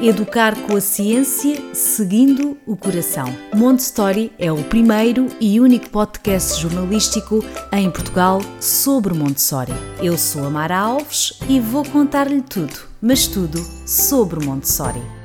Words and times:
Educar 0.00 0.54
com 0.62 0.76
a 0.76 0.80
ciência, 0.80 1.60
seguindo 1.74 2.56
o 2.64 2.76
coração. 2.76 3.26
Montessori 3.52 4.30
é 4.38 4.50
o 4.52 4.62
primeiro 4.62 5.26
e 5.40 5.58
único 5.58 5.90
podcast 5.90 6.60
jornalístico 6.60 7.44
em 7.72 7.90
Portugal 7.90 8.40
sobre 8.60 9.12
Montessori. 9.12 9.72
Eu 10.00 10.16
sou 10.16 10.46
a 10.46 10.50
Mara 10.50 10.78
Alves 10.78 11.40
e 11.48 11.58
vou 11.58 11.84
contar-lhe 11.84 12.42
tudo, 12.42 12.78
mas 13.02 13.26
tudo 13.26 13.58
sobre 13.84 14.46
Montessori. 14.46 15.17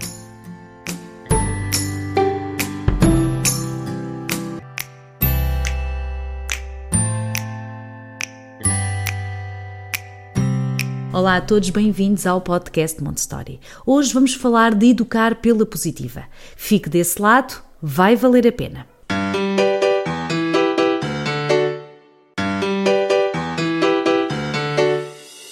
Olá 11.13 11.35
a 11.35 11.41
todos, 11.41 11.69
bem-vindos 11.69 12.25
ao 12.25 12.41
podcast 12.41 12.99
Montessori. 12.99 13.59
Hoje 13.85 14.11
vamos 14.11 14.33
falar 14.33 14.73
de 14.73 14.87
educar 14.87 15.35
pela 15.35 15.63
positiva. 15.63 16.23
Fique 16.57 16.89
desse 16.89 17.21
lado, 17.21 17.53
vai 17.79 18.15
valer 18.15 18.47
a 18.47 18.51
pena. 18.51 18.87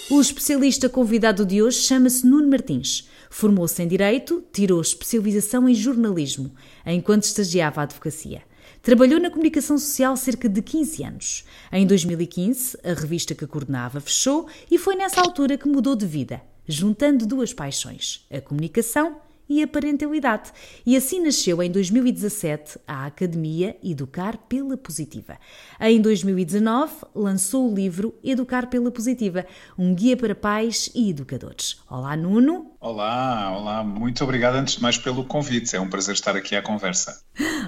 O 0.10 0.20
especialista 0.20 0.90
convidado 0.90 1.46
de 1.46 1.62
hoje 1.62 1.78
chama-se 1.78 2.26
Nuno 2.26 2.50
Martins. 2.50 3.08
Formou-se 3.30 3.84
em 3.84 3.88
Direito, 3.88 4.44
tirou 4.52 4.82
especialização 4.82 5.70
em 5.70 5.76
jornalismo, 5.76 6.52
enquanto 6.84 7.26
estagiava 7.26 7.82
a 7.82 7.84
advocacia. 7.84 8.42
Trabalhou 8.82 9.20
na 9.20 9.30
comunicação 9.30 9.78
social 9.78 10.18
cerca 10.18 10.50
de 10.50 10.60
15 10.60 11.04
anos. 11.04 11.46
Em 11.72 11.86
2015, 11.86 12.80
a 12.84 12.94
revista 12.94 13.36
que 13.36 13.46
coordenava 13.46 14.00
fechou 14.00 14.48
e 14.72 14.80
foi 14.80 14.96
nessa 14.96 15.22
altura 15.22 15.56
que 15.56 15.68
mudou 15.68 15.96
de 15.96 16.08
vida, 16.08 16.42
juntando 16.68 17.28
duas 17.28 17.54
paixões: 17.54 18.26
a 18.32 18.42
comunicação 18.42 19.22
e 19.52 19.62
a 19.62 19.68
parentalidade. 19.68 20.50
E 20.86 20.96
assim 20.96 21.22
nasceu 21.22 21.62
em 21.62 21.70
2017 21.70 22.80
a 22.88 23.06
Academia 23.06 23.76
Educar 23.84 24.38
pela 24.48 24.78
Positiva. 24.78 25.38
Em 25.78 26.00
2019 26.00 26.94
lançou 27.14 27.70
o 27.70 27.76
livro 27.76 28.16
Educar 28.24 28.68
pela 28.68 28.90
Positiva, 28.90 29.46
um 29.78 29.94
guia 29.94 30.16
para 30.16 30.34
pais 30.34 30.90
e 30.96 31.10
educadores. 31.10 31.82
Olá, 31.90 32.16
Nuno. 32.16 32.72
Olá, 32.80 33.56
olá, 33.58 33.84
muito 33.84 34.24
obrigado 34.24 34.56
antes 34.56 34.76
de 34.76 34.82
mais 34.82 34.98
pelo 34.98 35.26
convite. 35.26 35.76
É 35.76 35.82
um 35.82 35.90
prazer 35.90 36.16
estar 36.16 36.36
aqui 36.36 36.56
à 36.56 36.62
conversa. 36.62 37.22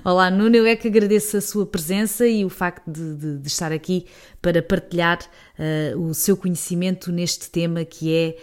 Olá, 0.05 0.31
Nuno, 0.31 0.55
eu 0.55 0.65
é 0.65 0.77
que 0.77 0.87
agradeço 0.87 1.35
a 1.35 1.41
sua 1.41 1.65
presença 1.65 2.25
e 2.25 2.45
o 2.45 2.49
facto 2.49 2.89
de, 2.89 3.15
de, 3.15 3.37
de 3.39 3.47
estar 3.47 3.73
aqui 3.73 4.05
para 4.41 4.61
partilhar 4.61 5.19
uh, 5.59 5.99
o 5.99 6.13
seu 6.13 6.35
conhecimento 6.37 7.11
neste 7.11 7.49
tema 7.49 7.83
que 7.83 8.13
é 8.13 8.37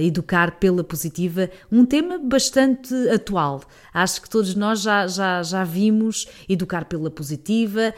educar 0.00 0.58
pela 0.58 0.82
positiva, 0.82 1.50
um 1.70 1.84
tema 1.84 2.18
bastante 2.18 2.94
atual. 3.10 3.62
Acho 3.92 4.22
que 4.22 4.30
todos 4.30 4.54
nós 4.54 4.80
já, 4.80 5.06
já, 5.06 5.42
já 5.42 5.64
vimos 5.64 6.26
educar 6.48 6.86
pela 6.86 7.10
positiva, 7.10 7.94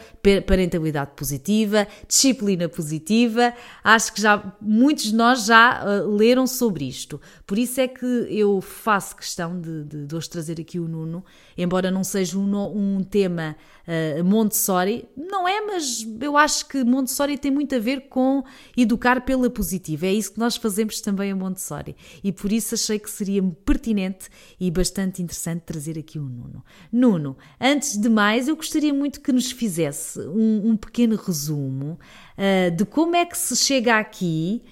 parentalidade 0.46 1.12
positiva, 1.16 1.86
disciplina 2.08 2.68
positiva. 2.68 3.54
Acho 3.82 4.12
que 4.12 4.20
já 4.20 4.54
muitos 4.60 5.04
de 5.04 5.14
nós 5.14 5.46
já 5.46 5.84
uh, 5.84 6.16
leram 6.16 6.46
sobre 6.46 6.84
isto. 6.86 7.20
Por 7.46 7.58
isso 7.58 7.80
é 7.80 7.88
que 7.88 8.04
eu 8.28 8.60
faço 8.60 9.16
questão 9.16 9.60
de, 9.60 9.84
de, 9.84 10.06
de 10.06 10.14
hoje 10.14 10.30
trazer 10.30 10.60
aqui 10.60 10.78
o 10.78 10.88
Nuno, 10.88 11.24
embora 11.56 11.90
não 11.90 12.02
seja 12.02 12.38
um, 12.38 12.96
um 12.96 13.02
tema 13.02 13.56
uh, 13.86 14.24
Montessori, 14.24 15.08
não 15.16 15.46
é, 15.46 15.60
mas 15.60 16.06
eu 16.20 16.36
acho 16.36 16.66
que 16.66 16.82
Montessori 16.84 17.38
tem 17.38 17.50
muito 17.50 17.74
a 17.74 17.78
ver 17.78 18.08
com 18.08 18.42
educar 18.76 19.24
pela 19.24 19.48
positiva. 19.50 20.06
É 20.06 20.12
isso 20.12 20.32
que 20.32 20.38
nós 20.38 20.56
fazemos 20.56 21.00
também 21.00 21.30
a 21.30 21.36
Montessori. 21.36 21.96
E 22.22 22.32
por 22.32 22.52
isso 22.52 22.74
achei 22.74 22.98
que 22.98 23.10
seria 23.10 23.42
pertinente 23.64 24.28
e 24.58 24.70
bastante 24.70 25.22
interessante 25.22 25.62
trazer 25.62 25.98
aqui 25.98 26.18
o 26.18 26.24
Nuno. 26.24 26.64
Nuno, 26.92 27.36
antes 27.60 27.96
de 27.96 28.08
mais, 28.08 28.48
eu 28.48 28.56
gostaria 28.56 28.92
muito 28.92 29.20
que 29.20 29.32
nos 29.32 29.50
fizesse 29.50 30.20
um, 30.20 30.70
um 30.70 30.76
pequeno 30.76 31.16
resumo 31.16 31.98
uh, 32.38 32.70
de 32.70 32.84
como 32.84 33.16
é 33.16 33.24
que 33.24 33.36
se 33.36 33.56
chega 33.56 33.98
aqui 33.98 34.62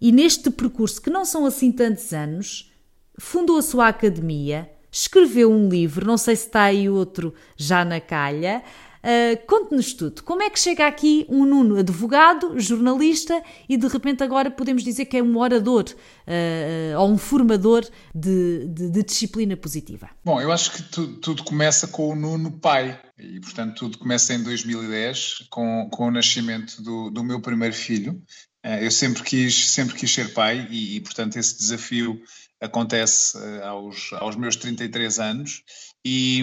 e 0.00 0.10
neste 0.10 0.50
percurso, 0.50 1.00
que 1.00 1.10
não 1.10 1.24
são 1.24 1.46
assim 1.46 1.70
tantos 1.70 2.12
anos, 2.12 2.72
fundou 3.16 3.56
a 3.56 3.62
sua 3.62 3.86
academia, 3.86 4.68
escreveu 4.92 5.50
um 5.50 5.68
livro, 5.68 6.06
não 6.06 6.18
sei 6.18 6.36
se 6.36 6.46
está 6.46 6.64
aí 6.64 6.88
outro 6.88 7.34
já 7.56 7.84
na 7.84 8.00
calha. 8.00 8.62
Uh, 9.02 9.46
Conte-nos 9.48 9.94
tudo. 9.94 10.22
Como 10.22 10.44
é 10.44 10.48
que 10.50 10.60
chega 10.60 10.86
aqui 10.86 11.26
um 11.28 11.44
Nuno, 11.44 11.76
advogado, 11.76 12.56
jornalista 12.60 13.42
e 13.68 13.76
de 13.76 13.88
repente 13.88 14.22
agora 14.22 14.48
podemos 14.48 14.84
dizer 14.84 15.06
que 15.06 15.16
é 15.16 15.22
um 15.22 15.36
orador 15.38 15.86
uh, 15.88 17.00
ou 17.00 17.10
um 17.10 17.18
formador 17.18 17.84
de, 18.14 18.68
de, 18.68 18.90
de, 18.90 19.02
disciplina 19.02 19.56
positiva? 19.56 20.08
Bom, 20.24 20.40
eu 20.40 20.52
acho 20.52 20.70
que 20.70 20.82
tu, 20.84 21.16
tudo 21.16 21.42
começa 21.42 21.88
com 21.88 22.10
o 22.10 22.14
Nuno 22.14 22.52
pai 22.52 22.96
e 23.18 23.40
portanto 23.40 23.74
tudo 23.74 23.98
começa 23.98 24.34
em 24.34 24.42
2010 24.44 25.48
com, 25.50 25.88
com 25.90 26.06
o 26.06 26.10
nascimento 26.12 26.80
do, 26.80 27.10
do 27.10 27.24
meu 27.24 27.40
primeiro 27.40 27.74
filho. 27.74 28.22
Uh, 28.64 28.78
eu 28.80 28.90
sempre 28.90 29.22
quis, 29.22 29.70
sempre 29.70 29.96
quis 29.96 30.12
ser 30.12 30.32
pai 30.32 30.68
e, 30.70 30.96
e 30.96 31.00
portanto 31.00 31.36
esse 31.36 31.58
desafio 31.58 32.22
acontece 32.60 33.36
uh, 33.36 33.64
aos, 33.64 34.12
aos 34.14 34.36
meus 34.36 34.54
33 34.56 35.18
anos 35.18 35.64
e, 36.04 36.42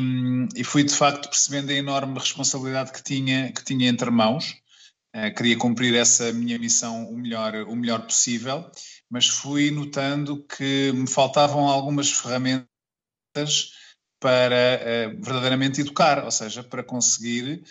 e, 0.55 0.63
fui 0.63 0.83
de 0.83 0.93
facto 0.93 1.29
percebendo 1.29 1.69
a 1.69 1.73
enorme 1.73 2.19
responsabilidade 2.19 2.91
que 2.91 3.03
tinha, 3.03 3.51
que 3.51 3.63
tinha 3.63 3.89
entre 3.89 4.09
mãos. 4.09 4.55
Uh, 5.15 5.33
queria 5.35 5.57
cumprir 5.57 5.95
essa 5.95 6.31
minha 6.31 6.59
missão 6.59 7.09
o 7.09 7.17
melhor, 7.17 7.55
o 7.67 7.75
melhor 7.75 8.01
possível, 8.01 8.69
mas 9.09 9.27
fui 9.27 9.71
notando 9.71 10.43
que 10.43 10.91
me 10.93 11.07
faltavam 11.07 11.67
algumas 11.67 12.11
ferramentas 12.11 12.67
para 14.19 15.09
uh, 15.15 15.23
verdadeiramente 15.23 15.81
educar, 15.81 16.23
ou 16.23 16.31
seja, 16.31 16.63
para 16.63 16.83
conseguir 16.83 17.63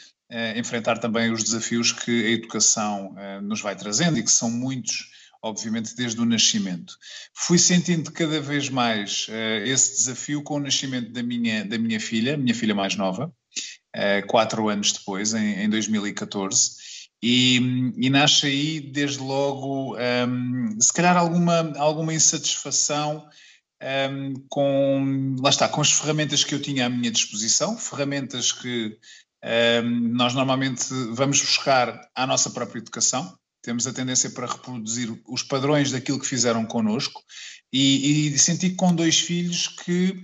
enfrentar 0.56 0.98
também 0.98 1.32
os 1.32 1.42
desafios 1.42 1.90
que 1.90 2.26
a 2.26 2.30
educação 2.30 3.14
nos 3.42 3.62
vai 3.62 3.74
trazendo 3.74 4.18
e 4.18 4.22
que 4.22 4.30
são 4.30 4.50
muitos 4.50 5.08
obviamente 5.42 5.94
desde 5.94 6.20
o 6.20 6.24
nascimento. 6.24 6.96
Fui 7.34 7.58
sentindo 7.58 8.10
cada 8.10 8.40
vez 8.40 8.68
mais 8.68 9.28
uh, 9.28 9.64
esse 9.64 9.96
desafio 9.96 10.42
com 10.42 10.54
o 10.54 10.60
nascimento 10.60 11.12
da 11.12 11.22
minha, 11.22 11.64
da 11.64 11.78
minha 11.78 12.00
filha, 12.00 12.36
minha 12.36 12.54
filha 12.54 12.74
mais 12.74 12.96
nova, 12.96 13.32
quatro 14.28 14.68
anos 14.68 14.92
depois, 14.92 15.34
em, 15.34 15.64
em 15.64 15.68
2014, 15.68 16.72
e, 17.22 17.56
e, 17.96 18.10
nasce 18.10 18.46
aí 18.46 18.80
desde 18.80 19.18
logo, 19.18 19.96
um, 19.96 19.98
ehm, 19.98 20.80
se 20.80 20.92
calhar 20.92 21.16
alguma, 21.16 21.72
alguma 21.76 22.14
insatisfação 22.14 23.26
um, 23.82 23.84
ehm, 23.84 24.34
com, 24.48 25.36
lá 25.40 25.50
está, 25.50 25.68
com 25.68 25.80
as 25.80 25.90
ferramentas 25.90 26.44
que 26.44 26.54
eu 26.54 26.62
tinha 26.62 26.86
à 26.86 26.88
minha 26.88 27.10
disposição, 27.10 27.76
ferramentas 27.76 28.52
que 28.52 28.96
nós 30.12 30.34
normalmente 30.34 30.84
vamos 31.12 31.40
buscar 31.40 32.00
à 32.14 32.26
nossa 32.26 32.50
própria 32.50 32.80
educação, 32.80 33.36
temos 33.62 33.86
a 33.86 33.92
tendência 33.92 34.30
para 34.30 34.46
reproduzir 34.46 35.10
os 35.26 35.42
padrões 35.42 35.90
daquilo 35.90 36.20
que 36.20 36.26
fizeram 36.26 36.64
connosco. 36.64 37.22
E, 37.72 38.28
e 38.28 38.38
senti 38.38 38.70
com 38.70 38.94
dois 38.94 39.20
filhos 39.20 39.68
que 39.68 40.22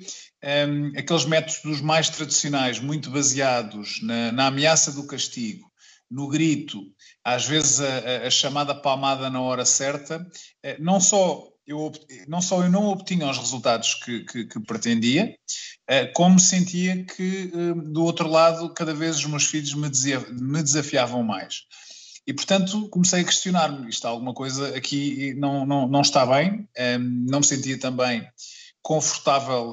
um, 0.69 0.99
aqueles 0.99 1.25
métodos 1.25 1.81
mais 1.81 2.09
tradicionais, 2.09 2.81
muito 2.81 3.11
baseados 3.11 4.01
na, 4.03 4.33
na, 4.33 4.47
ameaça 4.47 4.93
do 4.93 5.07
castigo, 5.07 5.71
no 6.11 6.29
grito, 6.29 6.83
às 7.23 7.47
vezes 7.47 7.81
a, 7.81 8.27
a 8.27 8.31
chamada 8.31 8.75
palmada 8.75 9.31
na 9.31 9.41
hora 9.41 9.65
certa, 9.65 10.27
eh, 10.63 10.77
não 10.79 11.01
só 11.01 11.49
eu, 11.67 11.91
não 12.29 12.41
só 12.43 12.63
eu 12.63 12.71
não 12.71 12.89
obtinha 12.89 13.29
os 13.29 13.39
resultados 13.39 13.95
que, 13.95 14.25
que, 14.25 14.45
que 14.45 14.61
pretendia, 14.61 15.35
eh, 15.89 16.07
como 16.07 16.39
sentia 16.39 17.05
que 17.05 17.51
eh, 17.55 17.91
do 17.91 18.05
outro 18.05 18.29
lado 18.29 18.73
cada 18.75 18.93
vez 18.93 19.17
os 19.17 19.27
meus 19.27 19.47
filhos 19.47 19.75
me, 19.75 19.89
me 20.41 20.63
desafiavam 20.63 21.23
mais. 21.23 21.63
E, 22.27 22.33
portanto, 22.33 22.89
comecei 22.89 23.21
a 23.23 23.25
questionar-me: 23.25 23.88
isto 23.88 24.06
alguma 24.06 24.35
coisa 24.35 24.77
aqui 24.77 25.35
não, 25.35 25.67
não, 25.67 25.87
não 25.88 26.00
está 26.00 26.25
bem, 26.27 26.69
ehm, 26.77 27.27
não 27.29 27.41
me 27.41 27.47
sentia 27.47 27.79
também 27.79 28.27
confortável 28.83 29.73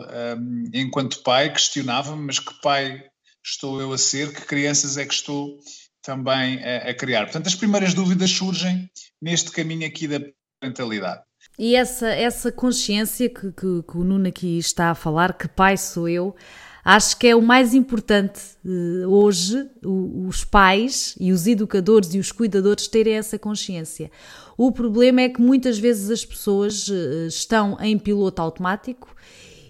enquanto 0.74 1.22
pai, 1.22 1.52
questionava-me, 1.52 2.28
mas 2.28 2.40
que 2.40 2.54
pai 2.62 3.04
estou 3.44 3.82
eu 3.82 3.92
a 3.92 3.98
ser, 3.98 4.34
que 4.34 4.46
crianças 4.46 4.98
é 4.98 5.06
que 5.06 5.14
estou 5.14 5.60
também 6.02 6.64
a, 6.64 6.90
a 6.90 6.94
criar? 6.94 7.24
Portanto, 7.26 7.48
as 7.48 7.56
primeiras 7.56 7.94
dúvidas 7.94 8.32
surgem 8.32 8.90
neste 9.22 9.52
caminho 9.52 9.86
aqui 9.86 10.08
da 10.08 10.20
parentalidade. 10.62 11.24
E 11.64 11.76
essa, 11.76 12.08
essa 12.08 12.52
consciência 12.52 13.30
que, 13.30 13.52
que, 13.52 13.84
que 13.84 13.96
o 13.96 14.04
Nuno 14.04 14.28
aqui 14.28 14.58
está 14.58 14.90
a 14.90 14.96
falar, 14.96 15.38
que 15.38 15.48
pai 15.48 15.78
sou 15.78 16.10
eu, 16.10 16.36
Acho 16.84 17.18
que 17.18 17.28
é 17.28 17.36
o 17.36 17.42
mais 17.44 17.76
importante 17.76 18.42
uh, 18.66 19.08
hoje, 19.08 19.70
os 19.84 20.44
pais 20.44 21.16
e 21.20 21.32
os 21.32 21.46
educadores 21.46 22.16
e 22.16 22.18
os 22.18 22.32
cuidadores 22.32 22.88
terem 22.88 23.14
essa 23.14 23.38
consciência. 23.38 24.10
O 24.58 24.72
problema 24.72 25.22
é 25.22 25.30
que 25.30 25.40
muitas 25.40 25.78
vezes 25.78 26.10
as 26.10 26.26
pessoas 26.26 26.88
uh, 26.88 27.28
estão 27.28 27.78
em 27.80 28.00
piloto 28.00 28.42
automático 28.42 29.16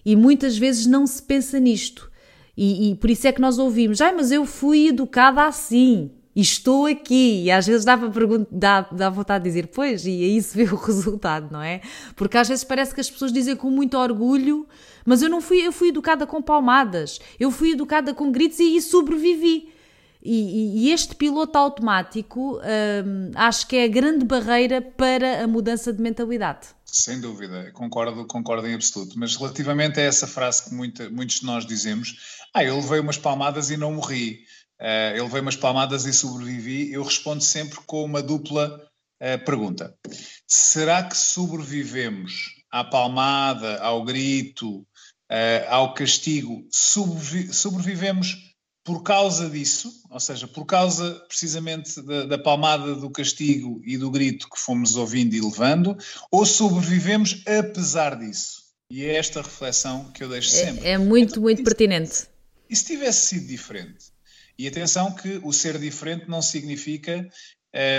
e 0.06 0.16
muitas 0.16 0.58
vezes 0.58 0.86
não 0.86 1.06
se 1.06 1.22
pensa 1.22 1.60
nisto. 1.60 2.10
E, 2.56 2.92
e, 2.92 2.96
por 2.96 3.10
isso 3.10 3.28
é 3.28 3.34
que 3.34 3.42
nós 3.42 3.58
ouvimos, 3.58 4.00
ah, 4.00 4.14
mas 4.14 4.32
eu 4.32 4.46
fui 4.46 4.88
educada 4.88 5.44
assim. 5.46 6.12
E 6.36 6.42
estou 6.42 6.86
aqui. 6.86 7.44
E 7.44 7.52
às 7.52 7.68
vezes 7.68 7.86
dá, 7.86 7.98
dá, 8.52 8.82
dá 8.82 9.10
vontade 9.10 9.44
de 9.44 9.50
dizer, 9.50 9.68
pois, 9.68 10.06
e 10.06 10.10
aí 10.10 10.42
se 10.42 10.56
vê 10.56 10.64
o 10.72 10.76
resultado, 10.78 11.52
não 11.52 11.62
é? 11.62 11.82
Porque 12.16 12.38
às 12.38 12.48
vezes 12.48 12.64
parece 12.64 12.94
que 12.94 13.02
as 13.02 13.10
pessoas 13.10 13.32
dizem 13.32 13.56
com 13.56 13.70
muito 13.70 13.98
orgulho, 13.98 14.68
mas 15.06 15.22
eu 15.22 15.30
não 15.30 15.42
fui, 15.42 15.66
eu 15.66 15.72
fui 15.72 15.90
educada 15.90 16.26
com 16.26 16.42
palmadas, 16.42 17.20
eu 17.40 17.52
fui 17.52 17.72
educada 17.72 18.14
com 18.14 18.32
gritos 18.32 18.60
e, 18.60 18.76
e 18.76 18.82
sobrevivi. 18.82 19.70
E, 20.24 20.86
e, 20.86 20.92
este 20.92 21.16
piloto 21.16 21.58
automático 21.58 22.60
hum, 22.60 23.32
acho 23.34 23.66
que 23.66 23.76
é 23.76 23.86
a 23.86 23.88
grande 23.88 24.24
barreira 24.24 24.80
para 24.80 25.44
a 25.44 25.48
mudança 25.48 25.92
de 25.92 26.00
mentalidade. 26.00 26.68
Sem 26.86 27.20
dúvida, 27.20 27.72
concordo, 27.74 28.28
concordo 28.28 28.68
em 28.68 28.76
absoluto. 28.76 29.18
Mas 29.18 29.36
relativamente 29.36 30.00
a 30.00 30.04
essa 30.04 30.28
frase 30.28 30.66
que 30.66 30.76
muita, 30.76 31.10
muitos 31.10 31.40
de 31.40 31.46
nós 31.48 31.66
dizemos, 31.66 32.44
ah, 32.54 32.64
eu 32.64 32.76
levei 32.76 33.00
umas 33.00 33.18
palmadas 33.18 33.72
e 33.72 33.78
não 33.78 33.94
morri, 33.94 34.46
uh, 34.82 35.16
eu 35.16 35.26
levei 35.26 35.42
umas 35.42 35.56
palmadas 35.56 36.06
e 36.06 36.14
sobrevivi, 36.14 36.92
eu 36.92 37.04
respondo 37.04 37.44
sempre 37.44 37.80
com 37.86 38.04
uma 38.04 38.22
dupla 38.22 38.82
uh, 39.22 39.46
pergunta. 39.46 39.96
Será 40.48 41.04
que 41.04 41.16
sobrevivemos 41.16 42.56
à 42.72 42.84
palmada, 42.84 43.80
ao 43.82 44.04
grito, 44.04 44.80
uh, 44.80 45.70
ao 45.70 45.94
castigo, 45.94 46.68
sobrevi 46.72 47.54
sobrevivemos 47.54 48.52
por 48.84 49.04
causa 49.04 49.48
disso, 49.48 49.94
ou 50.10 50.20
seja, 50.20 50.48
por 50.48 50.66
causa 50.66 51.14
precisamente 51.28 52.02
da, 52.02 52.26
da, 52.26 52.38
palmada 52.38 52.96
do 52.96 53.12
castigo 53.12 53.80
e 53.86 53.96
do 53.96 54.10
grito 54.10 54.50
que 54.50 54.60
fomos 54.60 54.96
ouvindo 54.96 55.36
e 55.36 55.42
levando, 55.42 55.96
ou 56.32 56.46
sobrevivemos 56.46 57.44
apesar 57.46 58.18
disso? 58.18 58.62
E 58.90 59.06
é 59.06 59.16
esta 59.16 59.42
reflexão 59.42 60.12
que 60.12 60.24
eu 60.24 60.30
deixo 60.30 60.50
é, 60.56 60.66
sempre. 60.66 60.88
É, 60.88 60.92
é 60.94 60.98
muito, 60.98 61.34
então, 61.34 61.44
muito 61.44 61.64
pertinente. 61.64 62.28
E 62.70 62.76
se 62.76 62.86
tivesse 62.86 63.28
sido 63.28 63.48
diferente? 63.48 64.12
E 64.62 64.68
atenção 64.68 65.12
que 65.12 65.40
o 65.44 65.52
ser 65.52 65.80
diferente 65.80 66.30
não 66.30 66.40
significa 66.40 67.28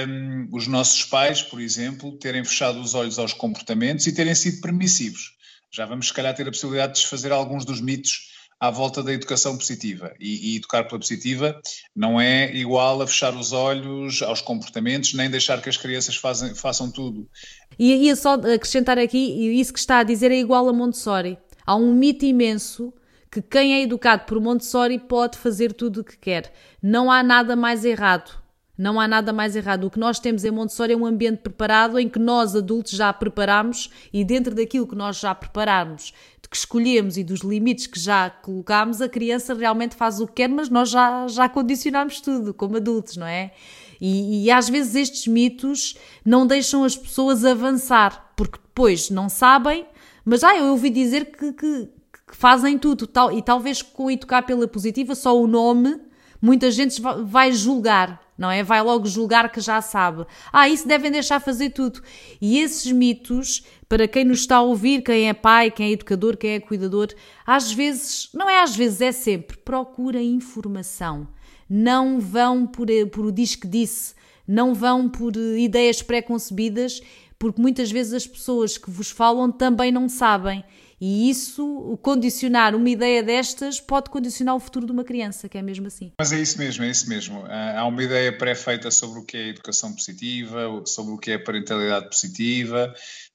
um, 0.07 0.47
os 0.53 0.69
nossos 0.69 1.03
pais, 1.03 1.43
por 1.43 1.61
exemplo, 1.61 2.17
terem 2.19 2.45
fechado 2.45 2.81
os 2.81 2.95
olhos 2.95 3.19
aos 3.19 3.33
comportamentos 3.33 4.07
e 4.07 4.15
terem 4.15 4.33
sido 4.33 4.61
permissivos. 4.61 5.33
Já 5.73 5.87
vamos, 5.87 6.07
se 6.07 6.13
calhar, 6.13 6.33
ter 6.33 6.47
a 6.47 6.53
possibilidade 6.53 6.95
de 6.95 7.01
desfazer 7.01 7.33
alguns 7.33 7.65
dos 7.65 7.81
mitos 7.81 8.31
à 8.61 8.71
volta 8.71 9.03
da 9.03 9.13
educação 9.13 9.59
positiva. 9.59 10.15
E, 10.21 10.53
e, 10.53 10.57
educar 10.57 10.85
pela 10.85 11.01
positiva 11.01 11.61
não 11.97 12.21
é 12.21 12.55
igual 12.55 13.03
a 13.03 13.09
fechar 13.09 13.35
os 13.35 13.51
olhos 13.51 14.23
aos 14.23 14.41
comportamentos, 14.41 15.15
nem 15.15 15.29
deixar 15.29 15.61
que 15.61 15.69
as 15.69 15.77
crianças 15.77 16.15
fazem, 16.15 16.55
façam 16.55 16.93
tudo. 16.93 17.29
E 17.77 17.93
ia 17.93 18.15
só 18.15 18.35
acrescentar 18.35 19.01
aqui, 19.01 19.59
isso 19.59 19.73
que 19.73 19.81
está 19.81 19.99
a 19.99 20.05
dizer 20.05 20.31
é 20.31 20.39
igual 20.39 20.69
a 20.69 20.73
Montessori. 20.73 21.37
Há 21.67 21.75
um 21.75 21.93
mito 21.93 22.25
imenso 22.25 22.95
que 23.33 23.41
quem 23.41 23.75
é 23.75 23.83
educado 23.83 24.27
por 24.27 24.39
Montessori 24.39 24.99
pode 24.99 25.39
fazer 25.39 25.73
tudo 25.73 26.03
o 26.03 26.05
que 26.05 26.19
quer. 26.19 26.53
Não 26.83 27.11
há 27.11 27.23
nada 27.23 27.57
mais 27.57 27.83
errado. 27.83 28.31
Não 28.77 29.01
há 29.01 29.09
nada 29.09 29.33
mais 29.33 29.57
errado. 29.57 29.85
O 29.85 29.91
que 29.91 29.99
nós 29.99 30.21
temos 30.21 30.45
em 30.45 30.51
Montessori 30.51 30.93
é 30.93 30.97
um 30.97 31.07
ambiente 31.07 31.39
preparado 31.39 31.99
em 31.99 32.11
que 32.11 32.19
nós, 32.19 32.55
adultos, 32.55 32.93
já 32.93 33.11
preparamos 33.11 33.91
e 34.13 34.23
dentro 34.23 34.55
daquilo 34.55 34.87
que 34.87 34.95
nós 34.95 35.19
já 35.19 35.35
preparamos, 35.35 36.13
que 36.53 36.57
escolhemos 36.57 37.17
e 37.17 37.25
dos 37.25 37.41
limites 37.41 37.87
que 37.87 37.99
já 37.99 38.29
colocamos, 38.29 39.01
a 39.01 39.09
criança 39.09 39.55
realmente 39.55 39.97
faz 39.97 40.21
o 40.21 40.27
que 40.27 40.35
quer, 40.35 40.49
mas 40.49 40.69
nós 40.69 40.91
já, 40.91 41.27
já 41.27 41.49
condicionamos 41.49 42.21
tudo 42.21 42.53
como 42.53 42.77
adultos, 42.77 43.17
não 43.17 43.27
é? 43.27 43.53
E, 43.99 44.45
e 44.45 44.51
às 44.51 44.69
vezes 44.69 44.95
estes 44.95 45.27
mitos 45.27 45.97
não 46.23 46.47
deixam 46.47 46.85
as 46.85 46.95
pessoas 46.95 47.47
avançar, 47.47 48.35
porque 48.37 48.59
depois 48.63 49.09
não 49.09 49.31
sabem, 49.31 49.87
mas 50.23 50.45
ah, 50.45 50.55
eu 50.55 50.67
ouvi 50.67 50.91
dizer 50.91 51.33
que, 51.33 51.55
que, 51.55 51.89
que 52.33 52.37
fazem 52.39 52.79
tudo, 52.79 53.07
tal, 53.07 53.31
e 53.31 53.43
talvez 53.43 53.83
com 53.83 54.11
educar 54.11 54.41
pela 54.41 54.67
positiva, 54.67 55.15
só 55.15 55.39
o 55.39 55.47
nome, 55.47 56.01
muita 56.41 56.71
gente 56.71 56.99
vai 57.27 57.53
julgar 57.53 58.23
não 58.43 58.51
é? 58.51 58.65
Vai 58.65 58.83
logo 58.83 59.07
julgar 59.07 59.53
que 59.53 59.61
já 59.61 59.81
sabe. 59.81 60.27
Ah, 60.53 60.69
isso 60.69 60.89
devem 60.89 61.13
deixar 61.13 61.39
fazer 61.39 61.71
tudo. 61.71 62.03
E 62.41 62.59
esses 62.59 62.91
mitos, 62.91 63.63
para 63.89 64.09
quem 64.09 64.25
nos 64.25 64.41
está 64.41 64.57
a 64.57 64.63
ouvir, 64.63 65.03
quem 65.03 65.29
é 65.29 65.33
pai, 65.33 65.71
quem 65.71 65.91
é 65.91 65.93
educador, 65.93 66.37
quem 66.37 66.55
é 66.55 66.59
cuidador, 66.59 67.09
às 67.47 67.71
vezes, 67.71 68.31
não 68.35 68.51
é 68.51 68.61
às 68.61 68.75
vezes, 68.75 69.01
é 69.01 69.13
sempre, 69.13 69.59
procura 69.59 70.21
informação. 70.21 71.29
Não 71.71 72.19
vão 72.19 72.67
por, 72.67 72.89
por 73.13 73.27
o 73.27 73.31
diz 73.31 73.55
que 73.55 73.69
disse, 73.69 74.15
não 74.49 74.75
vão 74.75 75.09
por 75.09 75.37
ideias 75.37 76.03
pré-concebidas, 76.03 77.01
porque 77.39 77.63
muitas 77.63 77.93
vezes 77.93 78.13
as 78.13 78.27
pessoas 78.27 78.77
que 78.77 78.91
vos 78.91 79.11
falam 79.11 79.53
também 79.53 79.93
não 79.93 80.09
sabem. 80.09 80.65
E 81.05 81.29
isso, 81.29 81.99
condicionar 82.01 82.77
uma 82.77 82.89
ideia 82.89 83.25
destas, 83.25 83.81
pode 83.81 84.09
condicionar 84.09 84.55
o 84.55 84.61
futuro 84.61 84.87
de 84.87 84.93
uma 84.93 85.03
criança, 85.03 85.49
que 85.49 85.59
é 85.59 85.63
mesmo 85.63 85.89
assim. 85.89 86.13
Mas 86.17 86.31
é 86.31 86.39
isso 86.39 86.57
mesmo, 86.59 86.85
é 86.85 86.91
isso 86.91 87.09
mesmo. 87.09 87.45
Ah, 87.47 87.81
há 87.81 87.87
uma 87.87 88.05
ideia 88.05 88.39
pré-feita 88.39 88.89
sobre 88.89 89.19
o 89.19 89.25
que 89.25 89.37
é 89.37 89.49
educação 89.49 89.93
positiva, 89.93 90.81
sobre 90.87 91.13
o 91.13 91.19
que 91.19 91.33
é 91.33 91.39
parentalidade 91.39 92.07
positiva, 92.07 92.95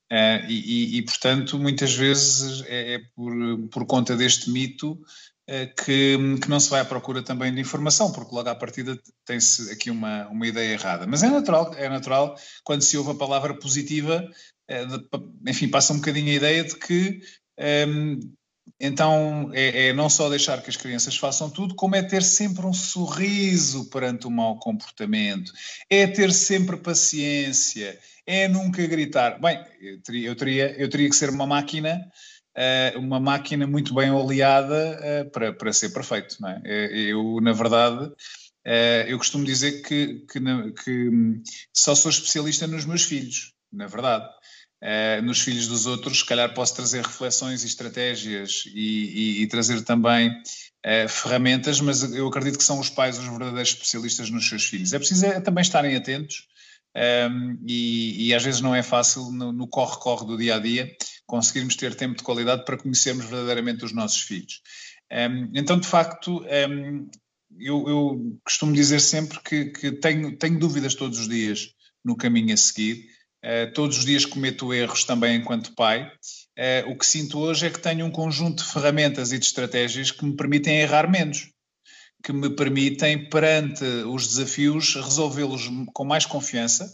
ah, 0.10 0.46
e, 0.48 0.98
e, 0.98 1.02
portanto, 1.02 1.60
muitas 1.60 1.94
vezes 1.94 2.64
é, 2.68 2.94
é 2.94 3.00
por, 3.14 3.34
por 3.70 3.86
conta 3.86 4.16
deste 4.16 4.50
mito 4.50 4.98
ah, 5.50 5.66
que, 5.66 6.18
que, 6.42 6.50
não 6.50 6.62
se 6.62 6.70
vai 6.70 6.80
à 6.80 6.86
procura 6.86 7.22
também 7.22 7.54
de 7.54 7.60
informação, 7.60 8.14
porque 8.14 8.34
logo 8.34 8.48
à 8.48 8.56
partida 8.56 8.98
tem-se 9.26 9.70
aqui 9.74 9.92
uma, 9.92 10.26
uma 10.30 10.48
ideia 10.48 10.72
errada. 10.72 11.06
Mas 11.06 11.22
é 11.22 11.30
natural, 11.30 11.74
é 11.76 11.90
natural 11.90 12.34
quando 12.64 12.82
se 12.82 12.98
ouve 12.98 13.12
a 13.12 13.16
palavra 13.16 13.54
positiva, 13.54 14.26
enfim, 15.46 15.70
passa 15.70 15.94
um 15.94 15.98
bocadinho 15.98 16.30
a 16.30 16.36
ideia 16.36 16.64
de 16.64 16.76
que 16.76 17.22
então 18.80 19.50
é, 19.54 19.88
é, 19.88 19.94
não 19.94 20.10
só 20.10 20.30
deixar 20.30 20.62
que 20.62 20.70
as 20.70 20.78
crianças 20.78 21.18
façam 21.18 21.50
tudo, 21.50 21.76
como 21.76 21.96
é 21.96 22.04
ter 22.04 22.22
sempre 22.22 22.66
um 22.66 22.74
sorriso 22.74 23.90
perante 23.90 24.28
o 24.28 24.32
mau 24.32 24.60
comportamento, 24.60 25.52
é 25.90 26.06
ter 26.06 26.32
sempre 26.32 26.78
paciência, 26.78 27.98
é 28.26 28.48
nunca 28.48 28.86
gritar. 28.86 29.40
Bem, 29.40 29.64
eu 29.82 30.02
teria, 30.02 30.28
eu 30.28 30.36
teria, 30.36 30.82
eu 30.82 30.90
teria 30.90 31.10
que 31.10 31.16
ser 31.16 31.30
uma 31.30 31.48
máquina, 31.48 32.08
uh, 32.56 33.00
uma 33.00 33.20
máquina 33.20 33.66
muito 33.66 33.96
bem 33.96 34.12
oleada 34.12 35.00
uh, 35.00 35.32
para, 35.32 35.54
para 35.54 35.74
ser 35.74 35.90
perfeito. 35.90 36.36
Não 36.40 36.50
é? 36.50 36.62
Eh, 36.64 37.12
eu, 37.12 37.40
na 37.42 37.54
verdade, 37.54 38.12
eu 39.08 39.18
costumo 39.18 39.46
dizer 39.46 39.82
que, 39.82 40.26
que, 40.30 40.40
que 40.84 41.10
só 41.74 41.96
sou 41.96 42.12
especialista 42.12 42.68
nos 42.68 42.86
meus 42.86 43.04
filhos, 43.04 43.54
na 43.72 43.88
verdade. 43.88 44.28
Uh, 44.82 45.24
nos 45.24 45.42
filhos 45.42 45.68
dos 45.68 45.88
outros, 45.88 46.20
se 46.20 46.26
calhar 46.26 46.54
posso 46.54 46.76
trazer 46.76 47.04
reflexões 47.04 47.64
e 47.64 47.66
estratégias 47.66 48.64
e, 48.68 49.40
e, 49.40 49.42
e 49.42 49.48
trazer 49.48 49.82
também 49.82 50.30
uh, 50.30 51.10
ferramentas, 51.10 51.82
mas 51.82 52.04
eu 52.14 52.28
acredito 52.28 52.60
que 52.60 52.64
são 52.64 52.80
os 52.80 52.90
pais 52.90 53.18
os 53.18 53.26
verdadeiros 53.26 53.70
especialistas 53.70 54.30
nos 54.30 54.48
seus 54.48 54.66
filhos. 54.66 54.94
É 54.94 55.00
preciso 55.00 55.26
é, 55.26 55.42
também 55.42 55.64
estarem 55.64 55.96
atentos 55.96 56.48
um, 56.96 57.00
ehm, 57.00 57.58
e, 57.66 58.28
e, 58.28 58.34
às 58.36 58.44
vezes 58.44 58.62
não 58.62 58.74
é 58.74 58.84
fácil 58.84 59.32
no 59.32 59.68
corre-corre 59.68 60.28
do 60.28 60.38
dia 60.38 60.56
a 60.56 60.60
dia 60.60 60.96
conseguirmos 61.26 61.76
ter 61.76 61.96
tempo 61.96 62.16
de 62.16 62.24
qualidade 62.24 62.64
para 62.64 62.78
conhecermos 62.78 63.26
verdadeiramente 63.26 63.84
os 63.84 63.94
nossos 63.94 64.22
filhos. 64.22 64.62
Um, 65.12 65.16
ehm, 65.16 65.52
então, 65.56 65.80
de 65.80 65.88
facto, 65.88 66.42
um, 66.42 66.46
ehm, 66.46 67.08
eu, 67.60 67.88
eu, 67.88 68.40
costumo 68.44 68.74
dizer 68.74 69.00
sempre 69.00 69.40
que, 69.44 69.66
que 69.66 69.92
tenho, 69.94 70.38
tenho 70.38 70.60
dúvidas 70.60 70.94
todos 70.94 71.18
os 71.18 71.28
dias 71.28 71.70
no 72.04 72.16
caminho 72.16 72.54
a 72.54 72.58
seguir 72.58 73.17
todos 73.74 74.00
os 74.00 74.06
dias 74.06 74.26
cometo 74.26 74.74
erros 74.74 75.04
também 75.04 75.38
enquanto 75.38 75.76
pai. 75.76 76.12
Uh, 76.58 76.90
o 76.90 76.98
que 76.98 77.06
sinto 77.06 77.38
hoje 77.38 77.68
é 77.68 77.70
que 77.70 77.80
tenho 77.80 78.04
um 78.04 78.10
conjunto 78.10 78.64
de 78.64 78.72
ferramentas 78.72 79.32
e 79.32 79.38
de 79.38 79.46
estratégias 79.46 80.10
que 80.10 80.26
me 80.26 80.36
permitem 80.36 80.80
errar 80.80 81.08
menos, 81.08 81.52
que 82.24 82.34
me 82.34 82.50
permitem, 82.50 83.30
perante 83.30 83.84
os 83.84 84.28
desafios, 84.28 84.96
resolvê-los 84.96 85.70
com 85.94 86.04
mais 86.04 86.26
confiança 86.26 86.86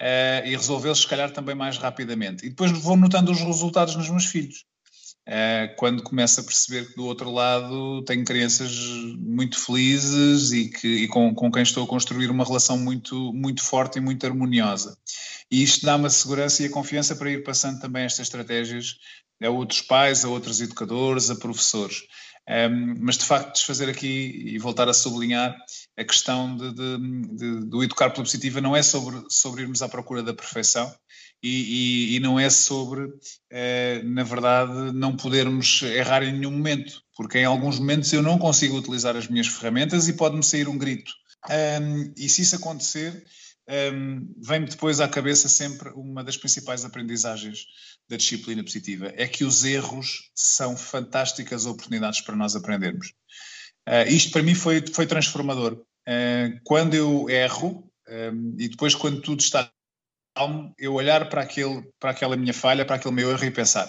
uh, 0.00 0.46
e 0.46 0.56
resolvê-los, 0.56 1.02
se 1.02 1.06
calhar, 1.06 1.30
também 1.30 1.54
mais 1.54 1.78
rapidamente. 1.78 2.44
E 2.44 2.48
depois 2.48 2.72
vou 2.72 2.96
notando 2.96 3.30
os 3.30 3.40
resultados 3.40 3.94
nos 3.94 4.10
meus 4.10 4.26
filhos. 4.26 4.64
Quando 5.76 6.02
começo 6.02 6.40
a 6.40 6.42
perceber 6.42 6.88
que 6.88 6.96
do 6.96 7.04
outro 7.04 7.30
lado 7.30 8.02
tenho 8.04 8.24
crianças 8.24 8.72
muito 9.18 9.62
felizes 9.62 10.52
e, 10.52 10.70
que, 10.70 10.88
e 10.88 11.08
com, 11.08 11.34
com 11.34 11.52
quem 11.52 11.62
estou 11.62 11.84
a 11.84 11.86
construir 11.86 12.30
uma 12.30 12.44
relação 12.44 12.78
muito, 12.78 13.32
muito 13.34 13.62
forte 13.62 13.98
e 13.98 14.00
muito 14.00 14.24
harmoniosa. 14.24 14.96
E 15.50 15.62
isto 15.62 15.84
dá-me 15.84 16.06
a 16.06 16.10
segurança 16.10 16.62
e 16.62 16.66
a 16.66 16.70
confiança 16.70 17.14
para 17.14 17.30
ir 17.30 17.42
passando 17.44 17.78
também 17.80 18.04
estas 18.04 18.26
estratégias 18.26 18.96
a 19.42 19.50
outros 19.50 19.82
pais, 19.82 20.24
a 20.24 20.28
outros 20.28 20.60
educadores, 20.60 21.30
a 21.30 21.36
professores. 21.36 22.02
Um, 22.48 22.94
mas 23.00 23.18
de 23.18 23.26
facto, 23.26 23.52
desfazer 23.52 23.90
aqui 23.90 24.42
e 24.46 24.58
voltar 24.58 24.88
a 24.88 24.94
sublinhar 24.94 25.54
a 25.98 26.04
questão 26.04 26.56
de, 26.56 26.72
de, 26.72 26.98
de, 27.36 27.66
do 27.66 27.84
educar 27.84 28.08
pela 28.10 28.24
positiva 28.24 28.62
não 28.62 28.74
é 28.74 28.82
sobre, 28.82 29.22
sobre 29.28 29.62
irmos 29.62 29.82
à 29.82 29.88
procura 29.88 30.22
da 30.22 30.32
perfeição 30.32 30.90
e, 31.42 32.12
e, 32.12 32.16
e 32.16 32.20
não 32.20 32.38
é 32.38 32.50
sobre, 32.50 33.04
uh, 33.04 34.04
na 34.04 34.22
verdade, 34.22 34.92
não 34.92 35.16
podermos 35.16 35.82
errar 35.82 36.22
em 36.22 36.32
nenhum 36.32 36.50
momento, 36.50 37.02
porque 37.16 37.38
em 37.38 37.44
alguns 37.44 37.78
momentos 37.78 38.12
eu 38.12 38.22
não 38.22 38.38
consigo 38.38 38.76
utilizar 38.76 39.16
as 39.16 39.28
minhas 39.28 39.46
ferramentas 39.46 40.08
e 40.08 40.14
pode-me 40.14 40.42
sair 40.42 40.68
um 40.68 40.78
grito. 40.78 41.12
Um, 41.48 42.12
e 42.16 42.28
se 42.28 42.42
isso 42.42 42.56
acontecer, 42.56 43.24
um, 43.92 44.34
vem-me 44.40 44.66
depois 44.66 45.00
à 45.00 45.08
cabeça 45.08 45.48
sempre 45.48 45.90
uma 45.90 46.24
das 46.24 46.36
principais 46.36 46.84
aprendizagens 46.84 47.66
da 48.08 48.16
disciplina 48.16 48.64
positiva: 48.64 49.12
é 49.14 49.26
que 49.28 49.44
os 49.44 49.64
erros 49.64 50.30
são 50.34 50.76
fantásticas 50.76 51.66
oportunidades 51.66 52.20
para 52.20 52.36
nós 52.36 52.56
aprendermos. 52.56 53.12
Uh, 53.88 54.08
isto 54.08 54.32
para 54.32 54.42
mim 54.42 54.54
foi, 54.54 54.84
foi 54.86 55.06
transformador. 55.06 55.74
uh, 55.74 56.60
quando 56.64 56.94
eu 56.94 57.28
erro, 57.30 57.88
um, 58.08 58.56
e 58.58 58.68
depois 58.68 58.94
quando 58.94 59.20
tudo 59.20 59.40
está 59.40 59.70
eu 60.78 60.94
olhar 60.94 61.28
para, 61.28 61.42
aquele, 61.42 61.82
para 61.98 62.10
aquela 62.10 62.36
minha 62.36 62.54
falha, 62.54 62.84
para 62.84 62.96
aquele 62.96 63.14
meu 63.14 63.30
erro 63.30 63.44
e 63.44 63.50
pensar, 63.50 63.86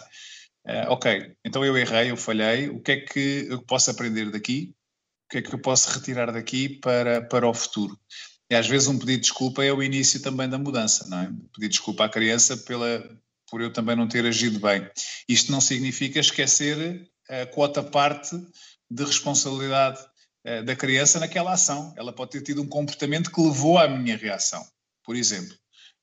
uh, 0.68 0.90
ok, 0.90 1.36
então 1.46 1.64
eu 1.64 1.78
errei, 1.78 2.12
eu 2.12 2.18
falhei, 2.18 2.70
o 2.70 2.80
que 2.80 2.92
é 2.92 2.98
que 2.98 3.48
eu 3.50 3.62
posso 3.64 3.92
aprender 3.92 4.32
daqui? 4.32 4.74
O 5.26 5.32
que 5.32 5.38
é 5.38 5.42
que 5.42 5.54
eu 5.54 5.60
posso 5.60 5.90
retirar 5.92 6.32
daqui 6.32 6.70
para, 6.70 7.22
para 7.22 7.48
o 7.48 7.54
futuro? 7.54 7.98
E 8.50 8.56
às 8.56 8.68
vezes 8.68 8.88
um 8.88 8.98
pedido 8.98 9.22
de 9.22 9.22
desculpa 9.22 9.64
é 9.64 9.72
o 9.72 9.84
início 9.84 10.22
também 10.22 10.50
da 10.50 10.58
mudança, 10.58 11.08
não 11.08 11.20
é? 11.20 11.32
Pedir 11.54 11.70
desculpa 11.70 12.06
à 12.06 12.10
criança 12.10 12.58
pela, 12.58 13.08
por 13.50 13.62
eu 13.62 13.72
também 13.72 13.96
não 13.96 14.08
ter 14.08 14.26
agido 14.26 14.60
bem. 14.60 14.90
Isto 15.28 15.52
não 15.52 15.62
significa 15.62 16.20
esquecer 16.20 17.08
a 17.30 17.46
quota 17.46 17.84
parte 17.84 18.36
de 18.90 19.04
responsabilidade 19.04 20.00
eh, 20.44 20.64
da 20.64 20.76
criança 20.76 21.20
naquela 21.20 21.54
ação. 21.54 21.94
Ela 21.96 22.12
pode 22.12 22.32
ter 22.32 22.42
tido 22.42 22.62
um 22.62 22.68
comportamento 22.68 23.32
que 23.32 23.42
levou 23.42 23.78
à 23.78 23.88
minha 23.88 24.18
reação, 24.18 24.66
por 25.04 25.16
exemplo. 25.16 25.56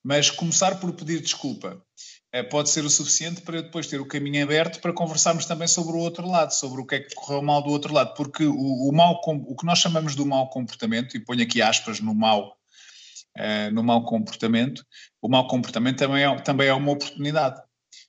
Mas 0.09 0.31
começar 0.31 0.79
por 0.79 0.93
pedir 0.93 1.21
desculpa 1.21 1.83
eh, 2.33 2.45
pode 2.45 2.71
ser 2.71 2.85
o 2.85 2.89
suficiente 2.89 3.41
para 3.41 3.61
depois 3.61 3.89
ter 3.89 4.01
o 4.01 4.07
caminho 4.07 4.41
aberto 4.41 4.81
para 4.81 4.93
conversarmos 4.93 5.47
também 5.47 5.67
sobre 5.67 5.97
o 5.97 5.99
outro 5.99 6.31
lado, 6.31 6.55
sobre 6.55 6.81
o 6.81 6.87
que 6.87 6.95
é 6.95 7.01
que 7.01 7.13
correu 7.13 7.43
mal 7.43 7.61
do 7.61 7.71
outro 7.71 7.93
lado, 7.93 8.15
porque 8.15 8.45
o, 8.45 8.55
o, 8.55 8.93
mal, 8.93 9.21
o 9.27 9.57
que 9.57 9.67
nós 9.67 9.81
chamamos 9.81 10.15
do 10.15 10.25
mau 10.25 10.49
comportamento, 10.49 11.17
e 11.17 11.21
ponho 11.21 11.43
aqui 11.43 11.61
aspas 11.61 11.99
no 11.99 12.15
mau, 12.15 12.57
uh, 13.37 13.75
no 13.75 13.83
mau 13.83 14.05
comportamento, 14.05 14.87
o 15.21 15.29
mau 15.29 15.49
comportamento 15.49 15.99
também 15.99 16.23
é, 16.23 16.39
também 16.39 16.69
é 16.69 16.75
uma 16.75 16.93
oportunidade. 16.93 17.61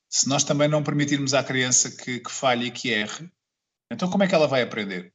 Se 0.08 0.30
nós 0.30 0.44
também 0.44 0.68
não 0.68 0.84
permitirmos 0.84 1.34
à 1.34 1.44
criança 1.44 1.90
que, 1.90 2.20
que 2.20 2.32
falhe 2.32 2.68
e 2.68 2.72
que 2.72 2.92
erre, 2.92 3.28
então 3.92 4.08
como 4.08 4.24
é 4.24 4.28
que 4.28 4.36
ela 4.36 4.48
vai 4.48 4.62
aprender? 4.62 5.12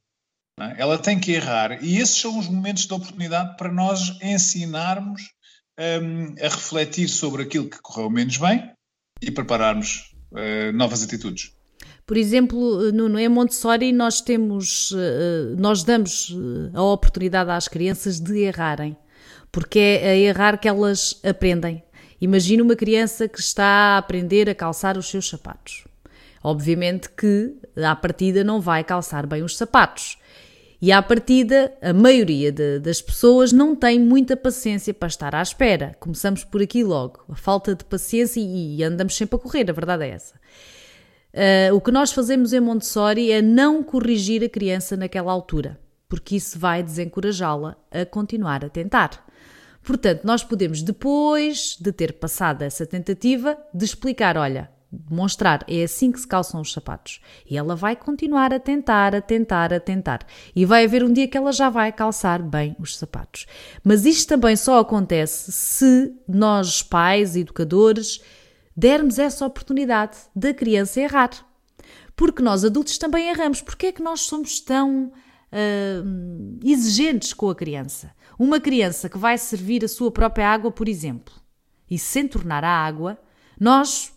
É? 0.59 0.83
Ela 0.83 0.99
tem 0.99 1.21
que 1.21 1.31
errar 1.31 1.81
e 1.81 1.99
esses 1.99 2.17
são 2.17 2.41
os 2.41 2.49
momentos 2.49 2.87
de 2.87 2.93
oportunidade 2.93 3.57
para 3.57 3.71
nós 3.71 4.19
ensinarmos 4.21 5.23
um, 5.79 6.35
a 6.41 6.49
refletir 6.49 7.09
sobre 7.09 7.43
aquilo 7.43 7.69
que 7.69 7.81
correu 7.81 8.11
menos 8.11 8.37
bem 8.37 8.71
e 9.21 9.31
prepararmos 9.31 10.15
uh, 10.33 10.73
novas 10.73 11.03
atitudes. 11.03 11.53
Por 12.07 12.17
exemplo, 12.17 12.93
Nuno, 12.93 13.19
em 13.19 13.29
Montessori 13.29 13.93
nós 13.93 14.21
temos, 14.21 14.91
uh, 14.91 15.57
nós 15.57 15.85
damos 15.85 16.31
eh, 16.31 16.71
a 16.77 16.83
oportunidade 16.83 17.51
às 17.51 17.69
crianças 17.69 18.21
de 18.21 18.41
errarem, 18.41 18.97
porque 19.51 19.79
é 19.79 20.11
a 20.11 20.17
errar 20.17 20.59
que 20.59 20.69
elas 20.69 21.21
aprendem. 21.25 21.83
Imagina 22.21 22.63
uma 22.63 22.77
criança 22.77 23.29
que 23.29 23.41
está 23.41 23.65
a 23.65 23.99
aprender 23.99 24.49
a 24.51 24.55
calçar 24.55 24.97
os 24.99 25.09
seus 25.09 25.29
sapatos. 25.29 25.85
Obviamente 26.43 27.09
que 27.09 27.55
à 27.77 27.95
partida 27.95 28.43
não 28.43 28.61
vai 28.61 28.83
calçar 28.83 29.27
bem 29.27 29.43
os 29.43 29.57
sapatos. 29.57 30.19
E 30.83 30.91
à 30.91 31.01
partida, 31.01 31.73
a 31.81 31.93
maioria 31.93 32.51
de, 32.51 32.81
das 32.81 33.01
pessoas 33.01 33.53
não 33.53 33.77
tem 33.77 34.01
muita 34.01 34.37
paciência 34.37 34.93
para 34.93 35.07
estar 35.07 35.33
à 35.33 35.41
espera. 35.41 35.95
Começamos 36.01 36.43
por 36.43 36.61
aqui 36.61 36.83
logo. 36.83 37.25
A 37.29 37.37
falta 37.37 37.73
de 37.73 37.85
paciência 37.85 38.41
e, 38.41 38.79
e 38.79 38.83
andamos 38.83 39.17
sempre 39.17 39.37
a 39.37 39.39
correr, 39.39 39.71
a 39.71 39.73
verdade 39.73 40.03
é 40.03 40.09
essa. 40.09 40.35
Uh, 41.33 41.77
o 41.77 41.81
que 41.81 41.93
nós 41.93 42.11
fazemos 42.11 42.53
em 42.53 42.59
Montessori 42.59 43.31
é 43.31 43.41
não 43.41 43.81
corrigir 43.81 44.43
a 44.43 44.49
criança 44.49 44.97
naquela 44.97 45.31
altura, 45.31 45.79
porque 46.09 46.35
isso 46.35 46.59
vai 46.59 46.83
desencorajá-la 46.83 47.77
a 47.89 48.05
continuar 48.05 48.65
a 48.65 48.69
tentar. 48.69 49.25
Portanto, 49.85 50.25
nós 50.25 50.43
podemos, 50.43 50.83
depois 50.83 51.77
de 51.81 51.93
ter 51.93 52.15
passado 52.15 52.63
essa 52.63 52.85
tentativa, 52.85 53.57
de 53.73 53.85
explicar: 53.85 54.37
olha, 54.37 54.69
demonstrar 54.93 55.65
é 55.67 55.85
assim 55.85 56.13
que 56.13 56.21
se 56.21 56.27
calçam 56.27 56.61
os 56.61 56.73
sapatos. 56.73 57.21
E 57.49 57.57
ela 57.57 57.75
vai 57.75 57.97
continuar 57.97 58.53
a 58.53 58.61
tentar, 58.61 59.15
a 59.15 59.23
tentar, 59.23 59.73
a 59.73 59.81
tentar. 59.81 60.27
E 60.55 60.67
vai 60.67 60.85
haver 60.85 61.03
um 61.03 61.13
dia 61.13 61.27
que 61.27 61.37
ela 61.37 61.51
já 61.51 61.71
vai 61.71 61.91
calçar 61.91 62.43
bem 62.43 62.77
os 62.79 62.99
sapatos. 62.99 63.47
Mas 63.83 64.05
isto 64.05 64.29
também 64.29 64.55
só 64.55 64.79
acontece 64.79 65.51
se 65.51 66.15
nós, 66.29 66.83
pais, 66.83 67.35
educadores, 67.37 68.21
dermos 68.77 69.19
essa 69.19 69.47
oportunidade 69.47 70.19
da 70.37 70.53
criança 70.53 71.01
errar. 71.01 71.31
Porque 72.15 72.43
nós 72.43 72.63
adultos 72.63 72.99
também 72.99 73.31
erramos. 73.31 73.63
Porque 73.63 73.87
é 73.87 73.93
que 73.93 74.03
nós 74.03 74.21
somos 74.21 74.61
tão 74.61 75.07
uh, 75.07 76.59
exigentes 76.63 77.33
com 77.33 77.49
a 77.49 77.55
criança? 77.55 78.13
Uma 78.39 78.61
criança 78.61 79.09
que 79.09 79.17
vai 79.17 79.39
servir 79.39 79.85
a 79.85 79.89
sua 79.89 80.11
própria 80.11 80.49
água, 80.49 80.71
por 80.71 80.89
exemplo, 80.89 81.33
e 81.91 81.99
sem 81.99 82.29
tornar 82.29 82.65
a 82.65 82.71
água, 82.71 83.19
nós 83.59 84.13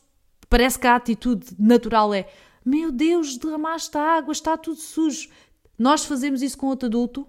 Parece 0.50 0.78
que 0.80 0.88
a 0.88 0.96
atitude 0.96 1.48
natural 1.58 2.14
é: 2.14 2.28
Meu 2.66 2.92
Deus, 2.92 3.38
derramaste 3.38 3.98
a 3.98 4.18
água, 4.18 4.32
está 4.32 4.58
tudo 4.58 4.80
sujo. 4.80 5.30
Nós 5.78 6.06
fazemos 6.06 6.42
isso 6.42 6.58
com 6.58 6.68
outro 6.68 6.88
adulto, 6.88 7.28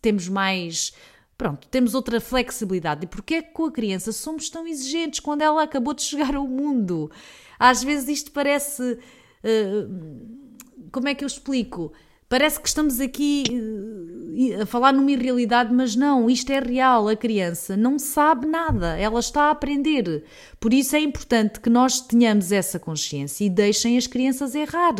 temos 0.00 0.28
mais. 0.28 0.92
Pronto, 1.36 1.66
temos 1.68 1.94
outra 1.94 2.20
flexibilidade. 2.20 3.04
E 3.04 3.08
porquê 3.08 3.36
é 3.36 3.42
que 3.42 3.52
com 3.52 3.64
a 3.64 3.72
criança 3.72 4.12
somos 4.12 4.48
tão 4.48 4.66
exigentes 4.66 5.20
quando 5.20 5.42
ela 5.42 5.62
acabou 5.62 5.92
de 5.92 6.02
chegar 6.02 6.34
ao 6.34 6.46
mundo? 6.46 7.10
Às 7.58 7.82
vezes 7.82 8.08
isto 8.08 8.32
parece. 8.32 8.98
Uh, 9.42 10.44
como 10.92 11.08
é 11.08 11.14
que 11.14 11.24
eu 11.24 11.26
explico? 11.26 11.92
Parece 12.28 12.58
que 12.58 12.68
estamos 12.68 13.00
aqui 13.00 13.44
uh, 13.50 14.62
a 14.62 14.66
falar 14.66 14.92
numa 14.92 15.10
irrealidade, 15.10 15.72
mas 15.72 15.94
não, 15.94 16.28
isto 16.28 16.50
é 16.50 16.58
real. 16.58 17.08
A 17.08 17.16
criança 17.16 17.76
não 17.76 17.98
sabe 17.98 18.46
nada, 18.46 18.96
ela 18.96 19.20
está 19.20 19.44
a 19.44 19.50
aprender. 19.50 20.24
Por 20.58 20.72
isso 20.72 20.96
é 20.96 21.00
importante 21.00 21.60
que 21.60 21.70
nós 21.70 22.00
tenhamos 22.00 22.50
essa 22.50 22.78
consciência 22.78 23.44
e 23.44 23.50
deixem 23.50 23.96
as 23.96 24.06
crianças 24.06 24.54
errar, 24.54 24.94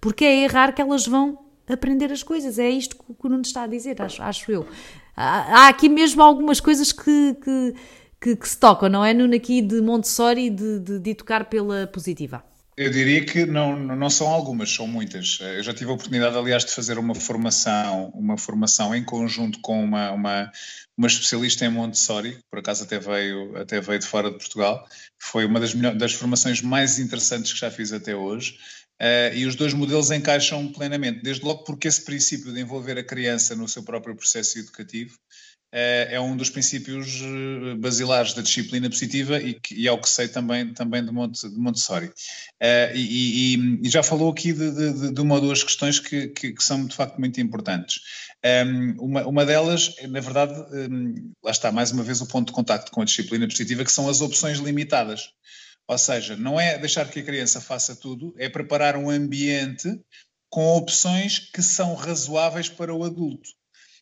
porque 0.00 0.24
é 0.24 0.44
errar 0.44 0.72
que 0.72 0.80
elas 0.80 1.06
vão 1.06 1.38
aprender 1.68 2.12
as 2.12 2.22
coisas. 2.22 2.58
É 2.58 2.68
isto 2.68 2.96
que 2.96 3.26
o 3.26 3.28
Nuno 3.28 3.42
está 3.42 3.62
a 3.62 3.66
dizer, 3.66 4.00
acho, 4.00 4.22
acho 4.22 4.50
eu. 4.50 4.66
Há, 5.16 5.64
há, 5.64 5.68
aqui 5.68 5.88
mesmo 5.88 6.22
algumas 6.22 6.60
coisas 6.60 6.92
que, 6.92 7.36
que, 7.42 7.74
que, 8.20 8.36
que, 8.36 8.48
se 8.48 8.58
tocam, 8.58 8.88
não 8.88 9.04
é, 9.04 9.12
Nuno, 9.12 9.34
aqui 9.34 9.60
de 9.60 9.80
Montessori, 9.80 10.48
de, 10.48 10.78
de, 10.78 10.98
de 11.00 11.10
educar 11.10 11.44
pela 11.46 11.86
positiva. 11.86 12.42
Eu 12.78 12.90
diria 12.92 13.24
que 13.24 13.44
não, 13.44 13.76
não 13.76 14.08
são 14.08 14.28
algumas, 14.28 14.70
são 14.70 14.86
muitas. 14.86 15.40
Eu 15.40 15.64
já 15.64 15.74
tive 15.74 15.90
a 15.90 15.94
oportunidade, 15.94 16.36
aliás, 16.36 16.64
de 16.64 16.70
fazer 16.70 16.96
uma 16.96 17.12
formação, 17.12 18.10
uma 18.14 18.38
formação 18.38 18.94
em 18.94 19.02
conjunto 19.02 19.58
com 19.60 19.82
uma, 19.82 20.12
uma, 20.12 20.52
uma 20.96 21.06
especialista 21.08 21.64
em 21.64 21.70
Montessori, 21.70 22.38
por 22.48 22.60
acaso 22.60 22.84
até 22.84 23.00
veio, 23.00 23.56
até 23.56 23.80
veio 23.80 23.98
de 23.98 24.06
fora 24.06 24.30
de 24.30 24.38
Portugal. 24.38 24.86
Foi 25.20 25.44
uma 25.44 25.58
das, 25.58 25.74
das 25.74 26.12
formações 26.12 26.62
mais 26.62 27.00
interessantes 27.00 27.52
que 27.52 27.58
já 27.58 27.68
fiz 27.68 27.92
até 27.92 28.14
hoje. 28.14 28.56
Uh, 29.02 29.34
e 29.34 29.44
os 29.44 29.56
dois 29.56 29.74
modelos 29.74 30.12
encaixam 30.12 30.72
plenamente, 30.72 31.20
desde 31.20 31.44
logo 31.44 31.64
porque 31.64 31.88
esse 31.88 32.04
princípio 32.04 32.52
de 32.52 32.60
envolver 32.60 32.96
a 32.96 33.02
criança 33.02 33.56
no 33.56 33.66
seu 33.66 33.82
próprio 33.82 34.14
processo 34.14 34.56
educativo 34.56 35.18
é, 35.70 36.08
é 36.12 36.20
um 36.20 36.36
dos 36.36 36.48
princípios 36.48 37.20
eh, 37.20 37.74
basilares 37.76 38.32
da 38.32 38.42
disciplina 38.42 38.88
positiva 38.88 39.38
e, 39.38 39.54
que, 39.54 39.74
e 39.74 39.86
é 39.86 39.92
o 39.92 40.00
que 40.00 40.08
sei 40.08 40.26
também, 40.26 40.72
também 40.72 41.04
de, 41.04 41.10
de 41.10 41.58
Montessori. 41.58 42.06
Uh, 42.06 42.94
e, 42.94 43.54
e, 43.54 43.80
e, 43.86 43.90
já 43.90 44.02
falou 44.02 44.30
aqui 44.30 44.52
de, 44.52 44.70
de, 44.70 45.12
de, 45.12 45.20
uma 45.20 45.34
ou 45.36 45.40
duas 45.40 45.62
questões 45.62 46.00
que, 46.00 46.28
que, 46.28 46.52
que, 46.52 46.64
são 46.64 46.86
de 46.86 46.94
facto 46.94 47.18
muito 47.18 47.40
importantes. 47.40 48.00
Um, 48.44 48.48
ehm, 48.48 48.96
uma, 48.98 49.26
uma 49.26 49.46
delas, 49.46 49.94
na 50.08 50.20
verdade, 50.20 50.54
um, 50.54 50.76
ehm, 50.76 51.32
lá 51.44 51.50
está 51.50 51.70
mais 51.70 51.90
uma 51.92 52.02
vez 52.02 52.20
o 52.20 52.26
ponto 52.26 52.48
de 52.48 52.52
contacto 52.52 52.90
com 52.90 53.02
a 53.02 53.04
disciplina 53.04 53.46
positiva, 53.46 53.84
que 53.84 53.92
são 53.92 54.08
as 54.08 54.20
opções 54.20 54.58
limitadas. 54.58 55.30
Ou 55.86 55.98
seja, 55.98 56.36
não 56.36 56.60
é 56.60 56.78
deixar 56.78 57.08
que 57.08 57.20
a 57.20 57.24
criança 57.24 57.60
faça 57.60 57.94
tudo, 57.94 58.34
é 58.38 58.48
preparar 58.48 58.96
um 58.96 59.10
ambiente 59.10 59.88
com 60.50 60.76
opções 60.76 61.38
que 61.38 61.62
são 61.62 61.94
razoáveis 61.94 62.68
para 62.68 62.94
o 62.94 63.04
adulto. 63.04 63.57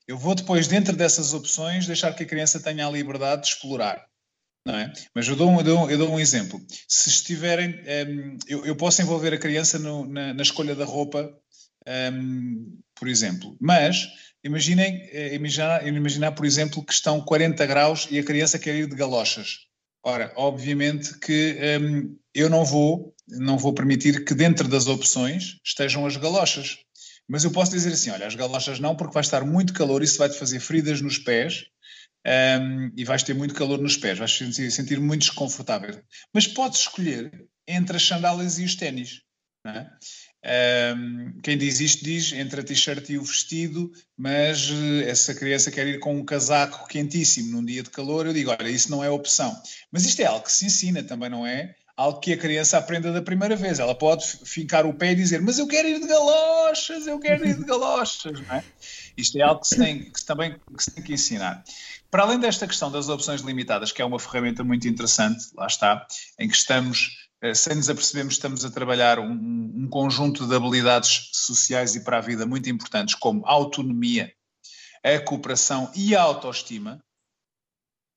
Eu 0.06 0.16
vou 0.16 0.34
depois, 0.34 0.68
dentro 0.68 0.96
dessas 0.96 1.34
opções, 1.34 1.86
deixar 1.86 2.14
que 2.14 2.22
a 2.22 2.26
criança 2.26 2.60
tenha 2.60 2.86
a 2.86 2.90
liberdade 2.90 3.42
de 3.42 3.48
explorar. 3.48 4.06
Não 4.66 4.74
é? 4.74 4.92
Mas 5.14 5.28
eu 5.28 5.36
dou, 5.36 5.48
um, 5.48 5.58
eu, 5.58 5.64
dou, 5.64 5.90
eu 5.90 5.98
dou 5.98 6.10
um 6.10 6.18
exemplo. 6.18 6.60
Se 6.88 7.08
estiverem, 7.08 7.70
um, 7.70 7.82
ehm, 7.86 8.38
eu, 8.48 8.66
eu, 8.66 8.74
posso 8.74 9.00
envolver 9.00 9.32
a 9.32 9.38
criança 9.38 9.78
no, 9.78 10.04
na, 10.04 10.34
na, 10.34 10.42
escolha 10.42 10.74
da 10.74 10.84
roupa, 10.84 11.32
um, 11.86 11.90
ehm, 11.90 12.78
por 12.94 13.06
exemplo, 13.06 13.56
mas 13.60 14.08
imaginem, 14.42 15.08
eh, 15.12 15.34
imaginar, 15.34 15.86
imaginar, 15.86 16.32
por 16.32 16.44
exemplo, 16.44 16.84
que 16.84 16.92
estão 16.92 17.20
40 17.20 17.64
graus 17.64 18.08
e 18.10 18.18
a 18.18 18.24
criança 18.24 18.58
quer 18.58 18.74
ir 18.74 18.88
de 18.88 18.96
galochas. 18.96 19.66
Ora, 20.04 20.32
obviamente 20.36 21.18
que 21.18 21.56
ehm, 21.60 22.16
eu 22.34 22.50
não 22.50 22.64
vou, 22.64 23.14
não 23.28 23.58
vou 23.58 23.72
permitir 23.72 24.24
que 24.24 24.34
dentro 24.34 24.68
das 24.68 24.88
opções 24.88 25.58
estejam 25.64 26.06
as 26.06 26.16
galochas. 26.16 26.78
Mas 27.28 27.44
eu 27.44 27.50
posso 27.50 27.72
dizer 27.72 27.92
assim: 27.92 28.10
olha, 28.10 28.26
as 28.26 28.34
galochas 28.34 28.78
não, 28.78 28.96
porque 28.96 29.14
vai 29.14 29.22
estar 29.22 29.44
muito 29.44 29.72
calor, 29.72 30.02
isso 30.02 30.18
vai-te 30.18 30.38
fazer 30.38 30.60
feridas 30.60 31.00
nos 31.00 31.18
pés 31.18 31.66
um, 32.60 32.92
e 32.96 33.04
vais 33.04 33.22
ter 33.22 33.34
muito 33.34 33.54
calor 33.54 33.78
nos 33.78 33.96
pés, 33.96 34.18
vais 34.18 34.32
sentir, 34.32 34.70
sentir 34.70 35.00
muito 35.00 35.22
desconfortável. 35.22 36.00
Mas 36.32 36.46
podes 36.46 36.80
escolher 36.80 37.30
entre 37.66 37.96
as 37.96 38.02
sandálias 38.02 38.58
e 38.58 38.64
os 38.64 38.74
ténis. 38.74 39.22
É? 39.64 40.94
Um, 40.94 41.40
quem 41.42 41.58
diz 41.58 41.80
isto 41.80 42.04
diz 42.04 42.32
entre 42.32 42.60
a 42.60 42.64
t-shirt 42.64 43.08
e 43.10 43.18
o 43.18 43.24
vestido, 43.24 43.90
mas 44.16 44.70
uh, 44.70 45.02
essa 45.04 45.34
criança 45.34 45.72
quer 45.72 45.86
ir 45.88 45.98
com 45.98 46.16
um 46.16 46.24
casaco 46.24 46.86
quentíssimo 46.86 47.50
num 47.50 47.64
dia 47.64 47.82
de 47.82 47.90
calor, 47.90 48.26
eu 48.26 48.32
digo, 48.32 48.50
olha, 48.50 48.68
isso 48.68 48.88
não 48.90 49.02
é 49.02 49.10
opção. 49.10 49.60
Mas 49.90 50.04
isto 50.04 50.20
é 50.20 50.26
algo 50.26 50.44
que 50.44 50.52
se 50.52 50.66
ensina 50.66 51.02
também, 51.02 51.28
não 51.28 51.44
é? 51.44 51.74
Algo 51.96 52.20
que 52.20 52.34
a 52.34 52.36
criança 52.36 52.76
aprenda 52.76 53.10
da 53.10 53.22
primeira 53.22 53.56
vez. 53.56 53.78
Ela 53.78 53.94
pode 53.94 54.26
fincar 54.44 54.84
o 54.84 54.92
pé 54.92 55.12
e 55.12 55.14
dizer, 55.14 55.40
mas 55.40 55.58
eu 55.58 55.66
quero 55.66 55.88
ir 55.88 56.00
de 56.00 56.06
galochas, 56.06 57.06
eu 57.06 57.18
quero 57.18 57.46
ir 57.48 57.56
de 57.56 57.64
galochas, 57.64 58.40
não 58.40 58.54
é? 58.54 58.62
Isto 59.16 59.38
é 59.38 59.42
algo 59.42 59.62
que 59.62 59.68
se 59.68 59.76
tem, 59.76 60.10
que 60.10 60.20
se 60.20 60.26
também 60.26 60.56
que 60.76 60.84
se 60.84 60.90
tem 60.90 61.02
que 61.02 61.14
ensinar. 61.14 61.64
Para 62.10 62.22
além 62.24 62.38
desta 62.38 62.66
questão 62.66 62.90
das 62.90 63.08
opções 63.08 63.40
limitadas, 63.40 63.92
que 63.92 64.02
é 64.02 64.04
uma 64.04 64.18
ferramenta 64.18 64.62
muito 64.62 64.86
interessante, 64.86 65.46
lá 65.54 65.66
está, 65.66 66.06
em 66.38 66.48
que 66.48 66.54
estamos 66.54 67.26
eh, 67.40 67.54
sem 67.54 67.76
nos 67.76 67.88
apercebermos, 67.88 68.34
estamos 68.34 68.64
a 68.64 68.70
trabalhar 68.70 69.18
um, 69.18 69.32
um, 69.32 69.88
conjunto 69.88 70.46
de 70.46 70.54
habilidades 70.54 71.30
sociais 71.32 71.94
e 71.94 72.04
para 72.04 72.18
a 72.18 72.20
vida 72.20 72.46
muito 72.46 72.68
importantes, 72.68 73.14
como 73.14 73.46
autonomia, 73.46 74.32
a 75.02 75.18
cooperação 75.20 75.90
e 75.94 76.14
a 76.14 76.22
autoestima, 76.22 77.02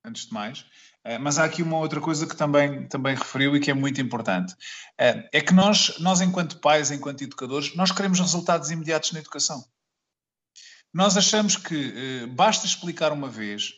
antes 0.06 0.28
de 0.28 0.34
mais. 0.34 0.66
Eh, 1.04 1.18
mas 1.18 1.40
há 1.40 1.46
aqui 1.46 1.62
uma 1.62 1.78
outra 1.78 2.02
coisa 2.02 2.28
que 2.28 2.36
também, 2.36 2.88
também 2.88 3.16
referiu 3.16 3.56
e 3.56 3.60
que 3.60 3.72
é 3.72 3.74
muito 3.74 4.02
importante. 4.02 4.56
Eh, 4.98 5.30
é 5.34 5.42
que 5.42 5.54
nós, 5.54 5.98
nós, 6.00 6.22
enquanto 6.22 6.60
pais, 6.60 6.92
enquanto 6.92 7.24
educadores, 7.24 7.76
nós 7.76 7.92
queremos 7.92 8.20
resultados 8.20 8.72
imediatos 8.72 9.12
na 9.12 9.20
educação. 9.20 9.64
Nós 10.94 11.16
achamos 11.16 11.56
que 11.56 12.26
basta 12.32 12.66
explicar 12.66 13.12
uma 13.12 13.30
vez, 13.30 13.74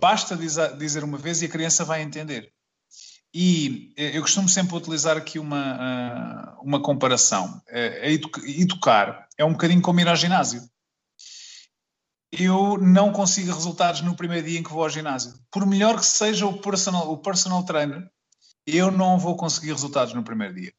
basta 0.00 0.36
dizer 0.78 1.02
uma 1.02 1.18
vez 1.18 1.42
e 1.42 1.46
a 1.46 1.48
criança 1.48 1.84
vai 1.84 2.02
entender. 2.02 2.52
E 3.38 3.92
eh, 3.98 4.16
eu 4.16 4.22
costumo 4.22 4.48
sempre 4.48 4.74
utilizar 4.74 5.14
aqui 5.16 5.38
uma, 5.38 6.56
uma 6.62 6.80
comparação. 6.80 7.60
Eh, 7.68 8.18
educar 8.58 9.28
é 9.36 9.44
um 9.44 9.52
bocadinho 9.52 9.82
como 9.82 10.00
ir 10.00 10.08
ao 10.08 10.16
ginásio. 10.16 10.62
Eu 12.38 12.76
não 12.78 13.12
consigo 13.12 13.52
resultados 13.52 14.02
no 14.02 14.14
primeiro 14.14 14.46
dia 14.46 14.58
em 14.58 14.62
que 14.62 14.70
vou 14.70 14.82
ao 14.82 14.90
ginásio. 14.90 15.34
Por 15.50 15.66
melhor 15.66 15.96
que 15.96 16.04
seja 16.04 16.46
o 16.46 16.60
personal, 16.60 17.10
o 17.10 17.16
personal 17.16 17.64
trainer, 17.64 18.06
eu 18.66 18.90
não 18.90 19.18
vou 19.18 19.36
conseguir 19.36 19.72
resultados 19.72 20.12
no 20.12 20.22
primeiro 20.22 20.54
dia. 20.54 20.72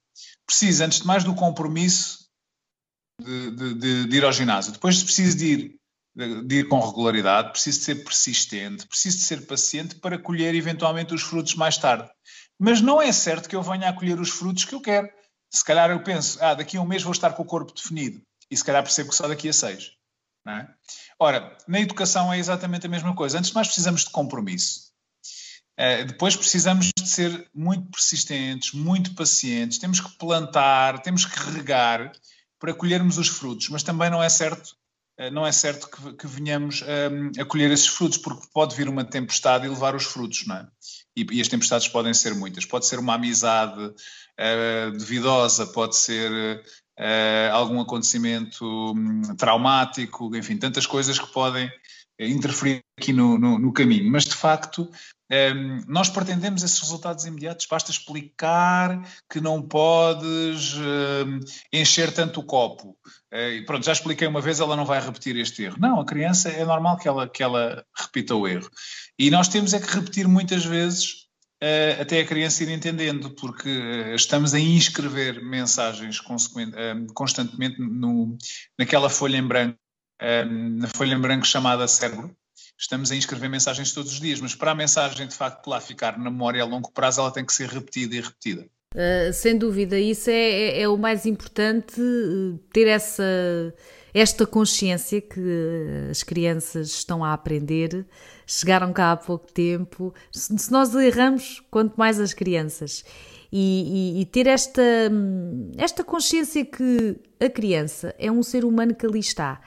Preciso, 0.46 0.84
antes 0.84 1.00
de 1.00 1.08
mais, 1.08 1.24
do 1.24 1.34
compromisso 1.34 2.28
de, 3.20 3.52
de, 3.52 3.74
de, 3.74 4.08
de 4.08 4.18
ir 4.18 4.24
ao 4.24 4.32
ginásio. 4.32 4.72
Depois 4.72 5.02
preciso 5.02 5.38
de 5.38 5.46
ir, 5.46 5.76
de 6.46 6.56
ir 6.58 6.68
com 6.68 6.80
regularidade, 6.80 7.52
preciso 7.52 7.80
de 7.80 7.86
ser 7.86 8.04
persistente, 8.04 8.88
preciso 8.88 9.18
de 9.18 9.24
ser 9.24 9.48
paciente 9.48 9.96
para 9.96 10.20
colher 10.20 10.54
eventualmente 10.54 11.14
os 11.14 11.24
frutos 11.24 11.56
mais 11.56 11.78
tarde. 11.78 12.08
Mas 12.60 12.82
não 12.82 13.02
é 13.02 13.12
certo 13.12 13.50
que 13.50 13.56
eu 13.56 13.64
venha 13.64 13.90
a 13.90 13.94
colher 13.94 14.20
os 14.20 14.30
frutos 14.30 14.64
que 14.64 14.76
eu 14.76 14.82
quero. 14.82 15.10
Se 15.52 15.64
calhar 15.64 15.90
eu 15.90 16.04
penso, 16.04 16.38
ah, 16.44 16.54
daqui 16.54 16.78
a 16.78 16.82
um 16.82 16.88
mês 16.88 17.02
vou 17.02 17.12
estar 17.12 17.32
com 17.34 17.42
o 17.42 17.48
corpo 17.48 17.74
definido. 17.74 18.22
E 18.50 18.56
se 18.56 18.64
calhar 18.64 18.84
percebo 18.84 19.10
que 19.10 19.16
só 19.16 19.28
daqui 19.28 19.50
a 19.50 19.54
seis. 19.54 19.97
É? 20.48 20.68
Ora, 21.20 21.58
na 21.68 21.80
educação 21.80 22.32
é 22.32 22.40
exatamente 22.40 22.86
a 22.86 22.90
mesma 22.90 23.16
coisa. 23.16 23.38
Antes 23.38 23.50
de 23.50 23.56
mais 23.56 23.68
precisamos 23.68 24.04
de 24.04 24.12
compromisso. 24.12 24.88
Uh, 25.80 26.06
depois 26.06 26.36
precisamos 26.36 26.90
de 26.98 27.08
ser 27.08 27.50
muito 27.54 27.92
persistentes, 27.92 28.74
muito 28.74 29.14
pacientes, 29.14 29.78
temos 29.78 30.00
que 30.00 30.18
plantar, 30.18 31.00
temos 31.04 31.24
que 31.24 31.40
regar 31.52 32.12
para 32.60 32.74
colhermos 32.74 33.20
os 33.20 33.28
frutos, 33.28 33.70
mas 33.70 33.84
também 33.84 34.10
não 34.10 34.24
é 34.24 34.28
certo, 34.28 34.76
uh, 35.20 35.30
não 35.32 35.46
é 35.46 35.52
certo 35.52 35.88
que, 35.88 36.14
que 36.14 36.26
venhamos 36.26 36.82
um, 36.82 37.40
a 37.40 37.46
colher 37.46 37.70
esses 37.70 37.86
frutos, 37.86 38.18
porque 38.18 38.48
pode 38.52 38.76
vir 38.76 38.90
uma 38.90 39.06
tempestade 39.06 39.68
e 39.68 39.70
levar 39.70 39.96
os 39.96 40.06
frutos, 40.06 40.48
não 40.48 40.56
é? 40.56 40.68
e, 41.18 41.26
e 41.32 41.42
as 41.42 41.48
tempestades 41.48 41.88
podem 41.88 42.14
ser 42.14 42.36
muitas. 42.36 42.64
Pode 42.64 42.86
ser 42.86 43.00
uma 43.00 43.16
amizade 43.16 43.82
uh, 43.84 44.92
duvidosa, 44.98 45.66
pode 45.66 45.96
ser 45.96 46.64
uh, 47.00 47.54
algum 47.54 47.80
acontecimento 47.80 48.66
um, 48.66 49.36
traumático, 49.36 50.36
enfim, 50.36 50.58
tantas 50.58 50.86
coisas 50.86 51.20
que 51.20 51.32
podem 51.32 51.72
eh, 52.20 52.28
interferir 52.28 52.82
aqui 53.00 53.14
no, 53.14 53.38
no, 53.38 53.60
no 53.60 53.72
caminho. 53.72 54.12
Mas, 54.12 54.26
de 54.26 54.34
facto, 54.34 54.90
um, 55.32 55.82
nós 55.88 56.10
pretendemos 56.10 56.64
esses 56.64 56.80
resultados 56.80 57.26
imediatos. 57.26 57.68
Basta 57.70 57.92
explicar 57.92 59.02
que 59.30 59.40
não 59.40 59.62
podes 59.62 60.76
um, 60.76 61.40
encher 61.72 62.12
tanto 62.12 62.40
o 62.40 62.44
copo. 62.44 62.98
Uh, 63.32 63.66
pronto, 63.66 63.86
já 63.86 63.92
expliquei 63.92 64.28
uma 64.28 64.42
vez, 64.42 64.60
ela 64.60 64.76
não 64.76 64.86
vai 64.86 65.00
repetir 65.00 65.36
este 65.38 65.64
erro. 65.64 65.78
Não, 65.80 66.00
a 66.00 66.06
criança 66.06 66.50
é 66.50 66.66
normal 66.66 66.98
que 66.98 67.08
ela, 67.08 67.28
que 67.28 67.44
ela 67.44 67.86
repita 67.96 68.36
o 68.36 68.48
erro. 68.48 68.70
E 69.20 69.30
nós 69.30 69.48
temos 69.48 69.74
é 69.74 69.80
que 69.80 69.94
repetir 69.94 70.28
muitas 70.28 70.66
vezes 70.66 71.27
uh, 71.64 72.02
até 72.02 72.20
a 72.20 72.26
criança 72.26 72.64
ir 72.64 72.70
entendendo, 72.70 73.32
porque 73.32 73.70
uh, 73.70 74.16
estamos 74.16 74.54
a 74.54 74.60
inscrever 74.60 75.44
mensagens 75.44 76.20
uh, 76.20 77.14
constantemente 77.14 77.80
no, 77.80 78.38
naquela 78.78 79.10
folha 79.10 79.38
em 79.38 79.48
branco, 79.48 79.78
na 80.80 80.88
folha 80.88 81.14
em 81.14 81.20
branco 81.20 81.46
chamada 81.46 81.88
cérebro. 81.88 82.36
Estamos 82.80 83.12
a 83.12 83.16
inscrever 83.16 83.50
mensagens 83.50 83.92
todos 83.92 84.14
os 84.14 84.20
dias, 84.20 84.40
mas 84.40 84.54
para 84.54 84.72
a 84.72 84.76
mensagem 84.76 85.28
de 85.28 85.36
facto 85.36 85.68
lá 85.68 85.82
ficar 85.82 86.18
na 86.18 86.30
memória 86.30 86.62
a 86.62 86.66
longo 86.66 86.92
prazo, 86.92 87.22
ela 87.22 87.32
tem 87.32 87.46
que 87.46 87.54
ser 87.54 87.70
repetida 87.70 88.16
e 88.16 88.22
repetida. 88.22 88.68
Sem 89.34 89.58
dúvida, 89.58 90.00
isso 90.00 90.30
é, 90.30 90.34
é, 90.34 90.82
é, 90.82 90.88
o 90.88 90.98
mais 90.98 91.26
importante, 91.26 92.02
ter 92.74 92.88
essa, 92.88 93.24
esta 94.18 94.46
consciência 94.46 95.22
que 95.22 96.10
as 96.10 96.24
crianças 96.24 96.90
estão 96.90 97.24
a 97.24 97.34
aprender 97.34 98.06
chegaram 98.48 98.94
cá 98.94 99.12
há 99.12 99.18
pouco 99.18 99.52
tempo. 99.52 100.14
Se 100.32 100.72
nós 100.72 100.96
erramos, 100.96 101.62
quanto 101.70 101.96
mais 101.98 102.20
as 102.20 102.34
crianças. 102.34 103.04
E, 103.52 104.16
e, 104.18 104.22
e, 104.22 104.26
ter 104.26 104.48
esta, 104.48 104.82
esta 105.78 106.04
consciência 106.04 106.66
que 106.66 107.18
a 107.40 107.50
criança 107.50 108.16
é 108.18 108.32
um 108.32 108.42
ser 108.42 108.66
humano 108.66 108.96
que 108.96 109.06
ali 109.06 109.20
está. 109.20 109.62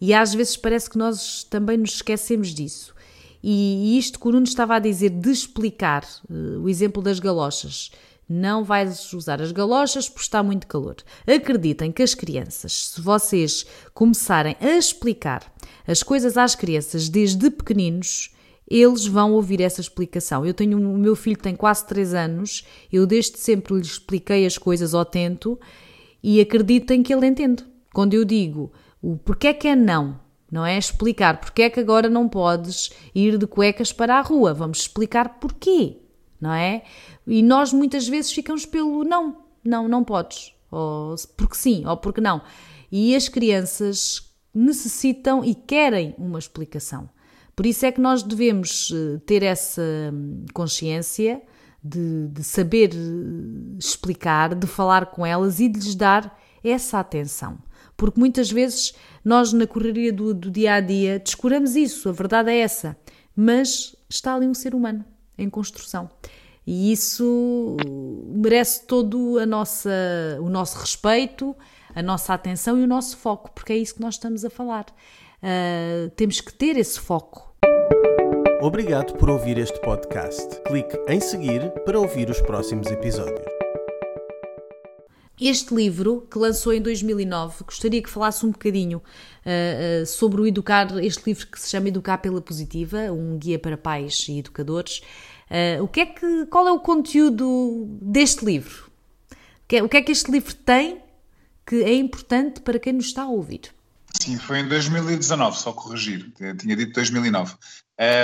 E 0.00 0.14
às 0.14 0.32
vezes 0.32 0.56
parece 0.56 0.88
que 0.88 0.96
nós 0.96 1.44
também 1.44 1.76
nos 1.76 1.94
esquecemos 1.94 2.48
disso. 2.48 2.94
E, 3.42 3.94
e 3.94 3.98
isto 3.98 4.18
que 4.18 4.28
o 4.28 4.32
Nuno 4.32 4.44
estava 4.44 4.76
a 4.76 4.78
dizer 4.78 5.10
de 5.10 5.30
explicar, 5.30 6.04
uh, 6.28 6.60
o 6.60 6.68
exemplo 6.68 7.02
das 7.02 7.18
galochas. 7.18 7.90
Não 8.32 8.62
vais 8.62 9.12
usar 9.12 9.42
as 9.42 9.50
galochas 9.50 10.08
porque 10.08 10.22
está 10.22 10.40
muito 10.40 10.68
calor. 10.68 10.94
Acreditem 11.26 11.90
que 11.90 12.00
as 12.00 12.14
crianças, 12.14 12.90
se 12.90 13.00
vocês 13.00 13.66
começarem 13.92 14.56
a 14.60 14.76
explicar 14.76 15.52
as 15.84 16.04
coisas 16.04 16.36
às 16.36 16.54
crianças 16.54 17.08
desde 17.08 17.50
pequeninos, 17.50 18.32
eles 18.68 19.04
vão 19.04 19.32
ouvir 19.32 19.60
essa 19.60 19.80
explicação. 19.80 20.46
Eu 20.46 20.54
tenho 20.54 20.78
o 20.78 20.96
meu 20.96 21.16
filho 21.16 21.36
tem 21.36 21.56
quase 21.56 21.84
3 21.88 22.14
anos, 22.14 22.64
eu 22.92 23.04
desde 23.04 23.36
sempre 23.36 23.74
lhe 23.74 23.80
expliquei 23.80 24.46
as 24.46 24.56
coisas 24.56 24.94
ao 24.94 25.04
tento 25.04 25.58
e 26.22 26.40
acreditem 26.40 27.02
que 27.02 27.12
ele 27.12 27.26
entende. 27.26 27.66
Quando 27.92 28.14
eu 28.14 28.24
digo 28.24 28.70
o 29.02 29.16
porquê 29.16 29.48
é 29.48 29.54
que 29.54 29.66
é 29.66 29.74
não, 29.74 30.20
não 30.48 30.64
é 30.64 30.78
explicar 30.78 31.40
porquê 31.40 31.62
é 31.62 31.70
que 31.70 31.80
agora 31.80 32.08
não 32.08 32.28
podes 32.28 32.92
ir 33.12 33.38
de 33.38 33.46
cuecas 33.48 33.92
para 33.92 34.20
a 34.20 34.22
rua, 34.22 34.54
vamos 34.54 34.82
explicar 34.82 35.40
porquê, 35.40 35.99
não 36.40 36.52
é? 36.52 36.82
E 37.26 37.42
nós 37.42 37.72
muitas 37.72 38.08
vezes 38.08 38.32
ficamos 38.32 38.64
pelo 38.64 39.04
não, 39.04 39.36
não, 39.64 39.86
não 39.86 40.02
podes, 40.02 40.54
ou 40.70 41.14
porque 41.36 41.56
sim, 41.56 41.84
ou 41.86 41.96
porque 41.96 42.20
não. 42.20 42.40
E 42.90 43.14
as 43.14 43.28
crianças 43.28 44.32
necessitam 44.54 45.44
e 45.44 45.54
querem 45.54 46.14
uma 46.18 46.38
explicação. 46.38 47.08
Por 47.54 47.66
isso 47.66 47.84
é 47.84 47.92
que 47.92 48.00
nós 48.00 48.22
devemos 48.22 48.90
eh, 48.92 49.20
ter 49.26 49.42
essa 49.42 49.82
hum, 50.12 50.46
consciência 50.54 51.42
de, 51.84 52.28
de, 52.28 52.42
saber 52.42 52.90
eh, 52.94 53.78
explicar, 53.78 54.54
de 54.54 54.66
falar 54.66 55.06
com 55.06 55.26
elas 55.26 55.60
e 55.60 55.68
de 55.68 55.78
lhes 55.78 55.94
dar 55.94 56.40
essa 56.64 56.98
atenção. 56.98 57.58
Porque 57.96 58.18
muitas 58.18 58.50
vezes 58.50 58.94
nós, 59.24 59.52
na 59.52 59.66
correria 59.66 60.12
do, 60.12 60.32
do 60.32 60.50
dia 60.50 60.74
a 60.74 60.80
dia, 60.80 61.18
descuramos 61.18 61.76
isso, 61.76 62.08
a 62.08 62.12
verdade 62.12 62.50
é 62.50 62.60
essa. 62.60 62.96
Mas 63.36 63.94
está 64.08 64.34
ali 64.34 64.46
um 64.46 64.54
ser 64.54 64.74
humano 64.74 65.04
em 65.40 65.50
construção. 65.50 66.08
E 66.66 66.92
isso 66.92 67.76
merece 68.28 68.86
todo 68.86 69.38
a 69.38 69.46
nossa, 69.46 69.90
o 70.40 70.48
nosso 70.48 70.78
respeito, 70.78 71.56
a 71.94 72.02
nossa 72.02 72.34
atenção 72.34 72.78
e 72.78 72.84
o 72.84 72.86
nosso 72.86 73.16
foco, 73.16 73.50
porque 73.52 73.72
é 73.72 73.76
isso 73.76 73.94
que 73.94 74.00
nós 74.00 74.14
estamos 74.14 74.44
a 74.44 74.50
falar. 74.50 74.86
Uh, 75.42 76.10
temos 76.10 76.40
que 76.40 76.52
ter 76.52 76.76
esse 76.76 77.00
foco. 77.00 77.50
Obrigado 78.60 79.14
por 79.14 79.30
ouvir 79.30 79.56
este 79.56 79.80
podcast. 79.80 80.60
Clique 80.66 80.96
em 81.08 81.18
seguir 81.18 81.70
para 81.84 81.98
ouvir 81.98 82.28
os 82.28 82.40
próximos 82.42 82.88
episódios. 82.88 83.60
Este 85.40 85.74
livro, 85.74 86.28
que 86.30 86.38
lançou 86.38 86.70
em 86.70 86.82
2009, 86.82 87.64
gostaria 87.64 88.02
que 88.02 88.10
falasse 88.10 88.44
um 88.44 88.50
bocadinho 88.50 88.98
uh, 88.98 90.02
uh, 90.02 90.06
sobre 90.06 90.42
o 90.42 90.46
educar, 90.46 90.86
este 91.02 91.22
livro 91.26 91.46
que 91.46 91.58
se 91.58 91.70
chama 91.70 91.88
Educar 91.88 92.18
pela 92.18 92.42
Positiva, 92.42 93.10
um 93.10 93.38
guia 93.38 93.58
para 93.58 93.78
pais 93.78 94.26
e 94.28 94.38
educadores. 94.38 95.00
Uh, 95.50 95.82
o 95.82 95.88
que 95.88 96.00
é 96.00 96.06
que, 96.06 96.46
qual 96.46 96.68
é 96.68 96.72
o 96.72 96.78
conteúdo 96.78 97.98
deste 98.00 98.44
livro? 98.44 98.90
O 99.64 99.68
que, 99.68 99.76
é, 99.76 99.82
o 99.82 99.88
que 99.88 99.96
é 99.96 100.02
que 100.02 100.12
este 100.12 100.30
livro 100.30 100.54
tem 100.54 101.02
que 101.70 101.84
é 101.84 101.94
importante 101.94 102.60
para 102.60 102.80
quem 102.80 102.92
nos 102.92 103.06
está 103.06 103.22
a 103.22 103.28
ouvir. 103.28 103.60
Sim, 104.20 104.36
foi 104.38 104.58
em 104.58 104.68
2019, 104.68 105.56
só 105.56 105.72
corrigir, 105.72 106.32
tinha 106.58 106.74
dito 106.74 106.92
2009. 106.92 107.54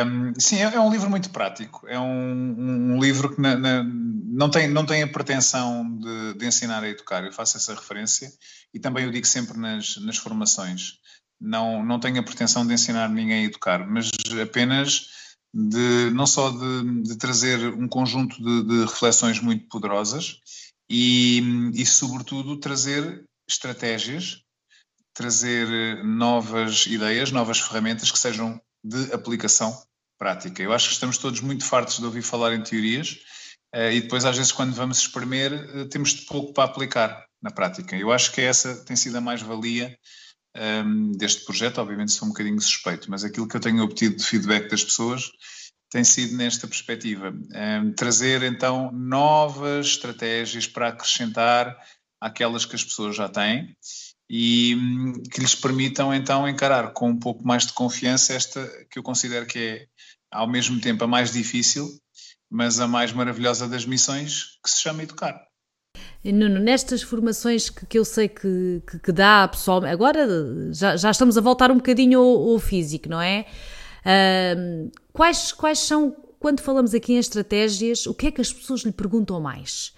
Um, 0.05 0.33
sim, 0.37 0.57
é, 0.57 0.75
é, 0.75 0.81
um 0.81 0.91
livro 0.91 1.09
muito 1.09 1.31
prático, 1.31 1.87
é 1.87 1.99
um, 1.99 2.95
um 2.95 3.01
livro 3.01 3.33
que 3.33 3.41
na, 3.41 3.57
na, 3.57 3.85
não, 3.85 4.51
tem, 4.51 4.69
não 4.69 4.85
tem 4.85 5.03
a 5.03 5.07
pretensão 5.07 5.97
de, 5.99 6.35
de, 6.35 6.47
ensinar 6.47 6.83
a 6.83 6.89
educar, 6.89 7.23
eu 7.23 7.33
faço 7.33 7.57
essa 7.57 7.75
referência 7.75 8.33
e 8.75 8.81
também 8.81 9.05
eu 9.05 9.13
digo 9.13 9.27
sempre 9.27 9.57
nas, 9.59 9.97
nas 9.99 10.17
formações, 10.17 10.95
não, 11.41 11.85
não 11.85 12.01
tenho 12.01 12.19
a 12.19 12.23
pretensão 12.23 12.67
de 12.67 12.73
ensinar 12.75 13.09
ninguém 13.11 13.45
a 13.45 13.49
educar, 13.49 13.87
mas 13.87 14.11
apenas 14.43 15.09
de 15.57 16.11
não 16.11 16.27
só 16.27 16.51
de, 16.51 17.03
de 17.03 17.17
trazer 17.17 17.73
um 17.73 17.89
conjunto 17.89 18.37
de, 18.37 18.63
de 18.65 18.81
reflexões 18.85 19.41
muito 19.41 19.67
poderosas 19.69 20.39
e, 20.89 21.73
e, 21.73 21.87
sobretudo, 21.87 22.59
trazer 22.59 23.25
estratégias, 23.49 24.43
trazer 25.15 26.05
novas 26.05 26.85
ideias, 26.85 27.33
novas 27.33 27.59
ferramentas 27.59 28.11
que 28.11 28.19
sejam 28.19 28.61
de 28.85 29.11
aplicação 29.15 29.75
prática. 30.19 30.63
Eu 30.63 30.75
acho 30.75 30.89
que 30.89 30.95
estamos 30.95 31.17
todos 31.17 31.41
muito 31.41 31.65
fartos 31.65 31.97
de 31.97 32.05
ouvir 32.05 32.23
falar 32.23 32.55
em 32.55 32.63
teorias 32.63 33.19
uh, 33.75 33.91
e 33.91 34.03
depois, 34.03 34.27
às 34.27 34.37
vezes, 34.37 34.53
quando 34.53 34.75
vamos 34.75 34.99
espremer, 34.99 35.53
uh, 35.75 35.89
temos 35.89 36.11
de 36.11 36.27
pouco 36.27 36.53
para 36.53 36.65
aplicar 36.65 37.25
na 37.43 37.51
prática. 37.51 37.97
Eu 37.97 38.13
acho 38.13 38.31
que 38.31 38.43
essa 38.43 38.85
tem 38.85 38.95
sido 38.95 39.17
a 39.17 39.23
mais-valia 39.23 39.99
um, 40.85 41.13
deste 41.13 41.45
projeto. 41.45 41.79
Obviamente, 41.79 42.13
sou 42.13 42.27
um 42.27 42.31
bocadinho 42.31 42.61
suspeito, 42.61 43.11
mas 43.11 43.25
aquilo 43.25 43.49
que 43.49 43.57
eu 43.57 43.61
tenho 43.61 43.83
obtido 43.83 44.17
de 44.17 44.25
feedback 44.25 44.69
das 44.69 44.85
pessoas 44.85 45.31
tem 45.91 46.05
sido 46.05 46.37
nesta 46.37 46.67
perspectiva. 46.67 47.31
Um, 47.31 47.93
trazer, 47.93 48.43
então, 48.43 48.91
novas 48.93 49.87
estratégias 49.87 50.67
para 50.67 50.89
acrescentar 50.89 51.77
àquelas 52.21 52.65
que 52.65 52.75
as 52.75 52.85
pessoas 52.85 53.17
já 53.17 53.29
têm 53.29 53.77
e 54.29 54.75
hum, 54.75 55.23
que 55.31 55.41
lhes 55.41 55.55
permitam 55.55 56.13
então 56.13 56.49
encarar 56.49 56.93
com 56.93 57.11
um 57.11 57.19
pouco 57.19 57.47
mais 57.47 57.67
de 57.67 57.73
confiança 57.73 58.35
esta 58.35 58.67
que 58.91 58.99
eu 58.99 59.03
considero 59.03 59.47
que 59.47 59.59
é 59.59 59.87
ao 60.31 60.49
mesmo 60.49 60.81
tempo 60.81 61.05
a 61.05 61.07
mais 61.07 61.33
difícil, 61.33 61.89
mas 62.51 62.81
a 62.81 62.89
mais 62.89 63.13
maravilhosa 63.13 63.69
das 63.69 63.87
missões, 63.87 64.59
que 64.63 64.71
se 64.71 64.83
chama 64.83 65.05
educar. 65.05 65.46
Nuno, 66.25 66.59
nestas 66.59 67.03
formações 67.03 67.71
que, 67.71 67.87
que 67.87 67.99
eu 67.99 68.05
sei 68.05 68.29
que, 68.29 68.83
que, 68.89 68.99
que, 68.99 69.13
dá 69.13 69.47
pessoal, 69.47 69.85
agora 69.85 70.27
já, 70.73 70.97
já 70.97 71.11
estamos 71.11 71.39
a 71.39 71.41
voltar 71.41 71.71
um 71.71 71.77
bocadinho 71.77 72.21
ao, 72.21 72.51
ao 72.53 72.59
físico, 72.59 73.09
não 73.09 73.21
é? 73.21 73.47
Uh, 74.07 74.91
quais, 75.13 75.53
quais 75.53 75.79
são, 75.79 76.17
quando 76.39 76.61
falamos 76.61 76.95
aqui 76.95 77.15
em 77.15 77.19
estratégias, 77.19 78.07
o 78.07 78.15
que 78.15 78.29
é 78.29 78.31
que 78.31 78.41
as 78.41 78.53
pessoas 78.53 78.83
lhe 78.83 78.93
perguntam 78.93 79.41
mais? 79.41 79.95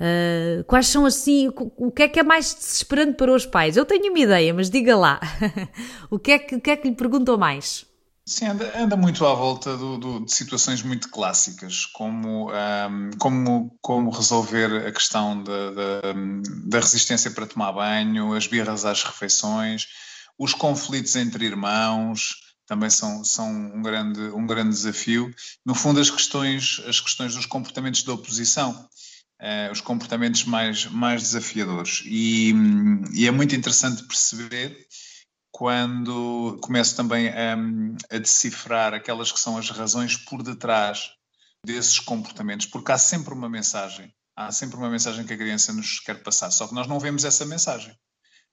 Uh, 0.00 0.64
quais 0.64 0.88
são 0.88 1.06
assim, 1.06 1.48
o 1.76 1.90
que 1.90 2.02
é 2.02 2.08
que 2.08 2.18
é 2.18 2.22
mais 2.22 2.54
desesperante 2.54 3.14
para 3.16 3.32
os 3.32 3.46
pais? 3.46 3.76
Eu 3.76 3.84
tenho 3.84 4.10
uma 4.10 4.18
ideia, 4.18 4.52
mas 4.52 4.68
diga 4.68 4.96
lá, 4.96 5.20
o, 6.10 6.18
que 6.18 6.32
é 6.32 6.38
que, 6.38 6.56
o 6.56 6.60
que 6.60 6.70
é 6.70 6.76
que 6.76 6.88
lhe 6.88 6.94
perguntam 6.94 7.38
mais? 7.38 7.86
Sim, 8.24 8.46
anda, 8.46 8.78
anda 8.78 8.96
muito 8.96 9.26
à 9.26 9.34
volta 9.34 9.76
do, 9.76 9.98
do, 9.98 10.24
de 10.24 10.32
situações 10.32 10.80
muito 10.80 11.08
clássicas, 11.08 11.86
como, 11.86 12.52
um, 12.52 13.10
como, 13.18 13.76
como 13.80 14.10
resolver 14.10 14.86
a 14.86 14.92
questão 14.92 15.42
da, 15.42 15.70
da, 15.72 16.00
da, 16.66 16.78
resistência 16.78 17.32
para 17.32 17.48
tomar 17.48 17.72
banho, 17.72 18.32
as 18.32 18.46
birras 18.46 18.84
às 18.84 19.02
refeições, 19.02 19.88
os 20.38 20.54
conflitos 20.54 21.16
entre 21.16 21.46
irmãos, 21.46 22.36
também 22.64 22.90
são, 22.90 23.24
são 23.24 23.50
um, 23.50 23.82
grande, 23.82 24.20
um 24.20 24.46
grande 24.46 24.70
desafio. 24.70 25.34
No 25.66 25.74
fundo, 25.74 26.00
as 26.00 26.10
questões, 26.10 26.80
as 26.86 27.00
questões 27.00 27.34
dos 27.34 27.44
comportamentos 27.44 28.04
da 28.04 28.12
oposição, 28.12 28.88
uh, 29.40 29.72
os 29.72 29.80
comportamentos 29.80 30.44
mais, 30.44 30.86
mais 30.86 31.22
desafiadores. 31.22 32.02
E, 32.06 32.54
e 33.14 33.26
é 33.26 33.30
muito 33.32 33.56
interessante 33.56 34.04
perceber 34.04 34.86
quando 35.62 36.58
começo 36.60 36.96
também 36.96 37.28
a, 37.28 37.54
a, 38.10 38.18
decifrar 38.18 38.92
aquelas 38.92 39.30
que 39.30 39.38
são 39.38 39.56
as 39.56 39.70
razões 39.70 40.16
por 40.16 40.42
detrás 40.42 41.12
desses 41.64 42.00
comportamentos, 42.00 42.66
porque 42.66 42.90
há 42.90 42.98
sempre 42.98 43.32
uma 43.32 43.48
mensagem, 43.48 44.12
há 44.34 44.50
sempre 44.50 44.76
uma 44.76 44.90
mensagem 44.90 45.24
que 45.24 45.32
a 45.32 45.36
criança 45.36 45.72
nos 45.72 46.00
quer 46.00 46.20
passar, 46.20 46.50
só 46.50 46.66
que 46.66 46.74
nós 46.74 46.88
não 46.88 46.98
vemos 46.98 47.24
essa 47.24 47.46
mensagem. 47.46 47.96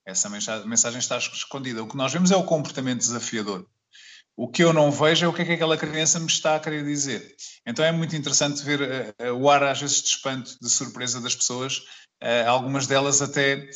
Essa 0.06 0.30
mensagem 0.30 1.00
está 1.00 1.18
escondida. 1.18 1.82
O 1.82 1.88
que 1.88 1.98
nós 1.98 2.14
vemos 2.14 2.30
é 2.30 2.36
o 2.36 2.44
comportamento 2.44 3.00
desafiador. 3.00 3.66
O 4.38 4.48
que 4.48 4.64
eu 4.64 4.72
não 4.72 4.92
vejo 4.92 5.26
é 5.26 5.28
o 5.28 5.34
que 5.34 5.42
é 5.42 5.46
que 5.46 5.54
aquela 5.54 5.78
criança 5.78 6.20
me 6.20 6.28
está 6.28 6.58
a 6.58 6.60
querer 6.60 6.86
dizer. 6.86 7.36
Então 7.66 7.84
é 7.84 7.92
muito 7.92 8.16
interessante 8.16 8.64
ver 8.64 8.82
uh, 8.82 9.32
uh, 9.32 9.34
o 9.34 9.50
ar, 9.50 9.64
às 9.64 9.82
vezes, 9.82 10.04
de 10.04 10.10
espanto, 10.10 10.56
de 10.62 10.70
surpresa 10.70 11.20
das 11.20 11.34
pessoas. 11.34 11.80
Uh, 12.22 12.48
algumas 12.48 12.86
delas 12.86 13.20
até 13.20 13.68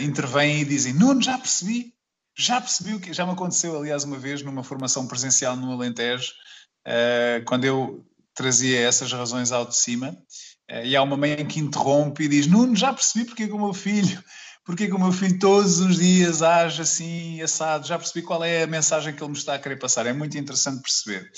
intervêm 0.00 0.60
e 0.60 0.64
dizem: 0.64 0.92
Nuno, 0.92 1.20
já 1.20 1.36
percebi, 1.36 1.95
já 2.36 2.60
percebi 2.60 2.94
o 2.94 3.00
que 3.00 3.12
já 3.12 3.24
me 3.24 3.32
aconteceu, 3.32 3.76
aliás, 3.76 4.04
uma 4.04 4.18
vez 4.18 4.42
numa 4.42 4.62
formação 4.62 5.06
presencial 5.08 5.56
no 5.56 5.72
Alentejo, 5.72 6.32
uh, 6.86 7.44
quando 7.46 7.64
eu 7.64 8.04
trazia 8.34 8.80
essas 8.80 9.10
razões 9.10 9.52
ao 9.52 9.64
de 9.64 9.74
cima, 9.74 10.10
uh, 10.70 10.84
e 10.84 10.94
há 10.94 11.02
uma 11.02 11.16
mãe 11.16 11.46
que 11.46 11.60
interrompe 11.60 12.24
e 12.24 12.28
diz: 12.28 12.46
Nuno, 12.46 12.76
já 12.76 12.92
percebi 12.92 13.24
porque 13.24 13.46
que 13.46 13.52
o 13.52 13.58
meu 13.58 13.72
filho, 13.72 14.22
porque 14.64 14.86
que 14.86 14.94
o 14.94 14.98
meu 14.98 15.12
filho 15.12 15.38
todos 15.38 15.78
os 15.78 15.96
dias 15.96 16.42
age 16.42 16.82
assim, 16.82 17.40
assado, 17.40 17.86
já 17.86 17.98
percebi 17.98 18.26
qual 18.26 18.44
é 18.44 18.64
a 18.64 18.66
mensagem 18.66 19.14
que 19.14 19.22
ele 19.22 19.32
me 19.32 19.38
está 19.38 19.54
a 19.54 19.58
querer 19.58 19.78
passar. 19.78 20.04
É 20.04 20.12
muito 20.12 20.36
interessante 20.36 20.82
perceber, 20.82 21.30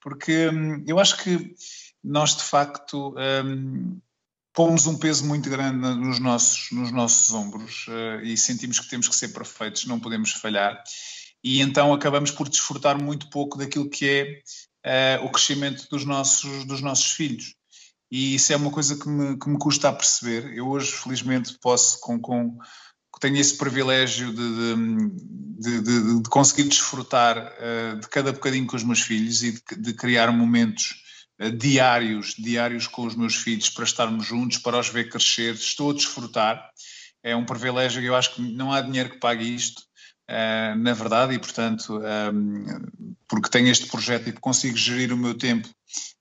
porque 0.00 0.48
hum, 0.48 0.82
eu 0.86 0.98
acho 0.98 1.18
que 1.18 1.54
nós 2.02 2.34
de 2.34 2.44
facto. 2.44 3.14
Hum, 3.44 4.00
pomos 4.56 4.86
um 4.86 4.96
peso 4.96 5.26
muito 5.26 5.50
grande 5.50 5.76
nos 5.76 6.18
nossos, 6.18 6.70
nos 6.72 6.90
nossos 6.90 7.32
ombros 7.34 7.86
uh, 7.88 8.24
e 8.24 8.38
sentimos 8.38 8.80
que 8.80 8.88
temos 8.88 9.06
que 9.06 9.14
ser 9.14 9.28
perfeitos, 9.28 9.84
não 9.84 10.00
podemos 10.00 10.32
falhar, 10.32 10.82
e 11.44 11.60
então 11.60 11.92
acabamos 11.92 12.30
por 12.30 12.48
desfrutar 12.48 13.00
muito 13.00 13.28
pouco 13.28 13.58
daquilo 13.58 13.90
que 13.90 14.42
é 14.82 15.20
uh, 15.20 15.26
o 15.26 15.30
crescimento 15.30 15.86
dos 15.90 16.06
nossos, 16.06 16.64
dos 16.64 16.80
nossos 16.80 17.12
filhos. 17.12 17.54
E 18.10 18.36
isso 18.36 18.50
é 18.52 18.56
uma 18.56 18.70
coisa 18.70 18.96
que 18.96 19.06
me, 19.06 19.38
que 19.38 19.48
me 19.48 19.58
custa 19.58 19.90
a 19.90 19.92
perceber. 19.92 20.56
Eu 20.56 20.68
hoje, 20.68 20.90
felizmente, 20.92 21.58
posso, 21.60 22.00
com, 22.00 22.18
com 22.18 22.56
tenho 23.20 23.36
esse 23.36 23.56
privilégio 23.56 24.32
de, 24.32 24.76
de, 25.58 25.80
de, 25.82 26.22
de 26.22 26.28
conseguir 26.30 26.64
desfrutar 26.64 27.36
uh, 27.36 28.00
de 28.00 28.08
cada 28.08 28.32
bocadinho 28.32 28.66
com 28.66 28.76
os 28.76 28.84
meus 28.84 29.00
filhos 29.00 29.42
e 29.42 29.60
de, 29.76 29.92
criar 29.92 30.32
momentos 30.32 31.05
diários, 31.58 32.34
diários 32.38 32.86
com 32.86 33.06
os 33.06 33.14
meus 33.14 33.34
filhos 33.36 33.68
para 33.70 33.84
estarmos 33.84 34.26
juntos, 34.26 34.58
para 34.58 34.78
os 34.78 34.88
ver 34.88 35.08
crescer, 35.08 35.54
estou 35.54 35.90
a 35.90 35.94
desfrutar. 35.94 36.70
É 37.22 37.34
um 37.36 37.44
privilégio 37.44 38.02
e 38.02 38.06
eu 38.06 38.14
acho 38.14 38.34
que 38.34 38.42
não 38.42 38.72
há 38.72 38.80
dinheiro 38.80 39.10
que 39.10 39.18
pague 39.18 39.44
isto, 39.44 39.82
uh, 40.30 40.76
na 40.78 40.92
verdade, 40.94 41.34
e 41.34 41.38
portanto, 41.38 42.00
ehm, 42.02 42.64
porque 43.28 43.50
tenho 43.50 43.68
este 43.68 43.86
projeto 43.86 44.28
e 44.28 44.32
consigo 44.32 44.76
gerir 44.76 45.12
o 45.12 45.16
meu 45.16 45.34
tempo, 45.34 45.68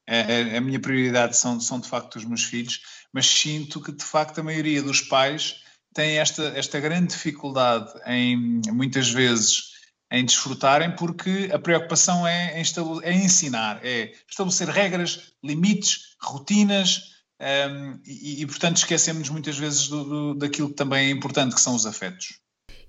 a, 0.08 0.58
a, 0.58 0.62
minha 0.62 0.80
prioridade 0.80 1.38
são, 1.38 1.60
são 1.60 1.80
de 1.80 1.88
facto 1.88 2.16
os 2.16 2.26
meus 2.26 2.44
filhos, 2.44 2.82
mas 3.14 3.26
sinto 3.26 3.82
que 3.82 3.92
de 3.92 4.04
facto 4.04 4.40
a 4.40 4.44
maioria 4.44 4.82
dos 4.82 5.02
pais 5.02 5.56
tem 5.94 6.18
esta, 6.20 6.44
esta 6.56 6.80
grande 6.80 7.14
dificuldade 7.14 7.92
em, 8.06 8.62
muitas 8.72 9.10
vezes, 9.10 9.75
em 10.12 10.24
desfrutarem, 10.24 10.96
porque 10.96 11.50
a 11.54 11.60
preocupação 11.60 12.26
é, 12.28 12.62
é 13.04 13.14
ensinar, 13.14 13.80
é 13.84 14.14
estabelecer 14.30 14.70
regras, 14.70 15.34
limites, 15.44 16.16
rotinas, 16.22 17.16
um, 17.40 18.00
e, 18.06 18.42
e, 18.42 18.46
portanto 18.46 18.78
esquecemos 18.78 19.30
muitas 19.30 19.58
vezes 19.58 19.90
do, 19.90 20.04
do, 20.04 20.36
daquilo 20.36 20.70
que 20.70 20.76
também 20.76 21.08
é 21.08 21.12
importante, 21.12 21.54
que 21.54 21.62
são 21.62 21.76
os 21.76 21.86
afetos. 21.86 22.40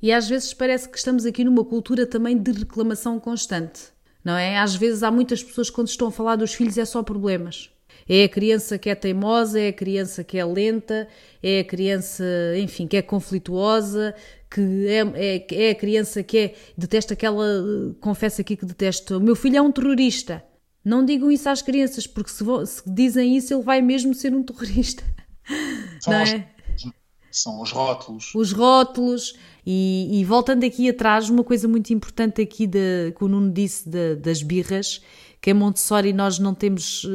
E 0.00 0.12
às 0.12 0.28
vezes 0.28 0.54
parece 0.54 0.88
que 0.88 0.98
estamos 0.98 1.26
aqui 1.26 1.42
numa 1.42 1.64
cultura 1.64 2.06
também 2.06 2.40
de 2.40 2.52
reclamação 2.52 3.18
constante, 3.18 3.80
não 4.24 4.36
é? 4.36 4.58
Às 4.58 4.74
vezes 4.74 5.02
há 5.02 5.10
muitas 5.10 5.42
pessoas 5.42 5.70
quando 5.70 5.88
estão 5.88 6.08
a 6.08 6.12
falar 6.12 6.36
dos 6.36 6.54
filhos 6.54 6.78
é 6.78 6.84
só 6.84 7.02
problemas. 7.02 7.70
É 8.08 8.24
a 8.24 8.28
criança 8.28 8.78
que 8.78 8.88
é 8.88 8.94
teimosa, 8.94 9.60
é 9.60 9.68
a 9.68 9.72
criança 9.72 10.22
que 10.22 10.38
é 10.38 10.44
lenta, 10.44 11.08
é 11.42 11.60
a 11.60 11.64
criança, 11.64 12.24
enfim, 12.56 12.86
que 12.86 12.96
é 12.96 13.02
conflituosa, 13.02 14.14
que 14.50 14.86
é, 14.86 15.00
é, 15.14 15.46
é 15.66 15.70
a 15.70 15.74
criança 15.74 16.22
que 16.22 16.38
é, 16.38 16.54
detesta 16.78 17.14
aquela, 17.14 17.44
confessa 18.00 18.42
aqui 18.42 18.56
que 18.56 18.64
detesta, 18.64 19.16
o 19.16 19.20
meu 19.20 19.34
filho 19.34 19.56
é 19.56 19.62
um 19.62 19.72
terrorista. 19.72 20.42
Não 20.84 21.04
digam 21.04 21.32
isso 21.32 21.48
às 21.48 21.62
crianças, 21.62 22.06
porque 22.06 22.30
se, 22.30 22.44
se 22.66 22.82
dizem 22.86 23.36
isso, 23.36 23.52
ele 23.52 23.62
vai 23.62 23.82
mesmo 23.82 24.14
ser 24.14 24.32
um 24.32 24.42
terrorista. 24.42 25.02
São, 26.00 26.12
não 26.12 26.20
é? 26.20 26.48
os, 26.74 26.92
são 27.30 27.60
os 27.60 27.72
rótulos. 27.72 28.32
Os 28.34 28.52
rótulos. 28.52 29.34
E, 29.66 30.20
e, 30.20 30.24
voltando 30.24 30.64
aqui 30.64 30.88
atrás, 30.88 31.28
uma 31.28 31.42
coisa 31.42 31.66
muito 31.66 31.92
importante 31.92 32.40
aqui 32.40 32.68
de, 32.68 33.12
que 33.16 33.24
o 33.24 33.26
Nuno 33.26 33.52
disse 33.52 33.88
de, 33.88 34.14
das 34.14 34.42
birras, 34.42 35.02
que 35.40 35.50
em 35.50 35.54
Montessori 35.54 36.12
nós 36.12 36.38
não 36.38 36.54
temos, 36.54 37.06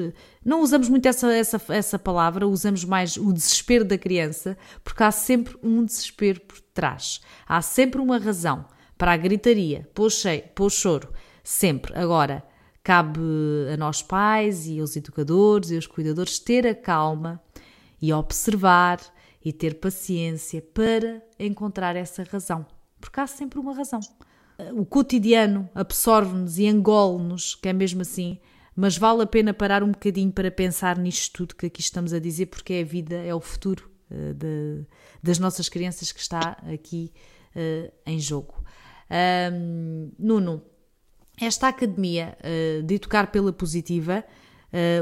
não 0.43 0.61
usamos 0.61 0.87
muito 0.89 1.07
essa, 1.07 1.31
essa, 1.33 1.61
essa 1.69 1.99
palavra, 1.99 2.47
usamos 2.47 2.83
mais 2.85 3.17
o 3.17 3.33
desespero 3.33 3.83
da 3.83 3.97
criança, 3.97 4.57
porque 4.83 5.03
há 5.03 5.11
sempre 5.11 5.57
um 5.61 5.83
desespero 5.83 6.39
por 6.41 6.59
trás. 6.73 7.21
Há 7.47 7.61
sempre 7.61 7.99
uma 8.01 8.17
razão 8.17 8.65
para 8.97 9.13
a 9.13 9.17
gritaria, 9.17 9.89
para 9.93 10.63
o 10.63 10.69
choro, 10.69 11.11
sempre. 11.43 11.93
Agora, 11.95 12.43
cabe 12.83 13.19
a 13.73 13.77
nós 13.77 14.01
pais 14.01 14.67
e 14.67 14.79
aos 14.79 14.95
educadores 14.95 15.71
e 15.71 15.75
aos 15.75 15.87
cuidadores 15.87 16.39
ter 16.39 16.65
a 16.65 16.75
calma 16.75 17.41
e 18.01 18.11
observar 18.13 18.99
e 19.43 19.51
ter 19.51 19.79
paciência 19.79 20.61
para 20.61 21.21
encontrar 21.39 21.95
essa 21.95 22.23
razão, 22.23 22.65
porque 22.99 23.19
há 23.19 23.27
sempre 23.27 23.59
uma 23.59 23.73
razão. 23.73 23.99
O 24.73 24.85
cotidiano 24.85 25.69
absorve-nos 25.73 26.57
e 26.57 26.65
engole-nos, 26.65 27.55
que 27.55 27.69
é 27.69 27.73
mesmo 27.73 28.01
assim, 28.01 28.39
mas 28.75 28.97
vale 28.97 29.23
a 29.23 29.27
pena 29.27 29.53
parar 29.53 29.83
um 29.83 29.91
bocadinho 29.91 30.31
para 30.31 30.49
pensar 30.49 30.97
nisto 30.97 31.33
tudo 31.33 31.55
que 31.55 31.65
aqui 31.65 31.81
estamos 31.81 32.13
a 32.13 32.19
dizer, 32.19 32.47
porque 32.47 32.73
é 32.73 32.81
a 32.81 32.85
vida, 32.85 33.15
é 33.15 33.33
o 33.33 33.41
futuro 33.41 33.89
uh, 34.09 34.33
de, 34.33 34.85
das 35.21 35.39
nossas 35.39 35.67
crianças 35.67 36.11
que 36.11 36.19
está 36.19 36.57
aqui 36.73 37.11
uh, 37.55 37.91
em 38.05 38.19
jogo. 38.19 38.63
Um, 39.53 40.11
Nuno, 40.17 40.63
esta 41.39 41.67
academia 41.67 42.37
uh, 42.39 42.83
de 42.83 42.95
educar 42.95 43.27
pela 43.27 43.51
positiva, 43.51 44.23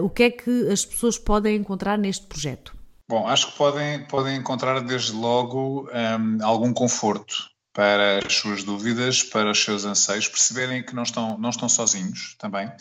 o 0.02 0.10
que 0.10 0.24
é 0.24 0.32
que 0.32 0.68
as 0.70 0.84
pessoas 0.84 1.20
podem 1.20 1.58
encontrar 1.58 1.96
neste 1.96 2.26
projeto? 2.26 2.76
Bom, 3.08 3.28
acho 3.28 3.52
que 3.52 3.58
podem, 3.58 4.04
podem 4.08 4.38
encontrar 4.38 4.80
desde 4.82 5.12
logo 5.12 5.88
um, 5.92 6.44
algum 6.44 6.74
conforto 6.74 7.52
para 7.74 8.26
as 8.26 8.34
suas 8.34 8.64
dúvidas, 8.64 9.24
para 9.24 9.52
os 9.52 9.64
seus 9.64 9.86
anseios, 9.86 10.28
perceberem 10.28 10.84
que 10.84 10.96
não 10.96 11.04
estão, 11.04 11.38
não 11.38 11.50
estão 11.50 11.70
sozinhos 11.70 12.36
também. 12.38 12.72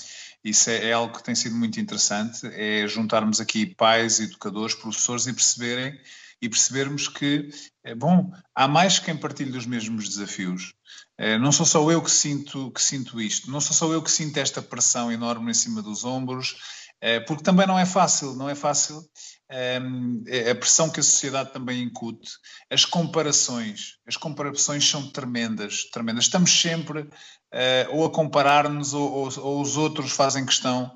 Isso 0.42 0.70
é, 0.70 0.88
é 0.88 0.92
algo 0.92 1.16
que 1.16 1.22
tem 1.22 1.35
sido 1.35 1.55
muito 1.55 1.81
interessante, 1.81 2.46
é 2.46 2.87
juntarmos 2.87 3.40
aqui 3.40 3.66
pais, 3.66 4.20
educadores, 4.20 4.74
professores 4.74 5.27
e 5.27 5.33
perceberem 5.33 5.98
e 6.40 6.48
percebermos 6.48 7.09
que, 7.09 7.51
é 7.83 7.94
bom, 7.94 8.31
há 8.55 8.68
mais 8.68 8.98
quem 8.98 9.16
partilhe 9.16 9.51
dos 9.51 9.66
mesmos 9.66 10.09
desafios. 10.09 10.72
É, 11.16 11.37
não 11.37 11.51
sou 11.51 11.66
só 11.66 11.90
eu 11.90 12.01
que 12.01 12.11
sinto, 12.11 12.70
que 12.70 12.81
sinto 12.81 13.20
isto, 13.20 13.51
não 13.51 13.61
sou 13.61 13.74
só 13.74 13.92
eu 13.92 14.01
que 14.01 14.11
sinto 14.11 14.37
esta 14.38 14.62
pressão 14.62 15.11
enorme 15.11 15.51
em 15.51 15.55
cima 15.55 15.83
dos 15.83 16.05
ombros, 16.05 16.57
é, 17.01 17.18
porque 17.18 17.42
também 17.42 17.66
não 17.66 17.79
é 17.79 17.85
fácil, 17.85 18.35
não 18.35 18.48
é 18.48 18.55
fácil 18.55 19.05
a 19.50 20.54
pressão 20.54 20.90
que 20.90 21.00
a 21.00 21.02
sociedade 21.02 21.52
também 21.52 21.82
incute, 21.82 22.30
as 22.70 22.84
comparações, 22.84 23.96
as 24.06 24.16
comparações 24.16 24.88
são 24.88 25.11
tremendas, 25.11 25.84
tremendas. 25.90 26.24
Estamos 26.24 26.50
sempre 26.50 27.08
ou 27.90 28.04
a 28.04 28.11
comparar-nos 28.11 28.92
ou, 28.92 29.11
ou, 29.11 29.38
ou, 29.38 29.61
os 29.62 29.76
outros 29.76 30.12
fazem 30.12 30.44
questão 30.44 30.90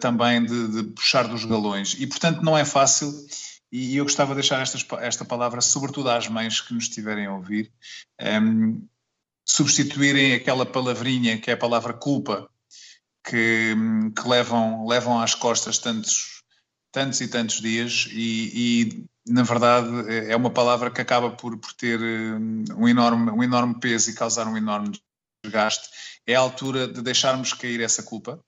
também 0.00 0.44
de, 0.44 0.68
de 0.68 0.82
puxar 0.90 1.26
dos 1.26 1.44
galões. 1.44 1.96
E, 1.98 2.06
portanto, 2.06 2.42
não 2.42 2.58
é 2.58 2.66
fácil 2.66 3.10
e 3.76 3.96
eu 3.96 4.04
gostava 4.04 4.36
de 4.36 4.40
deixar 4.40 4.62
esta 5.00 5.24
palavra, 5.24 5.60
sobretudo 5.60 6.08
às 6.08 6.28
mães 6.28 6.60
que 6.60 6.72
nos 6.72 6.84
estiverem 6.84 7.26
a 7.26 7.34
ouvir, 7.34 7.72
um, 8.40 8.86
substituírem 9.44 10.32
aquela 10.32 10.64
palavrinha 10.64 11.40
que 11.40 11.50
é 11.50 11.54
a 11.54 11.56
palavra 11.56 11.92
culpa, 11.92 12.48
que, 13.28 13.74
que 14.16 14.28
levam, 14.28 14.86
levam 14.86 15.18
às 15.18 15.34
costas 15.34 15.78
tantos, 15.78 16.33
tantos 16.94 17.20
e 17.20 17.26
tantos 17.26 17.60
dias, 17.60 18.08
e, 18.12 18.52
e, 18.54 19.32
na 19.32 19.42
verdade 19.42 19.88
é 20.30 20.36
uma 20.36 20.50
palavra 20.50 20.92
que 20.92 21.00
acaba 21.00 21.30
por, 21.30 21.58
por 21.58 21.72
ter 21.72 21.98
um 21.98 22.88
enorme, 22.88 23.32
um 23.32 23.42
enorme 23.42 23.80
peso 23.80 24.10
e 24.10 24.14
causar 24.14 24.46
um 24.46 24.56
enorme 24.56 24.92
desgaste. 25.42 25.88
É 26.24 26.36
a 26.36 26.40
altura 26.40 26.86
de 26.86 27.02
deixarmos 27.02 27.52
cair 27.52 27.80
essa 27.80 28.02
culpa 28.02 28.38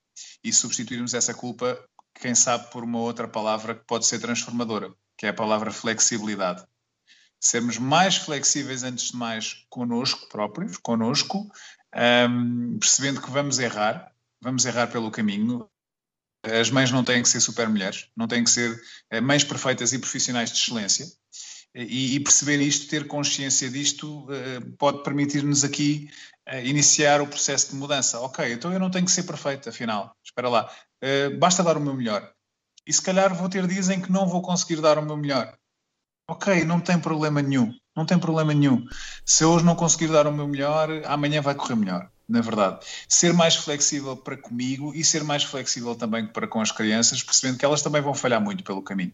e 0.44 0.52
substituirmos 0.52 1.12
essa 1.12 1.34
culpa, 1.34 1.76
quem 2.14 2.36
sabe, 2.36 2.70
por 2.70 2.84
uma 2.84 3.00
outra 3.00 3.26
palavra 3.26 3.74
que 3.74 3.84
pode 3.84 4.06
ser 4.06 4.20
transformadora 4.20 4.94
que 5.16 5.26
é 5.26 5.30
a 5.30 5.34
palavra 5.34 5.72
flexibilidade. 5.72 6.64
Sermos 7.40 7.78
mais 7.78 8.16
flexíveis, 8.16 8.82
antes 8.82 9.10
de 9.10 9.16
mais, 9.16 9.64
connosco 9.68 10.28
próprios, 10.28 10.76
connosco, 10.76 11.50
um, 12.30 12.78
percebendo 12.78 13.20
que 13.20 13.30
vamos 13.30 13.58
errar, 13.58 14.12
vamos 14.40 14.64
errar 14.64 14.88
pelo 14.88 15.10
caminho. 15.10 15.68
As 16.46 16.70
mães 16.70 16.90
não 16.90 17.02
têm 17.02 17.22
que 17.22 17.28
ser 17.28 17.40
super 17.40 17.68
mulheres, 17.68 18.08
não 18.16 18.28
têm 18.28 18.44
que 18.44 18.50
ser 18.50 18.80
eh, 19.10 19.20
mães 19.20 19.42
perfeitas 19.42 19.92
e 19.92 19.98
profissionais 19.98 20.50
de 20.50 20.58
excelência. 20.58 21.06
E, 21.74 22.14
e 22.14 22.20
perceber 22.20 22.58
isto, 22.60 22.88
ter 22.88 23.06
consciência 23.06 23.68
disto, 23.68 24.24
uh, 24.24 24.76
pode 24.78 25.02
permitir-nos 25.02 25.62
aqui 25.62 26.08
iniciar 26.64 27.20
o 27.20 27.26
processo 27.26 27.70
de 27.70 27.76
mudança. 27.76 28.18
Ok, 28.20 28.50
então 28.50 28.72
eu 28.72 28.78
não 28.78 28.90
tenho 28.90 29.04
que 29.04 29.10
ser 29.10 29.24
perfeito, 29.24 29.68
afinal. 29.68 30.16
Espera 30.24 30.48
lá. 30.48 30.70
Basta 31.38 31.62
dar 31.62 31.76
o 31.76 31.80
meu 31.80 31.92
melhor 31.92 32.32
e 32.86 32.92
se 32.92 33.02
calhar 33.02 33.34
vou 33.34 33.48
ter 33.48 33.66
dias 33.66 33.90
em 33.90 34.00
que 34.00 34.12
não 34.12 34.28
vou 34.28 34.40
conseguir 34.40 34.80
dar 34.80 34.96
o 34.96 35.04
meu 35.04 35.16
melhor. 35.16 35.58
Ok, 36.28 36.64
não 36.64 36.80
tem 36.80 36.98
problema 36.98 37.42
nenhum, 37.42 37.74
não 37.96 38.06
tem 38.06 38.18
problema 38.18 38.54
nenhum. 38.54 38.86
Se 39.24 39.44
hoje 39.44 39.64
não 39.64 39.74
conseguir 39.74 40.08
dar 40.08 40.26
o 40.26 40.32
meu 40.32 40.46
melhor, 40.46 40.88
amanhã 41.04 41.40
vai 41.40 41.54
correr 41.54 41.74
melhor, 41.74 42.10
na 42.28 42.40
verdade. 42.40 42.84
Ser 43.08 43.32
mais 43.32 43.54
flexível 43.56 44.16
para 44.16 44.36
comigo 44.36 44.92
e 44.94 45.04
ser 45.04 45.22
mais 45.22 45.44
flexível 45.44 45.94
também 45.94 46.26
para 46.26 46.46
com 46.46 46.60
as 46.60 46.72
crianças, 46.72 47.22
percebendo 47.22 47.58
que 47.58 47.64
elas 47.64 47.82
também 47.82 48.02
vão 48.02 48.14
falhar 48.14 48.40
muito 48.40 48.64
pelo 48.64 48.82
caminho. 48.82 49.12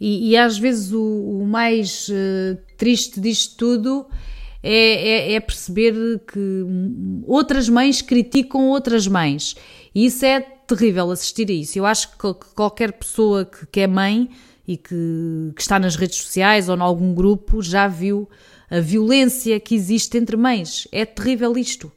E, 0.00 0.30
e 0.30 0.36
às 0.36 0.56
vezes 0.56 0.92
o, 0.92 1.02
o 1.42 1.46
mais 1.46 2.08
uh, 2.08 2.58
triste 2.78 3.20
disto 3.20 3.56
tudo 3.56 4.06
é, 4.62 4.72
é, 4.72 5.32
é, 5.34 5.40
perceber 5.40 5.94
que 6.20 6.64
outras 7.26 7.68
mães 7.68 8.00
criticam 8.00 8.68
outras 8.68 9.06
mães. 9.06 9.54
E 9.94 10.06
isso 10.06 10.24
é 10.24 10.40
terrível 10.40 11.10
assistir 11.10 11.50
a 11.50 11.52
isso. 11.52 11.78
Eu 11.78 11.84
acho 11.84 12.12
que 12.12 12.34
qualquer 12.54 12.92
pessoa 12.92 13.44
que, 13.44 13.66
que 13.66 13.80
é 13.80 13.86
mãe 13.86 14.30
e 14.66 14.76
que, 14.76 15.52
que, 15.54 15.60
está 15.60 15.78
nas 15.78 15.96
redes 15.96 16.16
sociais 16.18 16.68
ou 16.68 16.76
em 16.76 16.80
algum 16.80 17.12
grupo 17.12 17.60
já 17.62 17.88
viu 17.88 18.28
a 18.70 18.80
violência 18.80 19.58
que 19.58 19.74
existe 19.74 20.16
entre 20.16 20.36
mães. 20.36 20.86
É 20.92 21.04
terrível 21.04 21.58
isto. 21.58 21.90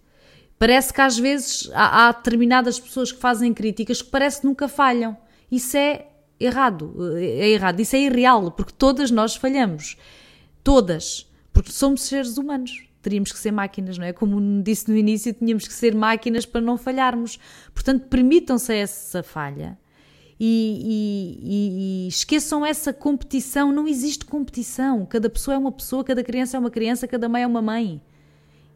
Parece 0.63 0.93
que 0.93 1.01
às 1.01 1.19
vezes 1.19 1.69
há, 1.73 2.07
há 2.07 2.11
determinadas 2.13 2.79
pessoas 2.79 3.11
que 3.11 3.19
fazem 3.19 3.53
críticas 3.53 4.01
que 4.01 4.09
parece 4.09 4.39
que 4.39 4.47
nunca 4.47 4.69
falham. 4.69 5.17
Isso 5.51 5.75
é 5.75 6.05
errado. 6.39 7.17
É 7.17 7.49
errado. 7.49 7.81
Isso 7.81 7.97
é 7.97 7.99
irreal, 7.99 8.49
porque 8.49 8.71
todas 8.71 9.11
nós 9.11 9.35
falhamos. 9.35 9.97
Todas. 10.63 11.29
Porque 11.51 11.69
somos 11.69 12.03
seres 12.03 12.37
humanos 12.37 12.87
teríamos 13.01 13.33
que 13.33 13.37
ser 13.37 13.51
máquinas, 13.51 13.97
não 13.97 14.05
é? 14.05 14.13
Como 14.13 14.63
disse 14.63 14.89
no 14.89 14.95
início, 14.95 15.33
tínhamos 15.33 15.67
que 15.67 15.73
ser 15.73 15.93
máquinas 15.93 16.45
para 16.45 16.61
não 16.61 16.77
falharmos. 16.77 17.37
Portanto, 17.73 18.07
permitam-se 18.07 18.73
essa 18.73 19.21
falha 19.21 19.77
e, 20.39 21.35
e, 21.43 22.05
e, 22.05 22.07
esqueçam 22.07 22.65
essa 22.65 22.93
competição. 22.93 23.73
Não 23.73 23.85
existe 23.85 24.23
competição. 24.23 25.05
Cada 25.05 25.29
pessoa 25.29 25.55
é 25.55 25.57
uma 25.57 25.73
pessoa, 25.73 26.05
cada 26.05 26.23
criança 26.23 26.55
é 26.55 26.59
uma 26.61 26.71
criança, 26.71 27.05
cada 27.05 27.27
mãe 27.27 27.43
é 27.43 27.47
uma 27.47 27.61
mãe. 27.61 28.01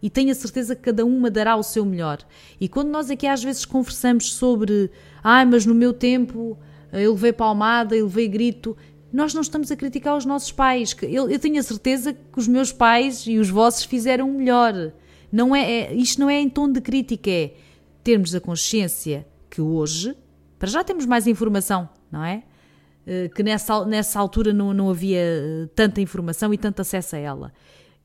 E 0.02 0.10
tenho 0.10 0.32
a 0.32 0.36
certeza 0.36 0.76
que 0.76 0.82
cada 0.84 1.06
uma 1.06 1.30
dará 1.32 1.56
o 1.56 1.64
seu 1.64 1.84
melhor. 1.84 2.20
E 2.60 2.70
quando 2.70 2.90
nós 2.90 3.10
aqui 3.10 3.26
às 3.26 3.44
vezes 3.44 3.66
conversamos 3.66 4.34
sobre, 4.34 4.92
ai, 5.24 5.44
ah, 5.44 5.46
mas 5.46 5.66
no 5.66 5.74
meu 5.74 5.94
tempo 5.94 6.58
eu 6.92 7.14
levei 7.14 7.34
palmada, 7.34 7.96
eu 7.96 8.06
levei 8.06 8.28
grito, 8.28 8.78
nós 9.12 9.34
não 9.34 9.42
estamos 9.42 9.72
a 9.72 9.76
criticar 9.76 10.16
os 10.16 10.26
nossos 10.26 10.52
pais. 10.52 10.96
Eu, 11.02 11.40
tenho 11.40 11.60
a 11.60 11.64
certeza 11.64 12.14
que 12.14 12.40
os 12.40 12.48
meus 12.48 12.72
pais 12.72 13.26
e 13.26 13.38
os 13.38 13.50
vossos 13.50 13.84
fizeram 13.84 14.32
melhor. 14.32 14.92
Não 15.32 15.56
é, 15.56 15.72
é, 15.72 15.94
isto 15.94 16.22
não 16.22 16.30
é 16.30 16.40
em 16.40 16.50
tom 16.50 16.72
de 16.72 16.80
crítica, 16.80 17.30
é 17.30 17.54
termos 18.04 18.34
a 18.36 18.40
consciência 18.40 19.26
que 19.50 19.62
hoje, 19.62 20.16
para 20.58 20.70
já 20.70 20.84
temos 20.84 21.06
mais 21.06 21.28
informação, 21.28 21.90
não 22.12 22.24
é? 22.24 22.44
Eh, 23.06 23.30
que 23.34 23.42
nessa, 23.42 23.86
nessa 23.86 24.20
altura 24.20 24.52
não, 24.52 24.74
não 24.74 24.90
havia 24.90 25.20
eh, 25.20 25.68
tanta 25.74 26.02
informação 26.02 26.54
e 26.54 26.58
tanto 26.58 26.82
acesso 26.82 27.16
a 27.16 27.20
ela. 27.20 27.54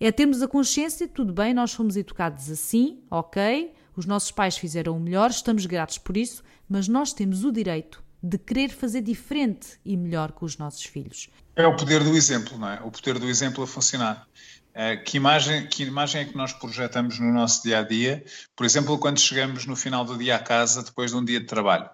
É 0.04 0.10
termos 0.10 0.42
a 0.42 0.48
consciência, 0.48 1.06
tudo 1.06 1.32
bem, 1.32 1.54
nós 1.54 1.72
fomos 1.72 1.96
educados 1.96 2.50
assim, 2.50 3.04
ok, 3.08 3.72
os 3.96 4.04
nossos 4.04 4.32
pais 4.32 4.58
fizeram 4.58 4.96
o 4.96 4.98
melhor, 4.98 5.30
estamos 5.30 5.64
gratos 5.64 5.96
por 5.96 6.16
isso, 6.16 6.42
mas 6.68 6.88
nós 6.88 7.12
temos 7.12 7.44
o 7.44 7.52
direito 7.52 8.02
de 8.20 8.36
querer 8.36 8.70
fazer 8.70 9.00
diferente 9.00 9.78
e 9.84 9.96
melhor 9.96 10.32
com 10.32 10.44
os 10.44 10.58
nossos 10.58 10.82
filhos. 10.82 11.30
É 11.54 11.64
o 11.64 11.76
poder 11.76 12.02
do 12.02 12.16
exemplo, 12.16 12.58
não 12.58 12.68
é? 12.68 12.80
O 12.82 12.90
poder 12.90 13.16
do 13.16 13.28
exemplo 13.28 13.62
a 13.62 13.66
funcionar. 13.66 14.26
É, 14.74 14.96
que, 14.96 15.18
imagem, 15.18 15.68
que 15.68 15.84
imagem 15.84 16.22
é 16.22 16.24
que 16.24 16.36
nós 16.36 16.52
projetamos 16.52 17.20
no 17.20 17.32
nosso 17.32 17.62
dia 17.62 17.78
a 17.78 17.82
dia? 17.82 18.24
Por 18.56 18.66
exemplo, 18.66 18.98
quando 18.98 19.20
chegamos 19.20 19.66
no 19.66 19.76
final 19.76 20.04
do 20.04 20.18
dia 20.18 20.34
à 20.34 20.40
casa, 20.40 20.82
depois 20.82 21.12
de 21.12 21.16
um 21.16 21.24
dia 21.24 21.38
de 21.38 21.46
trabalho. 21.46 21.88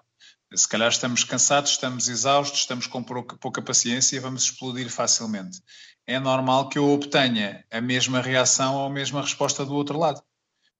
Se 0.55 0.67
calhar 0.67 0.89
estamos 0.89 1.23
cansados, 1.23 1.73
estamos 1.73 2.09
exaustos, 2.09 2.61
estamos 2.61 2.87
com 2.87 3.03
pouca 3.03 3.61
paciência 3.61 4.15
e 4.15 4.19
vamos 4.19 4.45
explodir 4.45 4.89
facilmente. 4.89 5.61
É 6.09 6.19
normal 6.19 6.69
que 6.69 6.79
eu 6.79 6.89
obtenha 6.89 7.63
a 7.69 7.79
mesma 7.79 8.19
reação 8.19 8.75
ou 8.77 8.87
a 8.87 8.89
mesma 8.89 9.21
resposta 9.21 9.63
do 9.63 9.75
outro 9.75 9.99
lado. 9.99 10.23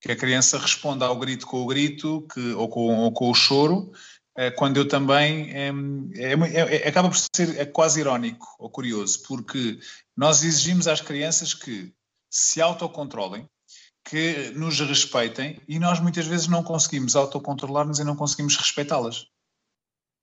Que 0.01 0.11
a 0.11 0.15
criança 0.15 0.57
responda 0.57 1.05
ao 1.05 1.19
grito 1.19 1.45
com 1.45 1.61
o 1.61 1.67
grito 1.67 2.25
que, 2.33 2.53
ou, 2.53 2.67
com, 2.67 2.97
ou 2.97 3.11
com 3.11 3.29
o 3.29 3.35
choro, 3.35 3.91
eh, 4.35 4.49
quando 4.49 4.77
eu 4.77 4.87
também. 4.87 5.51
É, 5.51 5.69
é, 6.15 6.77
é, 6.77 6.87
acaba 6.87 7.09
por 7.09 7.17
ser 7.17 7.71
quase 7.71 7.99
irónico 7.99 8.47
ou 8.57 8.71
curioso, 8.71 9.21
porque 9.27 9.79
nós 10.17 10.43
exigimos 10.43 10.87
às 10.87 10.99
crianças 10.99 11.53
que 11.53 11.93
se 12.27 12.59
autocontrolem, 12.59 13.47
que 14.03 14.49
nos 14.55 14.79
respeitem 14.79 15.61
e 15.67 15.77
nós 15.77 15.99
muitas 15.99 16.25
vezes 16.25 16.47
não 16.47 16.63
conseguimos 16.63 17.15
autocontrolar-nos 17.15 17.99
e 17.99 18.03
não 18.03 18.15
conseguimos 18.15 18.55
respeitá-las. 18.55 19.27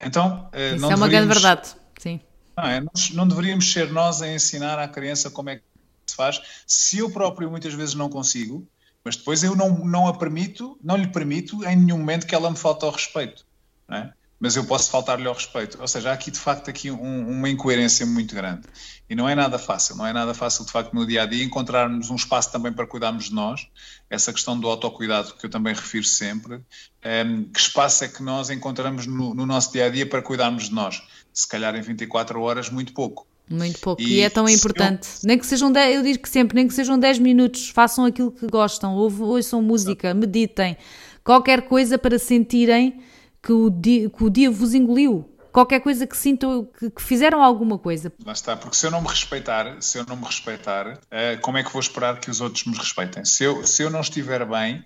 Então, 0.02 0.50
eh, 0.52 0.74
Isso 0.74 0.90
é 0.90 0.96
uma 0.96 1.08
grande 1.08 1.32
verdade, 1.32 1.76
sim. 1.96 2.20
Não, 2.56 2.64
é, 2.64 2.80
nós, 2.80 3.10
não 3.10 3.28
deveríamos 3.28 3.70
ser 3.70 3.92
nós 3.92 4.22
a 4.22 4.32
ensinar 4.32 4.78
à 4.78 4.88
criança 4.88 5.30
como 5.30 5.50
é 5.50 5.56
que 5.56 5.62
se 6.06 6.16
faz, 6.16 6.40
se 6.66 6.98
eu 6.98 7.10
próprio 7.10 7.50
muitas 7.50 7.74
vezes 7.74 7.94
não 7.94 8.08
consigo, 8.08 8.66
mas 9.04 9.16
depois 9.16 9.42
eu 9.42 9.54
não, 9.54 9.84
não 9.84 10.08
a 10.08 10.16
permito, 10.16 10.78
não 10.82 10.96
lhe 10.96 11.06
permito 11.06 11.64
em 11.64 11.76
nenhum 11.76 11.98
momento 11.98 12.26
que 12.26 12.34
ela 12.34 12.50
me 12.50 12.56
falte 12.56 12.84
ao 12.84 12.90
respeito 12.90 13.44
é? 13.90 14.10
mas 14.38 14.54
eu 14.54 14.64
posso 14.64 14.90
faltar-lhe 14.90 15.26
ao 15.26 15.32
respeito. 15.32 15.80
Ou 15.80 15.88
seja, 15.88 16.10
há 16.10 16.12
aqui 16.12 16.30
de 16.30 16.38
facto 16.38 16.68
aqui 16.68 16.90
um, 16.90 17.30
uma 17.30 17.48
incoerência 17.48 18.04
muito 18.04 18.34
grande. 18.34 18.62
E 19.08 19.14
não 19.14 19.28
é 19.28 19.34
nada 19.34 19.58
fácil, 19.58 19.96
não 19.96 20.06
é 20.06 20.12
nada 20.12 20.34
fácil 20.34 20.64
de 20.66 20.72
facto 20.72 20.92
no 20.92 21.06
dia 21.06 21.22
a 21.22 21.26
dia 21.26 21.42
encontrarmos 21.42 22.10
um 22.10 22.16
espaço 22.16 22.52
também 22.52 22.72
para 22.72 22.86
cuidarmos 22.86 23.26
de 23.26 23.34
nós, 23.34 23.66
essa 24.10 24.32
questão 24.32 24.58
do 24.58 24.68
autocuidado 24.68 25.34
que 25.34 25.46
eu 25.46 25.50
também 25.50 25.72
refiro 25.72 26.04
sempre. 26.04 26.60
Um, 27.04 27.44
que 27.44 27.60
espaço 27.60 28.04
é 28.04 28.08
que 28.08 28.22
nós 28.22 28.50
encontramos 28.50 29.06
no, 29.06 29.34
no, 29.34 29.46
nosso 29.46 29.72
dia 29.72 29.86
a 29.86 29.88
dia 29.88 30.06
para 30.06 30.20
cuidarmos 30.20 30.64
de 30.64 30.74
nós? 30.74 31.02
Se 31.36 31.46
calhar 31.46 31.76
em 31.76 31.82
24 31.82 32.40
horas, 32.40 32.70
muito 32.70 32.94
pouco. 32.94 33.26
Muito 33.48 33.78
pouco, 33.78 34.00
e, 34.00 34.14
e 34.14 34.20
é 34.22 34.30
tão 34.30 34.48
importante. 34.48 35.06
Eu... 35.22 35.28
Nem 35.28 35.38
que 35.38 35.46
sejam 35.46 35.70
10, 35.70 35.96
eu 35.96 36.02
digo 36.02 36.18
que 36.18 36.28
sempre, 36.28 36.56
nem 36.56 36.66
que 36.66 36.72
sejam 36.72 36.98
10 36.98 37.18
minutos, 37.18 37.68
façam 37.68 38.06
aquilo 38.06 38.32
que 38.32 38.46
gostam, 38.46 38.94
ouçam 38.94 39.62
música, 39.62 40.14
meditem 40.14 40.76
qualquer 41.22 41.62
coisa 41.62 41.98
para 41.98 42.18
sentirem 42.18 43.02
que 43.42 43.52
o 43.52 43.68
dia, 43.68 44.08
que 44.08 44.24
o 44.24 44.30
dia 44.30 44.50
vos 44.50 44.72
engoliu. 44.72 45.30
Qualquer 45.52 45.80
coisa 45.80 46.06
que 46.06 46.16
sintam, 46.16 46.68
que, 46.78 46.90
que, 46.90 47.02
fizeram 47.02 47.42
alguma 47.42 47.78
coisa. 47.78 48.12
Lá 48.24 48.32
está, 48.32 48.56
porque 48.56 48.76
se 48.76 48.86
eu 48.86 48.90
não 48.90 49.00
me 49.00 49.08
respeitar, 49.08 49.80
se 49.80 49.98
eu 49.98 50.04
não 50.06 50.16
me 50.16 50.24
respeitar, 50.24 50.86
uh, 50.86 51.40
como 51.40 51.56
é 51.56 51.62
que 51.62 51.72
vou 51.72 51.80
esperar 51.80 52.20
que 52.20 52.30
os 52.30 52.40
outros 52.40 52.64
me 52.64 52.76
respeitem? 52.76 53.24
Se 53.24 53.44
eu, 53.44 53.66
se 53.66 53.82
eu 53.82 53.90
não 53.90 54.00
estiver 54.00 54.44
bem, 54.44 54.84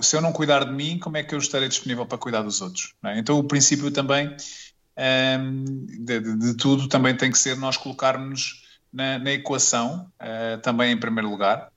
se 0.00 0.16
eu 0.16 0.20
não 0.20 0.32
cuidar 0.32 0.64
de 0.64 0.72
mim, 0.72 0.98
como 0.98 1.16
é 1.16 1.22
que 1.22 1.34
eu 1.34 1.38
estarei 1.38 1.68
disponível 1.68 2.06
para 2.06 2.18
cuidar 2.18 2.42
dos 2.42 2.60
outros? 2.60 2.94
É? 3.04 3.18
Então 3.18 3.38
o 3.38 3.44
princípio 3.44 3.90
também 3.90 4.34
de, 6.00 6.20
de, 6.20 6.36
de, 6.36 6.54
tudo 6.54 6.88
também 6.88 7.16
tem 7.16 7.30
que 7.30 7.38
ser 7.38 7.56
nós 7.56 7.76
colocarmos 7.76 8.62
na, 8.92 9.18
na 9.18 9.32
equação, 9.32 10.10
uh, 10.20 10.60
também 10.60 10.92
em 10.92 10.96
primeiro 10.96 11.30
lugar, 11.30 11.70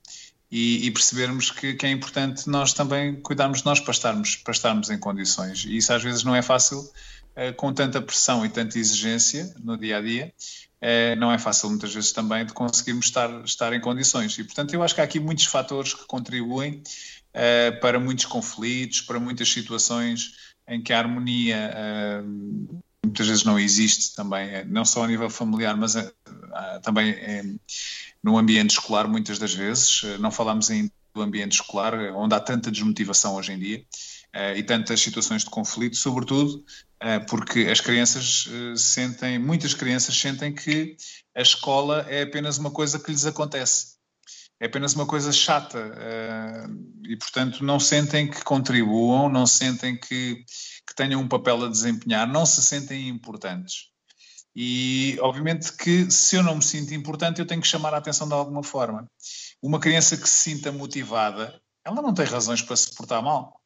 e, 0.50 0.86
e 0.86 0.90
percebermos 0.90 1.50
que, 1.50 1.74
que, 1.74 1.86
é 1.86 1.90
importante 1.90 2.48
nós 2.48 2.74
também 2.74 3.16
cuidarmos 3.16 3.60
de 3.60 3.64
nós 3.64 3.80
para 3.80 3.92
estarmos, 3.92 4.36
para 4.36 4.52
estarmos 4.52 4.90
em 4.90 4.98
condições. 4.98 5.64
E 5.64 5.76
isso 5.76 5.92
às 5.92 6.02
vezes 6.02 6.24
não 6.24 6.34
é 6.34 6.42
fácil 6.42 6.80
uh, 6.80 7.54
com 7.56 7.72
tanta 7.72 8.02
pressão 8.02 8.44
e 8.44 8.48
tanta 8.48 8.78
exigência 8.78 9.54
no 9.62 9.78
dia 9.78 9.98
a 9.98 10.00
dia. 10.02 10.32
Uh, 10.82 11.16
não 11.18 11.30
é 11.32 11.38
fácil 11.38 11.70
muitas 11.70 11.94
vezes 11.94 12.12
também 12.12 12.44
de 12.44 12.52
conseguirmos 12.52 13.06
estar, 13.06 13.30
estar 13.44 13.72
em 13.72 13.80
condições. 13.80 14.36
E 14.38 14.44
portanto 14.44 14.74
eu 14.74 14.82
acho 14.82 14.94
que 14.94 15.00
há 15.00 15.04
aqui 15.04 15.20
muitos 15.20 15.46
fatores 15.46 15.94
que 15.94 16.06
contribuem 16.06 16.82
para 17.80 17.98
muitos 17.98 18.26
conflitos, 18.26 19.00
para 19.00 19.18
muitas 19.18 19.50
situações 19.50 20.34
em 20.68 20.82
que 20.82 20.92
a 20.92 20.98
harmonia 20.98 21.72
muitas 23.12 23.26
vezes 23.28 23.44
não 23.44 23.58
existe 23.58 24.16
também, 24.16 24.64
não 24.64 24.86
só 24.86 25.04
a 25.04 25.06
nível 25.06 25.28
familiar, 25.28 25.76
mas 25.76 25.94
também 26.82 27.14
no 28.22 28.38
ambiente 28.38 28.70
escolar 28.70 29.06
muitas 29.06 29.38
das 29.38 29.52
vezes. 29.52 30.02
Não 30.18 30.30
falamos 30.30 30.70
ainda 30.70 30.90
do 31.14 31.20
ambiente 31.20 31.52
escolar, 31.52 31.94
onde 32.16 32.34
há 32.34 32.40
tanta 32.40 32.70
desmotivação 32.70 33.34
hoje 33.34 33.52
em 33.52 33.58
dia 33.58 33.84
uh, 34.34 34.56
e 34.56 34.62
tantas 34.62 34.98
situações 34.98 35.44
de 35.44 35.50
conflito, 35.50 35.96
sobretudo 35.96 36.64
porque 37.28 37.68
as 37.70 37.80
crianças 37.80 38.48
sentem, 38.76 39.36
muitas 39.36 39.74
crianças 39.74 40.16
sentem 40.16 40.54
que 40.54 40.96
a 41.34 41.42
escola 41.42 42.06
é 42.08 42.22
apenas 42.22 42.58
uma 42.58 42.70
coisa 42.70 42.96
que 42.96 43.10
lhes 43.10 43.26
acontece. 43.26 43.91
É 44.62 44.66
apenas 44.66 44.94
uma 44.94 45.04
coisa 45.04 45.32
chata 45.32 45.92
e, 47.04 47.16
portanto, 47.16 47.64
não 47.64 47.80
sentem 47.80 48.30
que 48.30 48.44
contribuam, 48.44 49.28
não 49.28 49.44
sentem 49.44 49.98
que, 49.98 50.36
que 50.86 50.94
tenham 50.94 51.20
um 51.20 51.26
papel 51.26 51.64
a 51.64 51.68
desempenhar, 51.68 52.28
não 52.28 52.46
se 52.46 52.62
sentem 52.62 53.08
importantes. 53.08 53.88
E 54.54 55.18
obviamente 55.20 55.76
que 55.76 56.08
se 56.08 56.36
eu 56.36 56.44
não 56.44 56.54
me 56.54 56.62
sinto 56.62 56.94
importante, 56.94 57.40
eu 57.40 57.46
tenho 57.46 57.60
que 57.60 57.66
chamar 57.66 57.92
a 57.92 57.96
atenção 57.96 58.28
de 58.28 58.34
alguma 58.34 58.62
forma. 58.62 59.10
Uma 59.60 59.80
criança 59.80 60.16
que 60.16 60.28
se 60.28 60.50
sinta 60.50 60.70
motivada, 60.70 61.60
ela 61.84 62.00
não 62.00 62.14
tem 62.14 62.24
razões 62.24 62.62
para 62.62 62.76
se 62.76 62.94
portar 62.94 63.20
mal. 63.20 63.60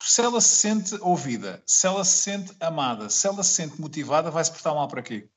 Se 0.00 0.20
ela 0.20 0.40
se 0.40 0.54
sente 0.54 0.94
ouvida, 1.00 1.60
se 1.66 1.88
ela 1.88 2.04
se 2.04 2.18
sente 2.18 2.54
amada, 2.60 3.10
se 3.10 3.26
ela 3.26 3.42
se 3.42 3.52
sente 3.52 3.80
motivada, 3.80 4.30
vai 4.30 4.44
se 4.44 4.52
portar 4.52 4.76
mal 4.76 4.86
para 4.86 5.02
quê? 5.02 5.28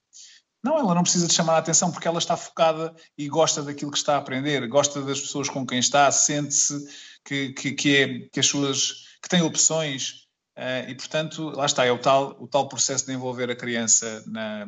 Não, 0.63 0.77
ela 0.77 0.93
não 0.93 1.03
precisa 1.03 1.27
de 1.27 1.33
chamar 1.33 1.55
a 1.55 1.59
atenção 1.59 1.91
porque 1.91 2.07
ela 2.07 2.19
está 2.19 2.35
focada 2.35 2.93
e 3.17 3.29
gosta 3.29 3.63
daquilo 3.63 3.91
que 3.91 3.97
está 3.97 4.15
a 4.15 4.17
aprender, 4.17 4.67
gosta 4.67 5.01
das 5.01 5.21
pessoas 5.21 5.49
com 5.49 5.65
quem 5.65 5.79
está, 5.79 6.11
sente-se 6.11 6.85
que, 7.23 7.53
que, 7.53 7.71
que, 7.71 7.95
é, 7.95 8.19
que 8.31 8.39
as 8.39 8.45
suas 8.45 9.05
que 9.21 9.29
tem 9.29 9.41
opções, 9.41 10.27
Uh, 10.57 10.89
e, 10.89 10.95
portanto, 10.95 11.51
lá 11.51 11.65
está, 11.65 11.85
é 11.85 11.91
o 11.91 11.97
tal, 11.97 12.35
o 12.37 12.45
tal 12.45 12.67
processo 12.67 13.05
de 13.05 13.13
envolver 13.13 13.49
a 13.49 13.55
criança 13.55 14.21
na, 14.27 14.67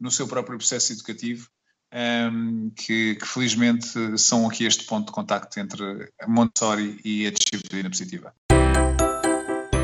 no 0.00 0.10
seu 0.10 0.26
próprio 0.26 0.56
processo 0.56 0.90
educativo, 0.90 1.46
um, 1.92 1.98
ehm, 1.98 2.70
que, 2.70 3.16
que, 3.16 3.26
felizmente 3.26 4.16
são 4.16 4.48
aqui 4.48 4.64
este 4.64 4.84
ponto 4.84 5.08
de 5.08 5.12
contacto 5.12 5.60
entre 5.60 6.10
Montessori 6.26 6.98
e 7.04 7.26
a 7.26 7.30
disciplina 7.30 7.90
positiva. 7.90 8.32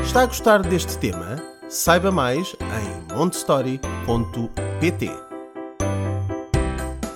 Está 0.03 0.23
a 0.23 0.25
gostar 0.25 0.63
deste 0.63 0.97
tema? 0.97 1.35
Saiba 1.69 2.11
mais 2.11 2.55
em 2.59 3.15
montessori.pt. 3.15 5.24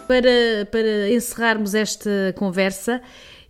Para, 0.10 0.66
para 0.72 1.08
encerrarmos 1.12 1.76
esta 1.76 2.34
conversa, 2.36 3.00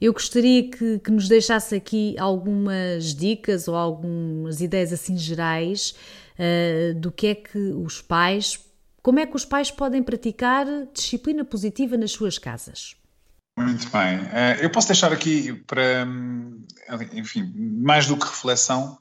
eu 0.02 0.12
gostaria 0.12 0.70
que, 0.70 1.00
que 1.00 1.10
nos 1.10 1.30
deixasse 1.30 1.74
aqui 1.74 2.18
algumas 2.20 3.16
dicas 3.16 3.70
ou 3.70 3.78
algumas 3.78 4.60
ideias 4.60 4.92
assim 4.92 5.18
gerais 5.18 5.96
uh, 6.38 6.94
do 6.96 7.14
que 7.14 7.28
é 7.28 7.36
que 7.36 7.58
os 7.58 8.02
pais, 8.02 8.60
como 9.02 9.22
é 9.22 9.26
que 9.26 9.38
os 9.38 9.46
pais 9.46 9.72
podem 9.72 10.04
praticar 10.04 10.66
disciplina 10.94 11.46
positiva 11.46 11.96
nas 11.96 12.12
suas 12.12 12.38
casas. 12.38 12.94
Muito 13.58 13.90
bem. 13.90 14.18
Uh, 14.18 14.62
eu 14.62 14.70
posso 14.70 14.90
deixar 14.90 15.14
aqui 15.14 15.54
para, 15.66 16.06
hum, 16.06 16.62
enfim, 17.14 17.54
mais 17.56 18.06
do 18.06 18.18
que 18.18 18.26
reflexão, 18.26 19.00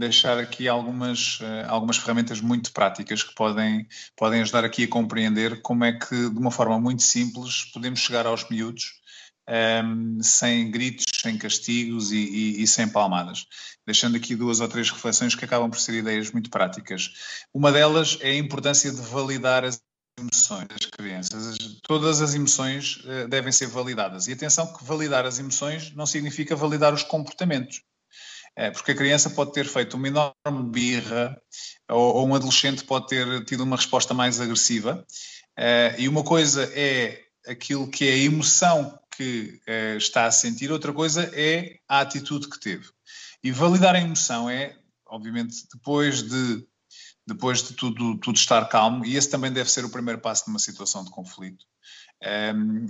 deixar 0.00 0.38
aqui 0.38 0.66
algumas, 0.66 1.38
uh, 1.40 1.68
algumas 1.68 1.98
ferramentas 1.98 2.40
muito 2.40 2.72
práticas 2.72 3.22
que 3.22 3.34
podem, 3.34 3.86
podem 4.16 4.40
ajudar 4.40 4.64
aqui 4.64 4.84
a 4.84 4.88
compreender 4.88 5.60
como 5.60 5.84
é 5.84 5.92
que, 5.92 6.30
de 6.30 6.38
uma 6.38 6.50
forma 6.50 6.80
muito 6.80 7.02
simples, 7.02 7.66
podemos 7.72 8.00
chegar 8.00 8.26
aos 8.26 8.48
miúdos 8.48 8.98
um, 9.84 10.22
sem 10.22 10.70
gritos, 10.70 11.04
sem 11.20 11.36
castigos 11.36 12.12
e, 12.12 12.16
e, 12.16 12.62
e, 12.62 12.66
sem 12.66 12.88
palmadas. 12.88 13.46
Deixando 13.86 14.16
aqui 14.16 14.34
duas 14.34 14.60
ou 14.60 14.68
três 14.68 14.90
reflexões 14.90 15.34
que 15.34 15.44
acabam 15.44 15.68
por 15.68 15.78
ser 15.78 15.94
ideias 15.94 16.30
muito 16.30 16.48
práticas. 16.50 17.10
Uma 17.52 17.70
delas 17.70 18.16
é 18.20 18.30
a 18.30 18.38
importância 18.38 18.90
de 18.90 19.00
validar 19.02 19.64
as 19.64 19.82
emoções 20.18 20.68
das 20.68 20.86
crianças. 20.86 21.56
Todas 21.82 22.22
as 22.22 22.34
emoções 22.34 23.02
uh, 23.04 23.28
devem 23.28 23.52
ser 23.52 23.66
validadas. 23.66 24.28
E 24.28 24.32
atenção 24.32 24.72
que 24.72 24.84
validar 24.84 25.26
as 25.26 25.38
emoções 25.38 25.94
não 25.94 26.06
significa 26.06 26.56
validar 26.56 26.94
os 26.94 27.02
comportamentos. 27.02 27.82
É, 28.56 28.70
porque 28.70 28.92
a 28.92 28.96
criança 28.96 29.30
pode 29.30 29.52
ter 29.52 29.66
feito 29.66 29.96
uma 29.96 30.08
enorme 30.08 30.70
birra 30.70 31.40
ou, 31.88 32.16
ou 32.16 32.28
um 32.28 32.34
adolescente 32.34 32.84
pode 32.84 33.06
ter 33.08 33.44
tido 33.44 33.62
uma 33.62 33.76
resposta 33.76 34.12
mais 34.12 34.40
agressiva. 34.40 35.04
Uh, 35.58 35.98
e 35.98 36.08
uma 36.08 36.24
coisa 36.24 36.64
é 36.74 37.22
aquilo 37.46 37.88
que 37.88 38.08
é 38.08 38.12
a 38.12 38.18
emoção 38.18 38.98
que 39.16 39.60
uh, 39.68 39.96
está 39.96 40.26
a 40.26 40.30
sentir, 40.30 40.70
outra 40.70 40.92
coisa 40.92 41.30
é 41.34 41.76
a 41.88 42.00
atitude 42.00 42.48
que 42.48 42.58
teve. 42.58 42.88
E 43.42 43.52
validar 43.52 43.94
a 43.94 44.00
emoção 44.00 44.48
é, 44.48 44.76
obviamente, 45.06 45.66
depois 45.72 46.22
de, 46.22 46.66
depois 47.26 47.62
de 47.62 47.74
tudo, 47.74 48.18
tudo 48.18 48.36
estar 48.36 48.66
calmo, 48.68 49.04
e 49.04 49.16
esse 49.16 49.28
também 49.28 49.52
deve 49.52 49.70
ser 49.70 49.84
o 49.84 49.90
primeiro 49.90 50.20
passo 50.20 50.44
numa 50.46 50.58
situação 50.58 51.04
de 51.04 51.10
conflito. 51.10 51.64
Um, 52.22 52.26
ehm, 52.26 52.86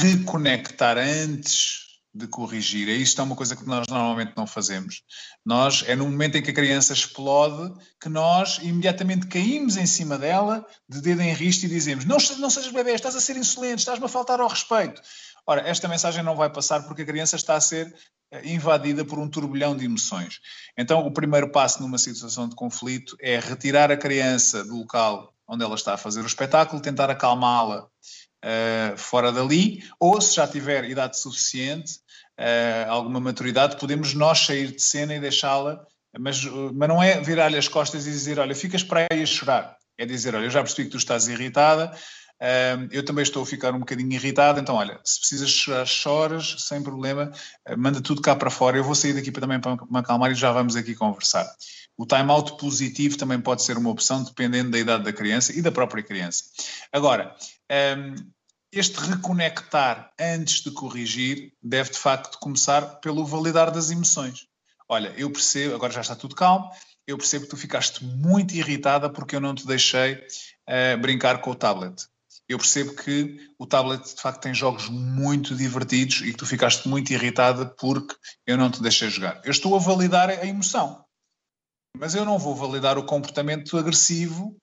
reconectar 0.00 0.96
antes 0.96 1.89
de 2.12 2.26
corrigir. 2.26 2.88
E 2.88 3.00
isto 3.00 3.20
é 3.20 3.24
uma 3.24 3.36
coisa 3.36 3.54
que 3.54 3.66
nós 3.66 3.86
normalmente 3.88 4.32
não 4.36 4.46
fazemos. 4.46 5.02
Nós, 5.44 5.84
é 5.86 5.94
no 5.94 6.04
momento 6.04 6.36
em 6.36 6.42
que 6.42 6.50
a 6.50 6.54
criança 6.54 6.92
explode, 6.92 7.72
que 8.00 8.08
nós 8.08 8.58
imediatamente 8.62 9.26
caímos 9.26 9.76
em 9.76 9.86
cima 9.86 10.18
dela, 10.18 10.66
de 10.88 11.00
dedo 11.00 11.22
em 11.22 11.32
riste, 11.32 11.66
e 11.66 11.68
dizemos: 11.68 12.04
Não, 12.04 12.16
não 12.38 12.50
sejas 12.50 12.72
bebê, 12.72 12.92
estás 12.92 13.14
a 13.14 13.20
ser 13.20 13.36
insolente, 13.36 13.78
estás-me 13.78 14.04
a 14.04 14.08
faltar 14.08 14.40
ao 14.40 14.48
respeito. 14.48 15.00
Ora, 15.46 15.62
esta 15.62 15.88
mensagem 15.88 16.22
não 16.22 16.36
vai 16.36 16.50
passar 16.50 16.82
porque 16.82 17.02
a 17.02 17.06
criança 17.06 17.36
está 17.36 17.54
a 17.54 17.60
ser 17.60 17.94
eh, 18.30 18.52
invadida 18.52 19.04
por 19.04 19.18
um 19.18 19.28
turbilhão 19.28 19.76
de 19.76 19.84
emoções. 19.84 20.40
Então, 20.76 21.06
o 21.06 21.12
primeiro 21.12 21.50
passo 21.50 21.82
numa 21.82 21.98
situação 21.98 22.48
de 22.48 22.54
conflito 22.54 23.16
é 23.20 23.38
retirar 23.38 23.90
a 23.90 23.96
criança 23.96 24.64
do 24.64 24.76
local 24.76 25.34
onde 25.48 25.64
ela 25.64 25.74
está 25.74 25.94
a 25.94 25.98
fazer 25.98 26.20
o 26.20 26.26
espetáculo, 26.26 26.80
tentar 26.80 27.10
acalmá-la 27.10 27.88
uh, 28.44 28.96
fora 28.96 29.32
dali, 29.32 29.82
ou 29.98 30.20
se 30.20 30.36
já 30.36 30.46
tiver 30.46 30.84
idade 30.84 31.18
suficiente, 31.18 31.94
uh, 32.38 32.90
alguma 32.90 33.20
maturidade, 33.20 33.76
podemos 33.76 34.14
nós 34.14 34.40
sair 34.40 34.72
de 34.72 34.82
cena 34.82 35.14
e 35.14 35.20
deixá-la, 35.20 35.84
mas, 36.18 36.44
mas 36.74 36.88
não 36.88 37.02
é 37.02 37.20
virar-lhe 37.20 37.56
as 37.56 37.68
costas 37.68 38.06
e 38.06 38.10
dizer, 38.10 38.38
olha, 38.38 38.54
ficas 38.54 38.82
para 38.82 39.06
aí 39.10 39.22
a 39.22 39.26
chorar. 39.26 39.76
É 39.96 40.04
dizer, 40.04 40.34
olha, 40.34 40.44
eu 40.44 40.50
já 40.50 40.60
percebi 40.60 40.86
que 40.86 40.92
tu 40.92 40.96
estás 40.96 41.28
irritada, 41.28 41.92
eu 42.90 43.04
também 43.04 43.22
estou 43.22 43.42
a 43.42 43.46
ficar 43.46 43.74
um 43.74 43.80
bocadinho 43.80 44.10
irritado, 44.14 44.58
então 44.58 44.76
olha, 44.76 44.98
se 45.04 45.20
precisas 45.20 45.50
chorar, 45.50 45.84
choras, 45.86 46.56
sem 46.66 46.82
problema, 46.82 47.30
manda 47.76 48.00
tudo 48.00 48.22
cá 48.22 48.34
para 48.34 48.48
fora, 48.48 48.78
eu 48.78 48.82
vou 48.82 48.94
sair 48.94 49.12
daqui 49.12 49.30
para, 49.30 49.42
também 49.42 49.60
para 49.60 49.76
me 49.76 49.98
acalmar 49.98 50.32
e 50.32 50.34
já 50.34 50.50
vamos 50.50 50.74
aqui 50.74 50.94
conversar. 50.94 51.46
O 52.00 52.06
time-out 52.06 52.56
positivo 52.56 53.18
também 53.18 53.38
pode 53.38 53.62
ser 53.62 53.76
uma 53.76 53.90
opção, 53.90 54.24
dependendo 54.24 54.70
da 54.70 54.78
idade 54.78 55.04
da 55.04 55.12
criança 55.12 55.52
e 55.52 55.60
da 55.60 55.70
própria 55.70 56.02
criança. 56.02 56.44
Agora, 56.90 57.36
um, 57.70 58.14
este 58.72 58.98
reconectar 59.00 60.10
antes 60.18 60.62
de 60.62 60.70
corrigir 60.70 61.52
deve 61.62 61.90
de 61.90 61.98
facto 61.98 62.38
começar 62.38 63.00
pelo 63.02 63.26
validar 63.26 63.70
das 63.70 63.90
emoções. 63.90 64.46
Olha, 64.88 65.12
eu 65.14 65.30
percebo, 65.30 65.74
agora 65.74 65.92
já 65.92 66.00
está 66.00 66.16
tudo 66.16 66.34
calmo, 66.34 66.70
eu 67.06 67.18
percebo 67.18 67.44
que 67.44 67.50
tu 67.50 67.58
ficaste 67.58 68.02
muito 68.02 68.54
irritada 68.54 69.10
porque 69.10 69.36
eu 69.36 69.40
não 69.40 69.54
te 69.54 69.66
deixei 69.66 70.14
uh, 70.14 70.98
brincar 70.98 71.42
com 71.42 71.50
o 71.50 71.54
tablet 71.54 72.08
eu 72.50 72.58
percebo 72.58 72.96
que 72.96 73.38
o 73.56 73.64
tablet 73.64 74.02
de 74.02 74.20
facto 74.20 74.42
tem 74.42 74.52
jogos 74.52 74.88
muito 74.88 75.54
divertidos 75.54 76.20
e 76.22 76.32
que 76.32 76.36
tu 76.36 76.44
ficaste 76.44 76.88
muito 76.88 77.12
irritada 77.12 77.64
porque 77.64 78.12
eu 78.44 78.56
não 78.56 78.68
te 78.68 78.82
deixei 78.82 79.08
jogar. 79.08 79.40
Eu 79.44 79.52
estou 79.52 79.76
a 79.76 79.78
validar 79.78 80.28
a 80.28 80.44
emoção, 80.44 81.04
mas 81.96 82.14
eu 82.14 82.24
não 82.24 82.38
vou 82.38 82.54
validar 82.54 82.98
o 82.98 83.04
comportamento 83.04 83.76
agressivo 83.76 84.56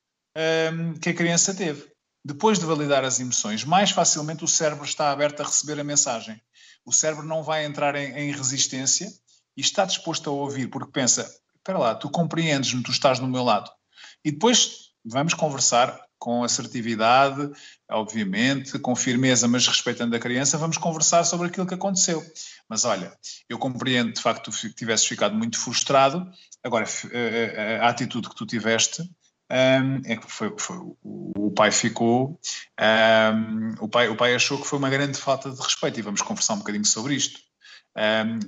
um, 0.74 0.94
que 0.94 1.10
a 1.10 1.14
criança 1.14 1.54
teve. 1.54 1.92
Depois 2.26 2.60
de 2.60 2.66
validar 2.66 3.04
as 3.04 3.20
emoções, 3.20 3.64
mais 3.64 3.92
facilmente 3.92 4.44
o 4.44 4.48
cérebro 4.48 4.86
está 4.86 5.12
aberto 5.12 5.42
a 5.42 5.46
receber 5.46 5.80
a 5.80 5.84
mensagem. 5.84 6.42
O 6.86 6.92
cérebro 6.92 7.26
não 7.26 7.44
vai 7.44 7.66
entrar 7.66 7.96
em, 7.96 8.12
em 8.14 8.32
resistência 8.32 9.08
e 9.56 9.62
está 9.62 9.86
disposto 9.86 10.30
a 10.30 10.34
ouvir, 10.34 10.68
porque 10.68 10.92
pensa: 10.92 11.30
espera 11.56 11.78
lá, 11.78 11.96
tu 11.96 12.10
compreendes-me, 12.10 12.84
tu 12.84 12.92
estás 12.92 13.20
no 13.20 13.28
meu 13.28 13.44
lado. 13.44 13.70
E 14.24 14.32
depois 14.32 14.92
vamos 15.06 15.34
conversar 15.34 16.07
com 16.20 16.44
assertividade, 16.44 17.50
obviamente, 17.90 18.78
com 18.80 18.96
firmeza, 18.96 19.48
mas 19.48 19.68
respeitando 19.68 20.16
a 20.16 20.20
criança, 20.20 20.58
vamos 20.58 20.78
conversar 20.78 21.24
sobre 21.24 21.48
aquilo 21.48 21.68
que 21.68 21.74
aconteceu. 21.74 22.24
Mas 22.70 22.86
olha, 22.86 23.12
eu 23.50 23.58
compreendo 23.58 24.14
de 24.14 24.22
facto 24.22 24.52
que 24.52 24.62
tu 24.62 24.74
tivesses 24.74 25.06
ficado 25.06 25.36
muito 25.36 25.60
frustrado, 25.60 26.30
agora 26.64 26.86
a 27.82 27.90
atitude 27.90 28.30
que 28.30 28.36
tu 28.36 28.46
tiveste 28.46 29.04
um, 29.50 30.02
é 30.06 30.18
que 30.18 30.30
foi, 30.30 30.54
foi, 30.58 30.78
o 31.04 31.52
pai 31.52 31.72
ficou, 31.72 32.40
um, 32.80 33.86
o, 33.86 33.88
pai, 33.88 34.10
o 34.10 34.18
pai 34.18 34.36
achou 34.36 34.60
que 34.60 34.68
foi 34.68 34.78
uma 34.78 34.90
grande 34.90 35.18
falta 35.18 35.50
de 35.50 35.62
respeito 35.62 36.00
e 36.00 36.04
vamos 36.04 36.22
conversar 36.22 36.56
um 36.56 36.60
bocadinho 36.60 36.86
sobre 36.86 37.16
isto. 37.16 37.40